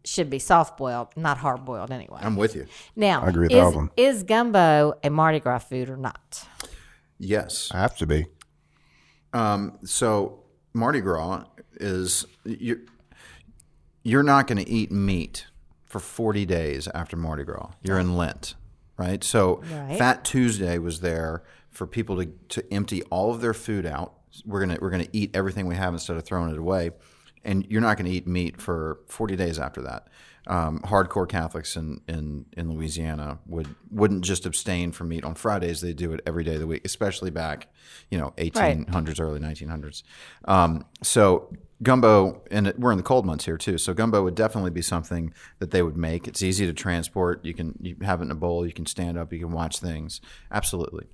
should 0.04 0.28
be 0.28 0.38
soft 0.38 0.76
boiled, 0.76 1.08
not 1.16 1.38
hard 1.38 1.64
boiled 1.64 1.90
anyway. 1.90 2.18
I'm 2.20 2.36
with 2.36 2.54
you. 2.54 2.66
Now, 2.94 3.22
I 3.22 3.28
agree 3.28 3.44
with 3.44 3.52
is, 3.52 3.58
all 3.58 3.68
of 3.68 3.74
them. 3.74 3.90
is 3.96 4.22
gumbo 4.24 4.94
a 5.02 5.08
Mardi 5.08 5.40
Gras 5.40 5.60
food 5.60 5.88
or 5.88 5.96
not? 5.96 6.44
Yes. 7.18 7.70
I 7.72 7.78
have 7.78 7.96
to 7.98 8.06
be. 8.06 8.26
Um, 9.32 9.78
so 9.84 10.41
Mardi 10.74 11.00
Gras 11.00 11.44
is 11.74 12.26
you. 12.44 12.86
You're 14.02 14.22
not 14.22 14.46
going 14.46 14.62
to 14.62 14.68
eat 14.68 14.90
meat 14.90 15.46
for 15.84 16.00
40 16.00 16.44
days 16.46 16.88
after 16.88 17.16
Mardi 17.16 17.44
Gras. 17.44 17.70
You're 17.82 17.98
in 17.98 18.16
Lent, 18.16 18.54
right? 18.96 19.22
So 19.22 19.62
Right. 19.70 19.98
Fat 19.98 20.24
Tuesday 20.24 20.78
was 20.78 21.00
there 21.00 21.42
for 21.70 21.86
people 21.86 22.16
to, 22.16 22.32
to 22.48 22.72
empty 22.72 23.02
all 23.04 23.32
of 23.32 23.40
their 23.40 23.54
food 23.54 23.86
out. 23.86 24.14
We're 24.44 24.60
gonna 24.60 24.78
we're 24.80 24.90
gonna 24.90 25.08
eat 25.12 25.36
everything 25.36 25.66
we 25.66 25.76
have 25.76 25.92
instead 25.92 26.16
of 26.16 26.24
throwing 26.24 26.50
it 26.50 26.58
away, 26.58 26.90
and 27.44 27.66
you're 27.68 27.80
not 27.80 27.96
going 27.96 28.10
to 28.10 28.16
eat 28.16 28.26
meat 28.26 28.60
for 28.60 29.00
40 29.08 29.36
days 29.36 29.58
after 29.58 29.82
that. 29.82 30.08
Um, 30.46 30.80
hardcore 30.80 31.28
Catholics 31.28 31.76
in, 31.76 32.00
in, 32.08 32.46
in 32.56 32.72
Louisiana 32.72 33.38
would 33.46 33.74
wouldn't 33.92 34.24
just 34.24 34.44
abstain 34.44 34.90
from 34.90 35.08
meat 35.08 35.22
on 35.22 35.36
Fridays. 35.36 35.80
They 35.80 35.92
do 35.92 36.12
it 36.12 36.20
every 36.26 36.42
day 36.42 36.54
of 36.54 36.60
the 36.60 36.66
week, 36.66 36.82
especially 36.84 37.30
back, 37.30 37.68
you 38.10 38.18
know, 38.18 38.34
1800s, 38.38 39.20
early 39.20 39.38
1900s. 39.38 40.02
Um, 40.46 40.84
so 41.00 41.52
gumbo, 41.80 42.42
and 42.50 42.66
it, 42.66 42.78
we're 42.78 42.90
in 42.90 42.96
the 42.96 43.04
cold 43.04 43.24
months 43.24 43.44
here 43.44 43.56
too. 43.56 43.78
So 43.78 43.94
gumbo 43.94 44.24
would 44.24 44.34
definitely 44.34 44.72
be 44.72 44.82
something 44.82 45.32
that 45.60 45.70
they 45.70 45.82
would 45.82 45.96
make. 45.96 46.26
It's 46.26 46.42
easy 46.42 46.66
to 46.66 46.72
transport. 46.72 47.44
You 47.44 47.54
can 47.54 47.78
you 47.80 47.96
have 48.02 48.20
it 48.20 48.24
in 48.24 48.30
a 48.32 48.36
bowl. 48.36 48.66
You 48.66 48.72
can 48.72 48.86
stand 48.86 49.16
up. 49.16 49.32
You 49.32 49.38
can 49.38 49.52
watch 49.52 49.78
things. 49.78 50.20
Absolutely. 50.50 51.06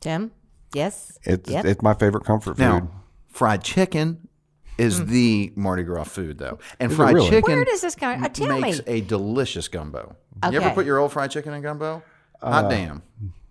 Tim? 0.00 0.32
Yes? 0.74 1.18
It's 1.24 1.50
Yep. 1.50 1.64
it's 1.66 1.82
my 1.82 1.92
favorite 1.92 2.24
comfort 2.24 2.56
food. 2.56 2.62
Now, 2.62 2.90
fried 3.28 3.62
chicken 3.62 4.28
is 4.78 5.00
mm. 5.00 5.06
the 5.06 5.52
Mardi 5.56 5.82
Gras 5.82 6.04
food, 6.04 6.38
though, 6.38 6.58
and 6.80 6.90
Is 6.90 6.96
fried 6.96 7.14
really? 7.14 7.30
chicken 7.30 7.56
Where 7.56 7.64
does 7.64 7.80
this 7.80 7.94
go? 7.94 8.08
Uh, 8.08 8.28
tell 8.28 8.60
makes 8.60 8.78
me. 8.78 8.84
a 8.86 9.00
delicious 9.00 9.68
gumbo. 9.68 10.16
You 10.50 10.60
ever 10.60 10.74
put 10.74 10.86
your 10.86 10.98
old 10.98 11.12
fried 11.12 11.30
chicken 11.30 11.52
in 11.52 11.62
gumbo? 11.62 12.02
Hot 12.42 12.64
uh, 12.64 12.68
damn! 12.68 13.02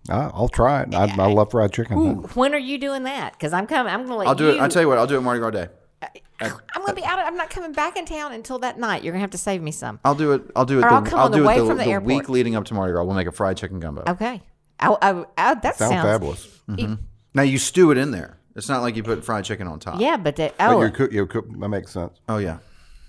I, 0.08 0.30
I'll 0.34 0.48
try 0.48 0.82
it. 0.82 0.94
I, 0.94 1.04
I 1.04 1.32
love 1.32 1.50
fried 1.50 1.72
chicken. 1.72 2.22
When 2.34 2.54
are 2.54 2.58
you 2.58 2.78
doing 2.78 3.04
that? 3.04 3.32
Because 3.32 3.52
I'm 3.52 3.66
coming. 3.66 3.92
I'm 3.92 4.00
going 4.00 4.10
to 4.10 4.16
let 4.16 4.28
I'll 4.28 4.34
do 4.34 4.44
you. 4.46 4.50
it. 4.52 4.60
I'll 4.60 4.68
tell 4.68 4.82
you 4.82 4.88
what. 4.88 4.98
I'll 4.98 5.06
do 5.06 5.16
it 5.16 5.20
Mardi 5.22 5.40
Gras 5.40 5.50
day. 5.50 5.68
Uh, 6.02 6.06
I'm 6.40 6.82
going 6.82 6.88
to 6.88 6.94
be 6.94 7.04
out. 7.04 7.18
Of, 7.18 7.26
I'm 7.26 7.36
not 7.36 7.50
coming 7.50 7.72
back 7.72 7.96
in 7.96 8.04
town 8.04 8.32
until 8.32 8.58
that 8.58 8.78
night. 8.78 9.04
You're 9.04 9.12
going 9.12 9.20
to 9.20 9.24
have 9.24 9.30
to 9.30 9.38
save 9.38 9.62
me 9.62 9.70
some. 9.70 10.00
I'll 10.04 10.14
do 10.14 10.32
it. 10.32 10.42
I'll 10.56 10.64
do 10.64 10.80
it. 10.80 10.84
Or 10.84 10.88
the, 10.88 10.94
I'll 10.96 11.02
come 11.02 11.20
on 11.20 11.30
the 11.30 11.42
way 11.42 11.56
it 11.56 11.60
the, 11.60 11.66
from 11.66 11.78
the 11.78 11.84
the 11.84 11.90
airport. 11.90 12.06
week 12.06 12.28
leading 12.28 12.56
up 12.56 12.64
to 12.64 12.74
Mardi 12.74 12.92
Gras. 12.92 13.04
We'll 13.04 13.14
make 13.14 13.28
a 13.28 13.32
fried 13.32 13.56
chicken 13.56 13.78
gumbo. 13.78 14.02
Okay. 14.08 14.42
I, 14.80 14.96
I, 15.00 15.24
I, 15.38 15.54
that 15.54 15.76
Sounds 15.76 15.92
sounds, 15.92 16.04
fabulous. 16.04 16.60
Mm-hmm. 16.68 16.94
Now 17.34 17.42
you 17.42 17.58
stew 17.58 17.92
it 17.92 17.98
in 17.98 18.10
there. 18.10 18.38
It's 18.54 18.68
not 18.68 18.82
like 18.82 18.96
you 18.96 19.02
put 19.02 19.24
fried 19.24 19.44
chicken 19.44 19.66
on 19.66 19.78
top. 19.80 20.00
Yeah, 20.00 20.16
but 20.16 20.36
that, 20.36 20.54
oh, 20.60 20.80
you're 20.80 20.90
cook, 20.90 21.12
you 21.12 21.26
cook, 21.26 21.46
that 21.58 21.68
makes 21.68 21.92
sense. 21.92 22.20
Oh 22.28 22.38
yeah. 22.38 22.58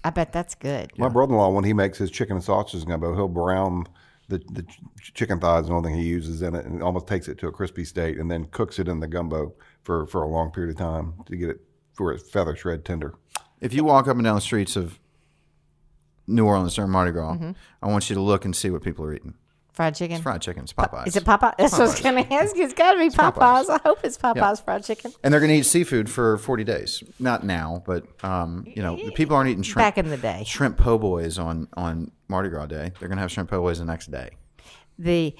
I 0.05 0.09
bet 0.09 0.33
that's 0.33 0.55
good. 0.55 0.91
My 0.97 1.07
brother-in-law, 1.09 1.49
when 1.51 1.63
he 1.63 1.71
makes 1.73 1.97
his 1.97 2.11
chicken 2.11 2.35
and 2.35 2.43
sausage 2.43 2.85
gumbo, 2.85 3.15
he'll 3.15 3.27
brown 3.29 3.85
the, 4.27 4.39
the 4.51 4.63
ch- 4.63 5.13
chicken 5.13 5.39
thighs 5.39 5.65
and 5.65 5.73
all 5.73 5.81
the 5.81 5.87
only 5.89 5.97
thing 5.99 6.05
he 6.05 6.09
uses 6.09 6.41
in 6.41 6.55
it, 6.55 6.65
and 6.65 6.83
almost 6.83 7.07
takes 7.07 7.27
it 7.29 7.37
to 7.39 7.47
a 7.47 7.51
crispy 7.51 7.85
state, 7.85 8.17
and 8.17 8.29
then 8.29 8.45
cooks 8.45 8.79
it 8.79 8.87
in 8.89 8.99
the 8.99 9.07
gumbo 9.07 9.53
for, 9.83 10.05
for 10.07 10.21
a 10.23 10.27
long 10.27 10.51
period 10.51 10.71
of 10.71 10.77
time 10.77 11.13
to 11.25 11.35
get 11.37 11.49
it 11.49 11.61
for 11.93 12.11
its 12.11 12.29
feather 12.29 12.53
shred 12.55 12.83
tender. 12.83 13.13
If 13.61 13.73
you 13.73 13.83
walk 13.85 14.07
up 14.09 14.15
and 14.17 14.25
down 14.25 14.35
the 14.35 14.41
streets 14.41 14.75
of 14.75 14.99
New 16.27 16.45
Orleans 16.45 16.75
during 16.75 16.91
Mardi 16.91 17.11
Gras, 17.11 17.33
Mm-hmm. 17.35 17.51
I 17.81 17.87
want 17.87 18.09
you 18.09 18.15
to 18.15 18.21
look 18.21 18.43
and 18.45 18.53
see 18.55 18.69
what 18.69 18.81
people 18.81 19.05
are 19.05 19.13
eating. 19.13 19.35
Fried 19.73 19.95
chicken. 19.95 20.17
It's 20.17 20.23
fried 20.23 20.41
chicken. 20.41 20.63
It's 20.63 20.73
Popeyes. 20.73 21.07
Is 21.07 21.15
it 21.15 21.25
Popeye? 21.25 21.55
That's 21.57 21.73
what 21.73 21.81
I 21.81 21.85
was 21.85 21.99
going 21.99 22.23
to 22.23 22.33
ask 22.33 22.55
you. 22.55 22.63
It's 22.63 22.75
got 22.75 22.93
to 22.93 22.99
be 22.99 23.09
Popeyes. 23.09 23.33
Popeyes. 23.33 23.69
I 23.69 23.79
hope 23.83 23.99
it's 24.03 24.17
Popeyes 24.19 24.63
fried 24.63 24.83
chicken. 24.83 25.11
And 25.23 25.33
they're 25.33 25.41
going 25.41 25.49
to 25.49 25.57
eat 25.57 25.65
seafood 25.65 26.11
for 26.11 26.37
40 26.37 26.63
days. 26.63 27.03
Not 27.19 27.43
now, 27.43 27.81
but 27.85 28.05
um, 28.23 28.65
you 28.67 28.83
know, 28.83 28.95
the 28.95 29.11
people 29.11 29.35
aren't 29.35 29.49
eating 29.49 29.63
shrimp. 29.63 29.83
Back 29.83 29.97
in 29.97 30.09
the 30.09 30.17
day. 30.17 30.43
shrimp 30.45 30.77
po' 30.77 30.99
boys 30.99 31.39
on 31.39 31.67
on 31.73 32.11
Mardi 32.27 32.49
Gras 32.49 32.67
day. 32.67 32.91
They're 32.99 33.09
going 33.09 33.17
to 33.17 33.21
have 33.21 33.31
shrimp 33.31 33.49
po' 33.49 33.61
boys 33.61 33.79
the 33.79 33.85
next 33.85 34.11
day. 34.11 34.29
the 34.99 35.35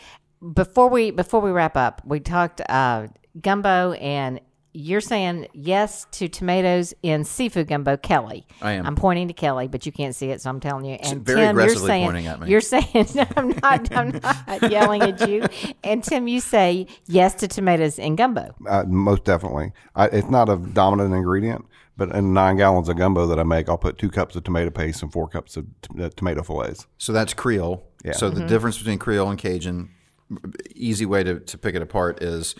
before 0.54 0.90
we 0.90 1.12
before 1.12 1.40
we 1.40 1.52
wrap 1.52 1.78
up, 1.78 2.02
we 2.04 2.20
talked 2.20 2.60
uh, 2.68 3.08
gumbo 3.40 3.94
and 3.94 4.42
you're 4.74 5.02
saying 5.02 5.48
yes 5.54 6.06
to 6.12 6.28
tomatoes 6.28 6.94
in 7.04 7.24
seafood 7.24 7.68
gumbo, 7.68 7.96
Kelly. 7.98 8.46
I 8.62 8.74
am. 8.74 8.86
I'm 8.88 8.96
pointing 8.96 9.28
to 9.28 9.34
Kelly, 9.34 9.68
but 9.68 9.86
you 9.86 9.92
can't 9.92 10.16
see 10.16 10.30
it, 10.32 10.42
so 10.42 10.50
I'm 10.50 10.60
telling 10.60 10.86
you. 10.86 10.96
And 10.96 11.24
very 11.26 11.42
Tim, 11.42 11.58
you're 11.58 11.76
saying, 11.76 12.06
pointing 12.06 12.28
at 12.28 12.40
me. 12.40 12.50
You're 12.50 12.62
saying 12.62 13.08
no, 13.16 13.26
I'm 13.38 13.50
not. 13.62 13.96
I'm 13.96 14.20
not 14.24 14.72
yelling 14.72 15.02
at 15.04 15.28
you. 15.30 15.46
And 15.84 16.04
Tim, 16.04 16.28
you 16.28 16.40
say 16.40 16.88
yes 17.06 17.36
to 17.36 17.48
tomatoes 17.48 18.00
in 18.00 18.16
gumbo. 18.16 18.54
Uh, 18.68 18.84
most 18.88 19.24
definitely. 19.26 19.72
I, 19.96 20.08
it's 20.08 20.30
not 20.30 20.50
a 20.50 20.58
dominant 20.58 21.14
ingredient, 21.14 21.66
but 21.96 22.10
in 22.16 22.34
nine 22.34 22.58
gallons 22.58 22.90
of 22.90 22.98
gumbo 22.98 23.28
that 23.28 23.40
I 23.40 23.44
make, 23.44 23.70
I'll 23.70 23.78
put 23.78 23.98
two 24.00 24.10
cups 24.10 24.36
of 24.36 24.44
tomato 24.44 24.72
paste 24.72 25.04
and 25.04 25.12
four 25.14 25.28
cups 25.28 25.56
of 25.58 25.66
t- 25.84 26.04
uh, 26.04 26.10
tomato 26.16 26.42
fillets. 26.42 26.88
So 26.98 27.14
that's 27.14 27.34
Creole. 27.34 27.84
Yeah. 28.04 28.14
So 28.14 28.30
Mm-hmm. 28.32 28.40
the 28.40 28.48
difference 28.48 28.78
between 28.80 28.98
Creole 28.98 29.30
and 29.30 29.38
Cajun, 29.38 29.90
easy 30.76 31.06
way 31.06 31.24
to, 31.24 31.40
to 31.40 31.58
pick 31.58 31.76
it 31.76 31.82
apart 31.82 32.22
is 32.24 32.56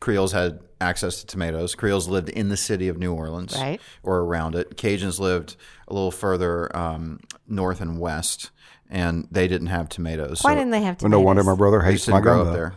Creoles 0.00 0.32
had 0.32 0.60
access 0.80 1.20
to 1.20 1.26
tomatoes. 1.26 1.74
Creoles 1.74 2.08
lived 2.08 2.28
in 2.28 2.48
the 2.50 2.56
city 2.56 2.88
of 2.88 2.98
New 2.98 3.12
Orleans 3.12 3.54
Right. 3.56 3.80
or 4.02 4.18
around 4.20 4.54
it. 4.54 4.76
Cajuns 4.76 5.18
lived 5.18 5.56
a 5.88 5.92
little 5.94 6.10
further 6.12 6.74
um, 6.76 7.18
north 7.48 7.80
and 7.80 7.98
west, 7.98 8.50
and 8.88 9.26
they 9.30 9.48
didn't 9.48 9.66
have 9.68 9.88
tomatoes. 9.88 10.40
Why 10.42 10.52
so 10.52 10.56
didn't 10.56 10.70
they 10.70 10.82
have 10.82 10.96
Well, 11.02 11.10
tomatoes? 11.10 11.10
no 11.10 11.20
wonder 11.20 11.42
my 11.44 11.54
brother 11.56 11.78
they 11.84 11.92
hates 11.92 12.06
just 12.06 12.10
my 12.10 12.18
didn't 12.18 12.32
grow 12.32 12.42
up 12.46 12.52
there. 12.54 12.74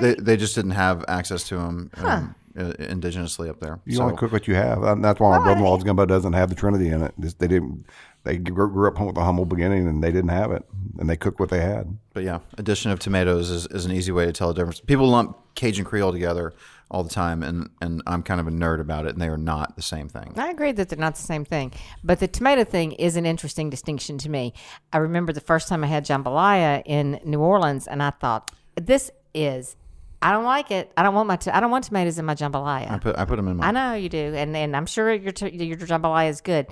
they, 0.00 0.14
they 0.14 0.36
just 0.36 0.54
didn't 0.54 0.70
have 0.72 1.04
access 1.08 1.44
to 1.48 1.56
them 1.56 1.90
um, 1.98 2.34
uh, 2.56 2.72
indigenously 2.78 3.50
up 3.50 3.60
there. 3.60 3.80
You 3.84 3.96
so, 3.96 4.04
only 4.04 4.16
cook 4.16 4.32
what 4.32 4.48
you 4.48 4.54
have. 4.54 4.82
And 4.82 5.04
that's 5.04 5.20
why 5.20 5.36
my 5.36 5.44
brother-in-law's 5.44 5.84
gumbo 5.84 6.06
doesn't 6.06 6.32
have 6.32 6.48
the 6.48 6.54
Trinity 6.54 6.88
in 6.88 7.02
it. 7.02 7.14
They 7.38 7.46
didn't. 7.48 7.84
They 8.28 8.36
grew, 8.36 8.70
grew 8.70 8.88
up 8.88 9.00
with 9.00 9.16
a 9.16 9.24
humble 9.24 9.46
beginning, 9.46 9.88
and 9.88 10.04
they 10.04 10.12
didn't 10.12 10.28
have 10.28 10.52
it, 10.52 10.62
and 10.98 11.08
they 11.08 11.16
cooked 11.16 11.40
what 11.40 11.48
they 11.48 11.62
had. 11.62 11.96
But 12.12 12.24
yeah, 12.24 12.40
addition 12.58 12.90
of 12.90 12.98
tomatoes 12.98 13.48
is, 13.48 13.64
is 13.68 13.86
an 13.86 13.92
easy 13.92 14.12
way 14.12 14.26
to 14.26 14.32
tell 14.32 14.48
the 14.48 14.54
difference. 14.54 14.80
People 14.80 15.08
lump 15.08 15.38
Cajun 15.54 15.86
Creole 15.86 16.12
together 16.12 16.52
all 16.90 17.02
the 17.02 17.08
time, 17.08 17.42
and, 17.42 17.70
and 17.80 18.02
I'm 18.06 18.22
kind 18.22 18.38
of 18.38 18.46
a 18.46 18.50
nerd 18.50 18.80
about 18.82 19.06
it, 19.06 19.14
and 19.14 19.22
they 19.22 19.28
are 19.28 19.38
not 19.38 19.76
the 19.76 19.82
same 19.82 20.10
thing. 20.10 20.34
I 20.36 20.50
agree 20.50 20.72
that 20.72 20.90
they're 20.90 20.98
not 20.98 21.14
the 21.14 21.22
same 21.22 21.46
thing, 21.46 21.72
but 22.04 22.20
the 22.20 22.28
tomato 22.28 22.64
thing 22.64 22.92
is 22.92 23.16
an 23.16 23.24
interesting 23.24 23.70
distinction 23.70 24.18
to 24.18 24.28
me. 24.28 24.52
I 24.92 24.98
remember 24.98 25.32
the 25.32 25.40
first 25.40 25.66
time 25.66 25.82
I 25.82 25.86
had 25.86 26.04
jambalaya 26.04 26.82
in 26.84 27.20
New 27.24 27.40
Orleans, 27.40 27.86
and 27.86 28.02
I 28.02 28.10
thought, 28.10 28.50
"This 28.74 29.10
is, 29.32 29.74
I 30.20 30.32
don't 30.32 30.44
like 30.44 30.70
it. 30.70 30.92
I 30.96 31.02
don't 31.04 31.14
want 31.14 31.28
my, 31.28 31.36
to- 31.36 31.56
I 31.56 31.60
don't 31.60 31.70
want 31.70 31.84
tomatoes 31.84 32.18
in 32.18 32.24
my 32.24 32.34
jambalaya." 32.34 32.90
I 32.90 32.98
put 32.98 33.16
I 33.18 33.24
put 33.24 33.36
them 33.36 33.48
in 33.48 33.56
my 33.58 33.68
I 33.68 33.70
know 33.70 33.94
you 33.94 34.08
do, 34.08 34.34
and 34.34 34.56
and 34.56 34.76
I'm 34.76 34.86
sure 34.86 35.12
your 35.14 35.32
t- 35.32 35.50
your 35.64 35.76
jambalaya 35.76 36.28
is 36.30 36.40
good, 36.40 36.66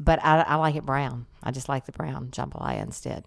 but 0.00 0.18
I, 0.24 0.40
I 0.40 0.54
like 0.56 0.74
it 0.74 0.84
brown. 0.84 1.26
I 1.42 1.50
just 1.52 1.68
like 1.68 1.86
the 1.86 1.92
brown 1.92 2.28
jambalaya 2.32 2.82
instead. 2.82 3.24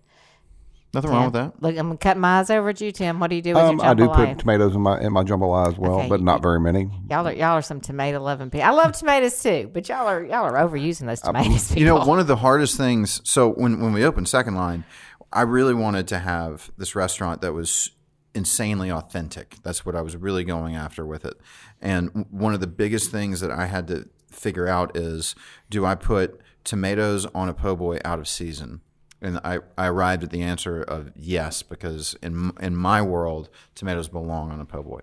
nothing 0.93 1.09
wrong 1.09 1.23
with 1.31 1.33
that. 1.35 1.61
Look, 1.63 1.77
I'm 1.77 1.95
cutting 1.97 2.19
my 2.19 2.39
eyes 2.39 2.49
over 2.49 2.67
at 2.69 2.81
you, 2.81 2.91
Tim. 2.91 3.21
What 3.21 3.29
do 3.29 3.37
you 3.37 3.41
do 3.41 3.53
with 3.53 3.63
Um, 3.63 3.77
your 3.77 3.85
I 3.85 3.93
do 3.93 4.09
put 4.09 4.39
tomatoes 4.39 4.75
in 4.75 4.81
my 4.81 4.99
in 4.99 5.13
my 5.13 5.23
jambalaya 5.23 5.69
as 5.69 5.77
well, 5.77 5.99
Okay. 5.99 6.09
but 6.09 6.19
not 6.19 6.41
very 6.41 6.59
many. 6.59 6.89
y'all 7.09 7.25
are 7.25 7.31
y'all 7.33 7.53
are 7.57 7.61
some 7.61 7.79
tomato 7.79 8.19
loving 8.19 8.49
people. 8.49 8.67
I 8.67 8.71
love 8.71 8.91
tomatoes 8.91 9.41
too, 9.41 9.69
but 9.73 9.87
y'all 9.87 10.05
are 10.05 10.21
y'all 10.21 10.43
are 10.53 10.67
overusing 10.67 11.05
those 11.07 11.21
tomatoes. 11.21 11.69
People. 11.69 11.79
You 11.79 11.85
know, 11.87 12.05
one 12.05 12.19
of 12.19 12.27
the 12.27 12.35
hardest 12.35 12.75
things. 12.75 13.21
So 13.23 13.51
when 13.53 13.79
when 13.79 13.93
we 13.93 14.03
opened 14.03 14.27
Second 14.27 14.55
Line, 14.55 14.83
I 15.31 15.43
really 15.43 15.73
wanted 15.73 16.09
to 16.09 16.19
have 16.19 16.71
this 16.77 16.93
restaurant 16.93 17.39
that 17.39 17.53
was 17.53 17.91
insanely 18.33 18.91
authentic. 18.91 19.57
That's 19.63 19.85
what 19.85 19.95
I 19.95 20.01
was 20.01 20.15
really 20.15 20.43
going 20.43 20.75
after 20.75 21.05
with 21.05 21.25
it. 21.25 21.39
And 21.81 22.25
one 22.29 22.53
of 22.53 22.59
the 22.59 22.67
biggest 22.67 23.11
things 23.11 23.39
that 23.41 23.51
I 23.51 23.65
had 23.65 23.87
to 23.87 24.07
figure 24.29 24.67
out 24.67 24.95
is, 24.95 25.35
do 25.69 25.85
I 25.85 25.95
put 25.95 26.41
tomatoes 26.63 27.25
on 27.27 27.49
a 27.49 27.53
po' 27.53 27.75
boy 27.75 27.99
out 28.05 28.19
of 28.19 28.27
season? 28.27 28.81
And 29.21 29.39
I, 29.43 29.59
I 29.77 29.87
arrived 29.87 30.23
at 30.23 30.31
the 30.31 30.41
answer 30.41 30.81
of 30.81 31.11
yes, 31.15 31.61
because 31.61 32.15
in 32.23 32.53
in 32.59 32.75
my 32.75 33.03
world, 33.03 33.49
tomatoes 33.75 34.07
belong 34.07 34.49
on 34.51 34.59
a 34.59 34.65
po' 34.65 34.81
boy, 34.81 35.01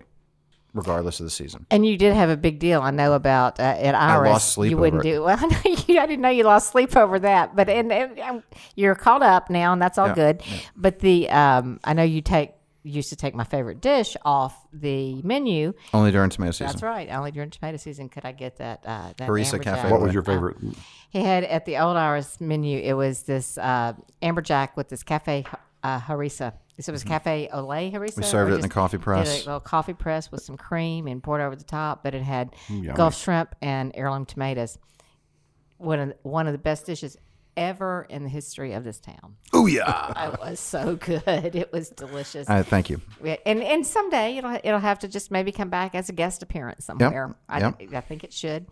regardless 0.73 1.21
of 1.21 1.25
the 1.25 1.29
season. 1.29 1.65
And 1.71 1.85
you 1.85 1.95
did 1.95 2.13
have 2.13 2.29
a 2.29 2.35
big 2.35 2.59
deal, 2.59 2.81
I 2.81 2.91
know 2.91 3.13
about 3.13 3.61
uh, 3.61 3.63
at 3.63 3.95
Iris. 3.95 4.29
lost 4.29 4.51
sleep 4.53 4.71
You 4.71 4.77
wouldn't 4.77 5.05
over 5.05 5.09
do 5.09 5.23
well. 5.23 5.37
I 5.39 5.83
you. 5.87 5.99
I 5.99 6.05
didn't 6.05 6.21
know 6.21 6.29
you 6.29 6.43
lost 6.43 6.71
sleep 6.71 6.97
over 6.97 7.17
that, 7.19 7.55
but 7.55 7.69
and, 7.69 7.93
and, 7.93 8.43
you're 8.75 8.93
caught 8.93 9.23
up 9.23 9.49
now, 9.49 9.71
and 9.71 9.81
that's 9.81 9.97
all 9.97 10.07
Yeah, 10.07 10.15
good. 10.15 10.43
But 10.75 10.99
the 10.99 11.29
um, 11.29 11.79
I 11.85 11.93
know 11.93 12.03
you 12.03 12.21
take 12.21 12.51
used 12.89 13.09
to 13.09 13.15
take 13.15 13.33
my 13.35 13.43
favorite 13.43 13.81
dish 13.81 14.15
off 14.25 14.67
the 14.73 15.21
menu. 15.23 15.73
Only 15.93 16.11
during 16.11 16.29
tomato 16.29 16.51
season. 16.51 16.67
That's 16.67 16.83
right. 16.83 17.09
Only 17.09 17.31
during 17.31 17.49
tomato 17.49 17.77
season 17.77 18.09
could 18.09 18.25
I 18.25 18.31
get 18.31 18.57
that. 18.57 18.83
Uh, 18.85 19.13
that 19.17 19.29
Harissa 19.29 19.59
amberjack. 19.59 19.63
Cafe. 19.63 19.91
What 19.91 20.01
was 20.01 20.13
your 20.13 20.23
favorite? 20.23 20.57
He 21.09 21.21
had 21.21 21.43
at 21.43 21.65
the 21.65 21.77
old 21.77 21.97
Iris 21.97 22.39
menu. 22.39 22.79
It 22.79 22.93
was 22.93 23.23
this 23.23 23.57
uh, 23.57 23.93
amberjack 24.21 24.75
with 24.75 24.89
this 24.89 25.03
cafe 25.03 25.45
uh, 25.83 25.99
harissa. 25.99 26.53
So 26.79 26.91
it 26.91 26.93
was 26.93 27.03
cafe 27.03 27.49
au 27.51 27.65
lait 27.65 27.93
harissa. 27.93 28.11
Mm-hmm. 28.11 28.21
We 28.21 28.25
served 28.27 28.51
it 28.51 28.55
in 28.55 28.61
the 28.61 28.67
just 28.67 28.73
coffee 28.73 28.97
did 28.97 29.03
press. 29.03 29.43
A 29.43 29.45
little 29.45 29.59
coffee 29.59 29.93
press 29.93 30.31
with 30.31 30.41
some 30.41 30.55
cream 30.55 31.07
and 31.07 31.21
poured 31.21 31.41
over 31.41 31.55
the 31.55 31.63
top. 31.63 32.03
But 32.03 32.15
it 32.15 32.23
had 32.23 32.55
Mm, 32.67 32.95
Gulf 32.95 33.15
shrimp 33.17 33.53
and 33.61 33.91
heirloom 33.95 34.25
tomatoes. 34.25 34.77
One 35.77 35.99
of 35.99 36.09
the, 36.09 36.15
one 36.23 36.47
of 36.47 36.53
the 36.53 36.59
best 36.59 36.85
dishes 36.85 37.17
ever 37.59 38.07
in 38.09 38.23
the 38.23 38.29
history 38.29 38.73
of 38.73 38.83
this 38.83 38.99
town. 38.99 39.35
Oh 39.53 39.67
yeah. 39.67 40.29
It 40.29 40.39
was 40.39 40.59
so 40.59 40.95
good. 40.95 41.55
It 41.55 41.71
was 41.71 41.89
delicious. 41.89 42.49
Uh, 42.49 42.63
thank 42.63 42.89
you. 42.89 43.01
And 43.45 43.61
and 43.61 43.85
someday 43.85 44.37
it'll 44.37 44.57
it'll 44.63 44.79
have 44.79 44.99
to 44.99 45.07
just 45.07 45.31
maybe 45.31 45.51
come 45.51 45.69
back 45.69 45.95
as 45.95 46.09
a 46.09 46.13
guest 46.13 46.41
appearance 46.41 46.85
somewhere. 46.85 47.35
I, 47.47 47.59
yep. 47.59 47.81
I 47.93 48.01
think 48.01 48.23
it 48.23 48.33
should. 48.33 48.67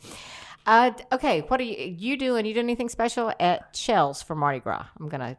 Uh, 0.66 0.92
okay, 1.14 1.42
what 1.42 1.60
are 1.60 1.64
you 1.64 1.96
you 1.98 2.18
doing? 2.18 2.46
You 2.46 2.54
do 2.54 2.60
anything 2.60 2.90
special 2.90 3.32
at 3.40 3.76
Shells 3.76 4.22
for 4.22 4.36
Mardi 4.36 4.60
Gras? 4.60 4.86
I'm 5.00 5.08
gonna. 5.08 5.38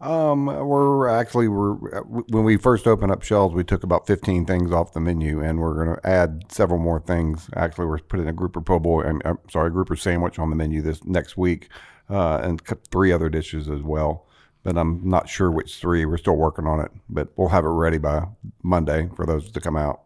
Um, 0.00 0.46
we're 0.46 1.08
actually 1.08 1.48
we're 1.48 1.72
when 2.02 2.44
we 2.44 2.58
first 2.58 2.86
opened 2.86 3.10
up 3.10 3.22
Shell's, 3.22 3.54
we 3.54 3.64
took 3.64 3.82
about 3.82 4.06
fifteen 4.06 4.44
things 4.44 4.72
off 4.72 4.92
the 4.92 5.00
menu, 5.00 5.42
and 5.42 5.60
we're 5.60 5.82
going 5.82 5.96
to 5.96 6.06
add 6.06 6.44
several 6.52 6.78
more 6.78 7.00
things. 7.00 7.48
Actually, 7.56 7.86
we're 7.86 7.98
putting 7.98 8.28
a 8.28 8.32
grouper 8.34 8.60
po' 8.60 8.78
boy. 8.78 9.04
I'm, 9.04 9.22
I'm 9.24 9.38
sorry, 9.50 9.68
a 9.68 9.70
grouper 9.70 9.96
sandwich 9.96 10.38
on 10.38 10.50
the 10.50 10.56
menu 10.56 10.82
this 10.82 11.02
next 11.04 11.38
week, 11.38 11.70
uh, 12.10 12.40
and 12.42 12.60
c- 12.68 12.74
three 12.90 13.12
other 13.12 13.28
dishes 13.28 13.68
as 13.68 13.82
well. 13.82 14.26
But 14.62 14.76
I'm 14.76 15.08
not 15.08 15.28
sure 15.28 15.50
which 15.50 15.76
three. 15.76 16.04
We're 16.06 16.16
still 16.16 16.36
working 16.36 16.66
on 16.66 16.80
it, 16.80 16.90
but 17.08 17.28
we'll 17.36 17.48
have 17.50 17.64
it 17.64 17.68
ready 17.68 17.98
by 17.98 18.26
Monday 18.62 19.08
for 19.14 19.24
those 19.24 19.50
to 19.52 19.60
come 19.60 19.76
out. 19.76 20.00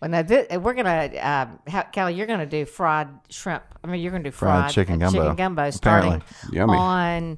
Well, 0.00 0.10
now 0.10 0.22
this, 0.22 0.46
we're 0.58 0.74
gonna, 0.74 1.10
um, 1.20 1.58
how, 1.66 1.82
Kelly, 1.82 2.14
you're 2.14 2.26
gonna 2.26 2.46
do 2.46 2.64
fried 2.64 3.08
shrimp. 3.28 3.62
I 3.82 3.86
mean, 3.88 4.00
you're 4.00 4.12
gonna 4.12 4.24
do 4.24 4.30
fried, 4.30 4.64
Fried 4.64 4.72
chicken 4.72 5.02
uh, 5.02 5.06
gumbo, 5.06 5.22
Chicken 5.22 5.36
gumbo 5.36 5.70
starting 5.70 6.12
apparently. 6.14 6.56
Yummy. 6.58 6.76
on. 6.76 7.36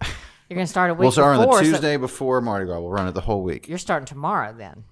You're 0.48 0.57
gonna 0.57 0.66
start 0.66 0.90
a 0.90 0.94
week 0.94 1.00
We'll 1.00 1.11
start 1.12 1.35
on 1.37 1.40
the 1.40 1.46
before, 1.46 1.64
so 1.64 1.70
Tuesday 1.70 1.96
before 1.96 2.40
Mardi 2.40 2.64
Gras. 2.66 2.81
We'll 2.81 2.90
run 2.90 3.07
it 3.09 3.12
the 3.12 3.20
whole 3.20 3.42
week. 3.42 3.68
you're 3.68 3.76
starting 3.78 4.07
tomorrow 4.07 4.54
then. 4.57 4.85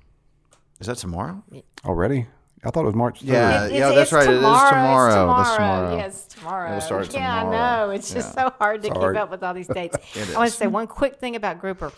Is 0.81 0.87
that 0.89 0.99
tomorrow? 0.99 1.43
Already? 1.85 2.27
I 2.64 2.71
thought 2.71 2.83
it 2.83 2.87
was 2.87 2.95
March 2.95 3.21
3rd. 3.21 3.27
Yeah. 3.29 3.64
It- 3.66 3.73
yeah, 3.73 3.77
it's- 3.90 3.95
that's 3.95 4.01
it's 4.03 4.12
right. 4.12 4.29
It 4.29 4.33
is 4.35 4.40
Tomorrow. 4.40 4.71
tomorrow. 4.71 5.07
It's 5.40 5.49
That's 5.49 5.57
tomorrow. 5.57 5.81
tomorrow. 5.83 5.97
Yes, 5.97 6.27
tomorrow. 6.27 6.69
It'll 6.71 6.81
start 6.81 7.12
yeah, 7.14 7.38
tomorrow. 7.40 7.57
I 7.57 7.87
know. 7.87 7.90
It's 7.90 8.12
just 8.14 8.35
so 8.35 8.51
hard 8.59 8.83
to 8.83 8.88
hard. 8.90 9.14
keep 9.14 9.23
up 9.23 9.31
with 9.31 9.42
all 9.42 9.55
these 9.55 9.69
dates. 9.81 9.97
I 10.16 10.37
want 10.38 10.51
to 10.51 10.57
say 10.57 10.66
one 10.66 10.87
quick 10.87 11.16
thing 11.16 11.37
about 11.37 11.61
grouper. 11.61 11.92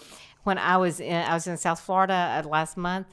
When 0.45 0.59
I 0.59 0.77
was 0.79 1.01
in, 1.01 1.15
I 1.15 1.35
was 1.35 1.47
in 1.47 1.57
South 1.57 1.81
Florida 1.81 2.43
uh, 2.45 2.49
last 2.49 2.77
month. 2.77 3.07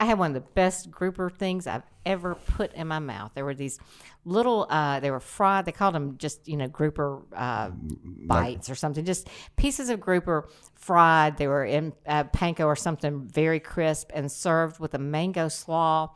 I 0.00 0.04
had 0.04 0.16
one 0.18 0.30
of 0.30 0.34
the 0.34 0.48
best 0.54 0.90
grouper 0.92 1.28
things 1.28 1.66
I've 1.66 1.82
ever 2.06 2.36
put 2.36 2.72
in 2.74 2.86
my 2.86 3.00
mouth. 3.00 3.32
There 3.34 3.44
were 3.44 3.54
these 3.54 3.80
little, 4.24 4.64
uh, 4.70 5.00
they 5.00 5.10
were 5.10 5.18
fried. 5.18 5.64
They 5.64 5.72
called 5.72 5.94
them 5.96 6.16
just, 6.18 6.46
you 6.46 6.56
know, 6.56 6.68
grouper 6.68 7.22
uh, 7.34 7.70
bites 7.72 8.70
or 8.70 8.76
something. 8.76 9.04
Just 9.04 9.28
pieces 9.56 9.88
of 9.90 9.98
grouper 9.98 10.48
fried. 10.76 11.36
They 11.36 11.48
were 11.48 11.64
in 11.64 11.92
uh, 12.06 12.24
panko 12.24 12.66
or 12.66 12.76
something 12.76 13.26
very 13.26 13.58
crisp 13.58 14.12
and 14.14 14.30
served 14.30 14.78
with 14.78 14.94
a 14.94 14.98
mango 14.98 15.48
slaw 15.48 16.10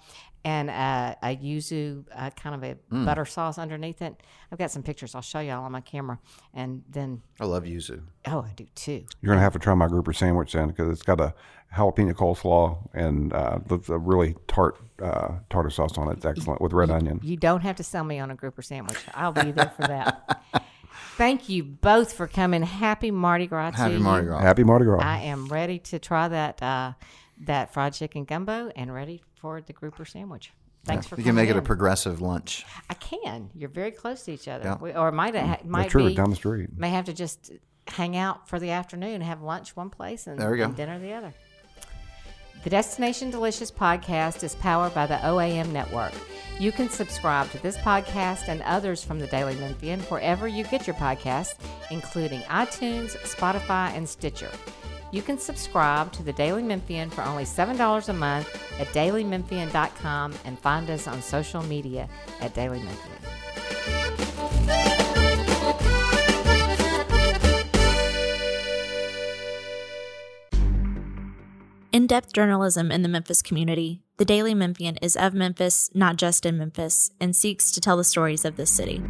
and 0.44 0.70
uh, 0.70 1.14
a 1.22 1.36
yuzu 1.36 2.04
uh, 2.14 2.30
kind 2.30 2.54
of 2.54 2.62
a 2.64 2.76
Mm. 2.92 3.04
butter 3.06 3.24
sauce 3.24 3.58
underneath 3.58 4.02
it. 4.02 4.20
I've 4.50 4.58
got 4.58 4.70
some 4.70 4.82
pictures. 4.82 5.14
I'll 5.14 5.22
show 5.22 5.40
y'all 5.40 5.64
on 5.64 5.72
my 5.72 5.80
camera. 5.80 6.18
And 6.52 6.82
then, 6.90 7.22
I 7.40 7.44
love 7.46 7.64
yuzu. 7.64 8.02
oh, 8.26 8.40
I 8.40 8.52
do 8.54 8.66
too. 8.74 9.04
You're 9.20 9.28
going 9.30 9.38
to 9.38 9.42
have 9.42 9.52
to 9.54 9.58
try 9.58 9.74
my 9.74 9.88
grouper 9.88 10.12
sandwich 10.12 10.52
then 10.52 10.68
because 10.68 10.88
it's 10.90 11.02
got 11.02 11.20
a 11.20 11.34
jalapeno 11.74 12.12
coleslaw 12.12 12.76
and 12.92 13.32
uh, 13.32 13.58
a 13.88 13.98
really 13.98 14.34
tart 14.46 14.76
uh, 15.02 15.38
tartar 15.48 15.70
sauce 15.70 15.96
on 15.96 16.08
it. 16.08 16.18
It's 16.18 16.26
excellent 16.26 16.60
with 16.60 16.72
red 16.72 16.90
onion. 16.90 17.20
You 17.22 17.36
don't 17.36 17.60
have 17.62 17.76
to 17.76 17.82
sell 17.84 18.04
me 18.04 18.18
on 18.18 18.30
a 18.30 18.34
grouper 18.34 18.62
sandwich. 18.62 18.98
I'll 19.14 19.32
be 19.32 19.52
there 19.52 19.72
for 19.76 19.82
that. 19.86 20.42
Thank 21.16 21.48
you 21.48 21.62
both 21.62 22.12
for 22.14 22.26
coming. 22.26 22.62
Happy 22.62 23.10
Mardi 23.10 23.46
Gras 23.46 23.70
to 23.72 23.76
Happy 23.76 23.94
you. 23.94 24.00
Mardi 24.00 24.26
Gras. 24.26 24.40
Happy 24.40 24.64
Mardi 24.64 24.84
Gras. 24.86 25.02
I 25.02 25.18
am 25.20 25.46
ready 25.46 25.78
to 25.78 25.98
try 25.98 26.28
that 26.28 26.62
uh, 26.62 26.92
that 27.42 27.72
fried 27.72 27.92
chicken 27.94 28.24
gumbo 28.24 28.70
and 28.76 28.92
ready 28.92 29.22
for 29.42 29.60
the 29.60 29.72
grouper 29.74 30.06
sandwich. 30.06 30.52
Thanks 30.84 31.06
for 31.06 31.16
You 31.16 31.24
can 31.24 31.34
make 31.34 31.50
it 31.50 31.56
a 31.56 31.62
progressive 31.62 32.20
lunch. 32.20 32.64
I 32.88 32.94
can. 32.94 33.50
You're 33.54 33.68
very 33.68 33.90
close 33.90 34.22
to 34.22 34.32
each 34.32 34.48
other. 34.48 34.64
Yeah. 34.64 34.76
We, 34.80 34.92
or 34.92 35.08
it 35.08 35.12
might 35.12 35.34
ha- 35.34 35.58
mm. 35.62 35.66
might 35.66 35.90
true, 35.90 36.08
be 36.08 36.14
down 36.14 36.30
the 36.30 36.36
street. 36.36 36.70
May 36.76 36.90
have 36.90 37.04
to 37.04 37.12
just 37.12 37.52
hang 37.86 38.16
out 38.16 38.48
for 38.48 38.58
the 38.58 38.70
afternoon, 38.70 39.20
have 39.20 39.42
lunch 39.42 39.76
one 39.76 39.90
place, 39.90 40.26
and, 40.26 40.38
There 40.38 40.56
go. 40.56 40.64
and 40.64 40.76
dinner 40.76 40.98
the 40.98 41.12
other. 41.12 41.34
The 42.64 42.70
Destination 42.70 43.30
Delicious 43.30 43.72
podcast 43.72 44.44
is 44.44 44.54
powered 44.54 44.94
by 44.94 45.06
the 45.06 45.16
OAM 45.16 45.72
network. 45.72 46.12
You 46.60 46.70
can 46.70 46.88
subscribe 46.88 47.50
to 47.50 47.58
this 47.58 47.76
podcast 47.78 48.46
and 48.46 48.62
others 48.62 49.02
from 49.02 49.18
the 49.18 49.26
Daily 49.26 49.56
Memphian 49.56 49.98
wherever 50.02 50.46
you 50.46 50.62
get 50.64 50.86
your 50.86 50.94
podcasts, 50.94 51.56
including 51.90 52.40
iTunes, 52.42 53.16
Spotify, 53.24 53.96
and 53.96 54.08
Stitcher. 54.08 54.50
You 55.12 55.20
can 55.20 55.38
subscribe 55.38 56.10
to 56.14 56.22
the 56.22 56.32
Daily 56.32 56.62
Memphian 56.62 57.10
for 57.10 57.22
only 57.22 57.44
$7 57.44 58.08
a 58.08 58.12
month 58.14 58.80
at 58.80 58.88
dailymemphian.com 58.88 60.34
and 60.46 60.58
find 60.58 60.88
us 60.88 61.06
on 61.06 61.20
social 61.20 61.62
media 61.62 62.08
at 62.40 62.54
Daily 62.54 62.82
Memphian. 62.82 63.18
In 71.92 72.06
depth 72.06 72.32
journalism 72.32 72.90
in 72.90 73.02
the 73.02 73.08
Memphis 73.08 73.42
community, 73.42 74.00
the 74.16 74.24
Daily 74.24 74.54
Memphian 74.54 74.96
is 75.02 75.14
of 75.14 75.34
Memphis, 75.34 75.90
not 75.92 76.16
just 76.16 76.46
in 76.46 76.56
Memphis, 76.56 77.10
and 77.20 77.36
seeks 77.36 77.70
to 77.72 77.82
tell 77.82 77.98
the 77.98 78.04
stories 78.04 78.46
of 78.46 78.56
this 78.56 78.70
city. 78.70 79.02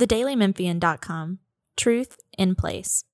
TheDailyMemphian.com 0.00 1.38
Truth 1.76 2.16
in 2.36 2.56
Place. 2.56 3.04